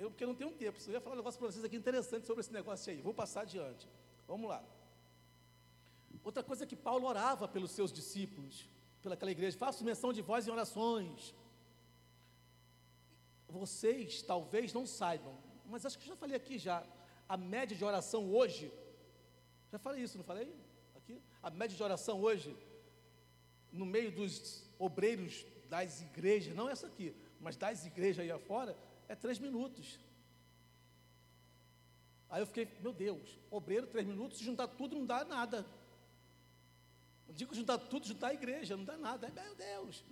Eu, 0.00 0.10
porque 0.10 0.26
não 0.26 0.34
tenho 0.40 0.52
tempo, 0.62 0.78
eu 0.86 0.92
ia 0.92 1.00
falar 1.00 1.14
um 1.14 1.20
negócio 1.22 1.38
para 1.40 1.50
vocês 1.50 1.64
aqui 1.64 1.76
interessante 1.82 2.26
sobre 2.26 2.42
esse 2.42 2.52
negócio 2.52 2.92
aí. 2.92 3.00
Vou 3.00 3.14
passar 3.22 3.40
adiante. 3.46 3.88
Vamos 4.26 4.46
lá. 4.52 4.62
Outra 6.22 6.42
coisa 6.42 6.64
é 6.64 6.66
que 6.66 6.76
Paulo 6.76 7.06
orava 7.06 7.48
pelos 7.48 7.70
seus 7.70 7.90
discípulos, 7.90 8.68
pelaquela 9.00 9.30
igreja. 9.30 9.56
Faço 9.56 9.88
menção 9.90 10.12
de 10.12 10.20
voz 10.20 10.46
em 10.46 10.50
orações. 10.50 11.34
vocês 13.48 14.20
talvez 14.20 14.74
não 14.78 14.84
saibam, 14.98 15.34
mas 15.64 15.86
acho 15.86 15.98
que 15.98 16.06
já 16.06 16.16
falei 16.24 16.36
aqui 16.36 16.58
já, 16.58 16.78
a 17.26 17.38
média 17.38 17.74
de 17.74 17.84
oração 17.90 18.22
hoje, 18.38 18.70
já 19.72 19.78
falei 19.78 20.02
isso, 20.02 20.18
não 20.18 20.24
falei? 20.32 20.54
Aqui? 20.94 21.22
A 21.42 21.50
média 21.60 21.74
de 21.74 21.82
oração 21.82 22.20
hoje, 22.20 22.54
no 23.72 23.86
meio 23.86 24.10
dos 24.10 24.64
obreiros 24.78 25.44
das 25.68 26.00
igrejas, 26.00 26.54
não 26.54 26.68
essa 26.68 26.86
aqui, 26.86 27.14
mas 27.40 27.56
das 27.56 27.84
igrejas 27.84 28.20
aí 28.20 28.30
afora, 28.30 28.76
é 29.08 29.14
três 29.14 29.38
minutos. 29.38 29.98
Aí 32.30 32.42
eu 32.42 32.46
fiquei, 32.46 32.68
meu 32.80 32.92
Deus, 32.92 33.38
obreiro, 33.50 33.86
três 33.86 34.06
minutos, 34.06 34.38
juntar 34.38 34.68
tudo 34.68 34.96
não 34.96 35.06
dá 35.06 35.24
nada. 35.24 35.66
Eu 37.26 37.34
digo 37.34 37.54
juntar 37.54 37.78
tudo, 37.78 38.06
juntar 38.06 38.28
a 38.28 38.34
igreja, 38.34 38.76
não 38.76 38.84
dá 38.84 38.96
nada. 38.96 39.30
Meu 39.30 39.54
Deus. 39.54 40.04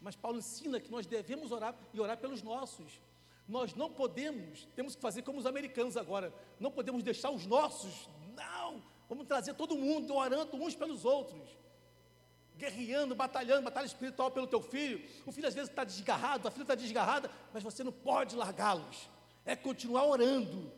Mas 0.00 0.16
Paulo 0.16 0.38
ensina 0.38 0.80
que 0.80 0.90
nós 0.90 1.06
devemos 1.06 1.52
orar 1.52 1.78
e 1.92 2.00
orar 2.00 2.18
pelos 2.18 2.42
nossos. 2.42 3.00
Nós 3.46 3.74
não 3.74 3.90
podemos, 3.90 4.66
temos 4.74 4.94
que 4.94 5.00
fazer 5.00 5.22
como 5.22 5.38
os 5.38 5.46
americanos 5.46 5.96
agora, 5.96 6.32
não 6.58 6.70
podemos 6.70 7.02
deixar 7.02 7.30
os 7.30 7.44
nossos, 7.44 8.08
não, 8.34 8.82
vamos 9.08 9.26
trazer 9.26 9.54
todo 9.54 9.76
mundo 9.76 10.14
orando 10.14 10.56
uns 10.56 10.74
pelos 10.74 11.04
outros, 11.04 11.50
guerreando, 12.62 13.12
batalhando, 13.12 13.62
batalha 13.62 13.86
espiritual 13.86 14.30
pelo 14.30 14.46
teu 14.46 14.62
filho. 14.62 15.04
O 15.26 15.32
filho 15.32 15.48
às 15.48 15.54
vezes 15.54 15.68
está 15.68 15.82
desgarrado, 15.82 16.46
a 16.46 16.50
filha 16.50 16.62
está 16.62 16.76
desgarrada, 16.76 17.28
mas 17.52 17.62
você 17.62 17.82
não 17.82 17.90
pode 17.90 18.36
largá-los, 18.36 19.10
é 19.44 19.56
continuar 19.56 20.04
orando, 20.04 20.72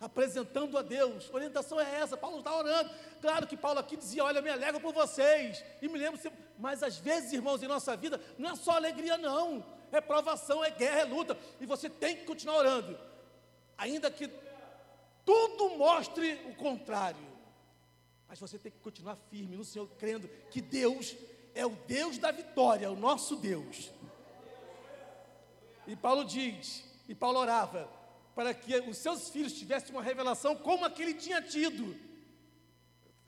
apresentando 0.00 0.78
a 0.78 0.82
Deus. 0.82 1.28
A 1.30 1.36
orientação 1.36 1.78
é 1.78 2.00
essa, 2.00 2.16
Paulo 2.16 2.38
está 2.38 2.56
orando. 2.56 2.90
Claro 3.20 3.46
que 3.46 3.58
Paulo 3.58 3.78
aqui 3.78 3.94
dizia: 3.94 4.24
Olha, 4.24 4.40
me 4.40 4.48
alegro 4.48 4.80
por 4.80 4.94
vocês, 4.94 5.62
e 5.82 5.88
me 5.88 5.98
lembro, 5.98 6.18
mas 6.58 6.82
às 6.82 6.96
vezes, 6.96 7.34
irmãos, 7.34 7.62
em 7.62 7.68
nossa 7.68 7.94
vida, 7.94 8.18
não 8.38 8.50
é 8.50 8.56
só 8.56 8.72
alegria, 8.72 9.18
não, 9.18 9.62
é 9.90 10.00
provação, 10.00 10.64
é 10.64 10.70
guerra, 10.70 11.00
é 11.00 11.04
luta, 11.04 11.36
e 11.60 11.66
você 11.66 11.90
tem 11.90 12.16
que 12.16 12.24
continuar 12.24 12.56
orando, 12.56 12.98
ainda 13.76 14.10
que 14.10 14.30
tudo 15.26 15.76
mostre 15.76 16.40
o 16.46 16.54
contrário, 16.54 17.31
mas 18.32 18.40
você 18.40 18.58
tem 18.58 18.72
que 18.72 18.78
continuar 18.78 19.14
firme 19.14 19.56
no 19.56 19.62
Senhor, 19.62 19.86
crendo 19.98 20.26
que 20.50 20.62
Deus 20.62 21.14
é 21.54 21.66
o 21.66 21.76
Deus 21.86 22.16
da 22.16 22.30
vitória, 22.30 22.90
o 22.90 22.96
nosso 22.96 23.36
Deus. 23.36 23.92
E 25.86 25.94
Paulo 25.94 26.24
diz, 26.24 26.82
e 27.06 27.14
Paulo 27.14 27.38
orava, 27.38 27.92
para 28.34 28.54
que 28.54 28.74
os 28.88 28.96
seus 28.96 29.28
filhos 29.28 29.52
tivessem 29.52 29.94
uma 29.94 30.02
revelação 30.02 30.56
como 30.56 30.86
a 30.86 30.90
que 30.90 31.02
ele 31.02 31.12
tinha 31.12 31.42
tido. 31.42 31.94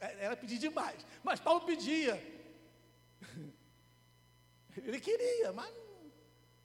É, 0.01 0.25
era 0.25 0.37
pedir 0.39 0.57
demais, 0.57 1.05
mas 1.23 1.39
Paulo 1.39 1.61
pedia. 1.61 2.15
Ele 4.75 4.99
queria, 4.99 5.53
mas 5.53 5.69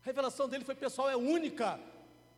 a 0.01 0.05
revelação 0.05 0.47
dele 0.47 0.63
foi 0.63 0.75
pessoal, 0.75 1.09
é 1.09 1.17
única. 1.17 1.77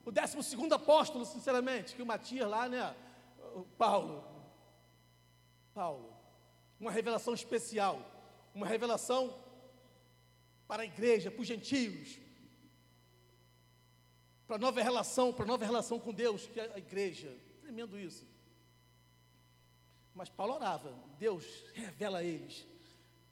O 0.03 0.11
décimo 0.11 0.41
segundo 0.41 0.73
apóstolo, 0.73 1.25
sinceramente, 1.25 1.95
que 1.95 2.01
o 2.01 2.05
Matias 2.07 2.49
lá, 2.49 2.67
né? 2.67 2.95
O 3.53 3.63
Paulo. 3.77 4.30
Paulo. 5.73 6.13
Uma 6.79 6.91
revelação 6.91 7.33
especial. 7.33 7.99
Uma 8.53 8.67
revelação 8.67 9.37
para 10.67 10.83
a 10.83 10.85
igreja, 10.85 11.29
para 11.31 11.41
os 11.41 11.47
gentios 11.47 12.19
para 14.51 14.57
nova 14.57 14.81
relação, 14.81 15.31
para 15.31 15.45
nova 15.45 15.63
relação 15.63 15.97
com 15.97 16.13
Deus, 16.13 16.45
que 16.45 16.59
é 16.59 16.69
a 16.75 16.77
igreja. 16.77 17.33
Tremendo 17.61 17.97
isso. 17.97 18.27
Mas 20.13 20.27
Paulo 20.27 20.55
orava, 20.55 20.93
Deus 21.17 21.45
revela 21.73 22.17
a 22.17 22.23
eles. 22.25 22.67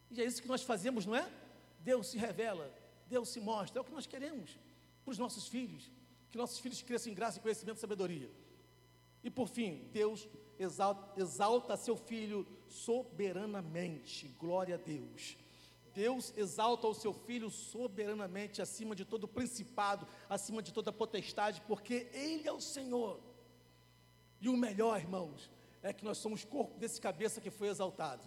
E 0.10 0.22
é 0.22 0.24
isso 0.24 0.42
que 0.42 0.48
nós 0.48 0.64
fazemos, 0.64 1.06
não 1.06 1.14
é? 1.14 1.30
Deus 1.82 2.08
se 2.08 2.18
revela, 2.18 2.74
Deus 3.06 3.28
se 3.28 3.42
mostra, 3.42 3.80
é 3.80 3.82
o 3.82 3.84
que 3.84 3.92
nós 3.92 4.08
queremos 4.08 4.58
para 5.04 5.12
os 5.12 5.18
nossos 5.18 5.50
filhos, 5.50 5.92
que 6.32 6.38
nossos 6.38 6.60
filhos 6.60 6.82
cresçam 6.82 7.12
em 7.12 7.16
graça 7.16 7.42
conhecimento 7.42 7.76
e 7.76 7.82
sabedoria. 7.82 8.32
E 9.22 9.30
por 9.30 9.50
fim, 9.50 9.90
Deus 9.92 10.26
exalta, 10.60 11.20
exalta 11.20 11.78
seu 11.78 11.96
filho 11.96 12.46
soberanamente, 12.68 14.28
glória 14.38 14.76
a 14.76 14.78
Deus. 14.78 15.38
Deus 15.94 16.34
exalta 16.38 16.88
o 16.88 16.94
seu 16.94 17.14
filho 17.14 17.50
soberanamente 17.50 18.62
acima 18.62 18.96
de 18.96 19.04
todo 19.04 19.28
principado, 19.28 20.08
acima 20.30 20.62
de 20.62 20.72
toda 20.72 20.92
potestade, 20.92 21.62
porque 21.68 22.08
Ele 22.14 22.48
é 22.48 22.52
o 22.52 22.62
Senhor. 22.62 23.20
E 24.40 24.48
o 24.48 24.56
melhor, 24.56 25.00
irmãos, 25.00 25.50
é 25.82 25.92
que 25.92 26.06
nós 26.06 26.18
somos 26.18 26.46
corpo 26.46 26.78
desse 26.78 27.02
cabeça 27.02 27.42
que 27.42 27.50
foi 27.50 27.70
exaltado. 27.70 28.24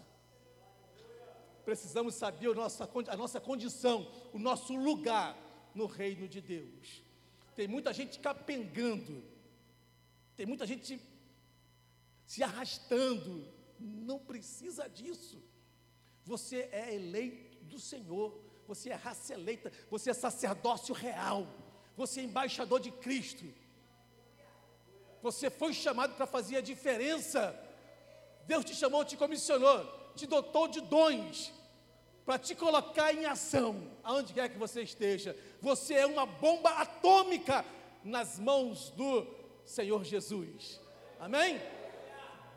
Precisamos 1.64 2.14
saber 2.14 2.48
a 2.50 2.54
nossa, 2.54 2.88
a 3.08 3.16
nossa 3.16 3.40
condição, 3.40 4.10
o 4.32 4.38
nosso 4.38 4.74
lugar 4.74 5.38
no 5.74 5.86
reino 5.86 6.26
de 6.26 6.40
Deus. 6.40 7.02
Tem 7.54 7.68
muita 7.68 7.92
gente 7.92 8.18
capengando, 8.18 9.22
tem 10.36 10.44
muita 10.44 10.66
gente 10.66 11.00
se 12.32 12.42
arrastando, 12.42 13.46
não 13.78 14.18
precisa 14.18 14.88
disso. 14.88 15.36
Você 16.24 16.66
é 16.72 16.94
eleito 16.94 17.62
do 17.64 17.78
Senhor, 17.78 18.42
você 18.66 18.88
é 18.88 18.94
raça 18.94 19.34
eleita, 19.34 19.70
você 19.90 20.08
é 20.08 20.14
sacerdócio 20.14 20.94
real, 20.94 21.46
você 21.94 22.20
é 22.20 22.24
embaixador 22.24 22.80
de 22.80 22.90
Cristo. 22.90 23.44
Você 25.20 25.50
foi 25.50 25.74
chamado 25.74 26.14
para 26.14 26.26
fazer 26.26 26.56
a 26.56 26.62
diferença. 26.62 27.54
Deus 28.46 28.64
te 28.64 28.74
chamou, 28.74 29.04
te 29.04 29.14
comissionou, 29.14 29.84
te 30.16 30.26
dotou 30.26 30.68
de 30.68 30.80
dons 30.80 31.52
para 32.24 32.38
te 32.38 32.54
colocar 32.54 33.12
em 33.12 33.26
ação, 33.26 33.90
aonde 34.02 34.32
quer 34.32 34.48
que 34.48 34.56
você 34.56 34.80
esteja. 34.80 35.36
Você 35.60 35.92
é 35.92 36.06
uma 36.06 36.24
bomba 36.24 36.70
atômica 36.70 37.62
nas 38.02 38.38
mãos 38.38 38.88
do 38.88 39.26
Senhor 39.66 40.02
Jesus. 40.02 40.80
Amém? 41.20 41.60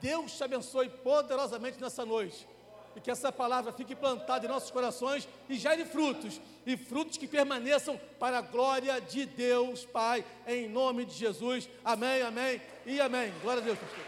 Deus 0.02 0.36
te 0.38 0.44
abençoe 0.44 0.90
poderosamente 0.90 1.80
nessa 1.82 2.06
noite 2.06 2.48
e 2.96 3.02
que 3.02 3.12
essa 3.12 3.32
palavra 3.32 3.74
fique 3.74 3.94
plantada 3.94 4.46
em 4.46 4.50
nossos 4.50 4.72
corações 4.72 5.28
e 5.50 5.56
gere 5.56 5.86
frutos, 5.86 6.40
e 6.66 6.78
frutos 6.78 7.18
que 7.18 7.28
permaneçam 7.28 8.00
para 8.18 8.38
a 8.38 8.42
glória 8.42 9.00
de 9.02 9.26
Deus, 9.26 9.86
Pai, 9.86 10.26
em 10.48 10.70
nome 10.70 11.04
de 11.04 11.14
Jesus. 11.14 11.70
Amém, 11.84 12.22
amém 12.22 12.62
e 12.86 13.02
amém. 13.02 13.34
Glória 13.42 13.62
a 13.62 13.66
Deus, 13.66 13.78
pastor. 13.78 14.06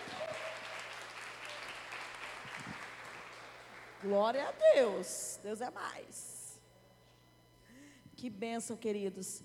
Glória 4.01 4.47
a 4.47 4.51
Deus, 4.73 5.39
Deus 5.43 5.59
é 5.59 5.69
mais. 5.69 6.59
Que 8.15 8.29
bênção, 8.29 8.77
queridos. 8.77 9.43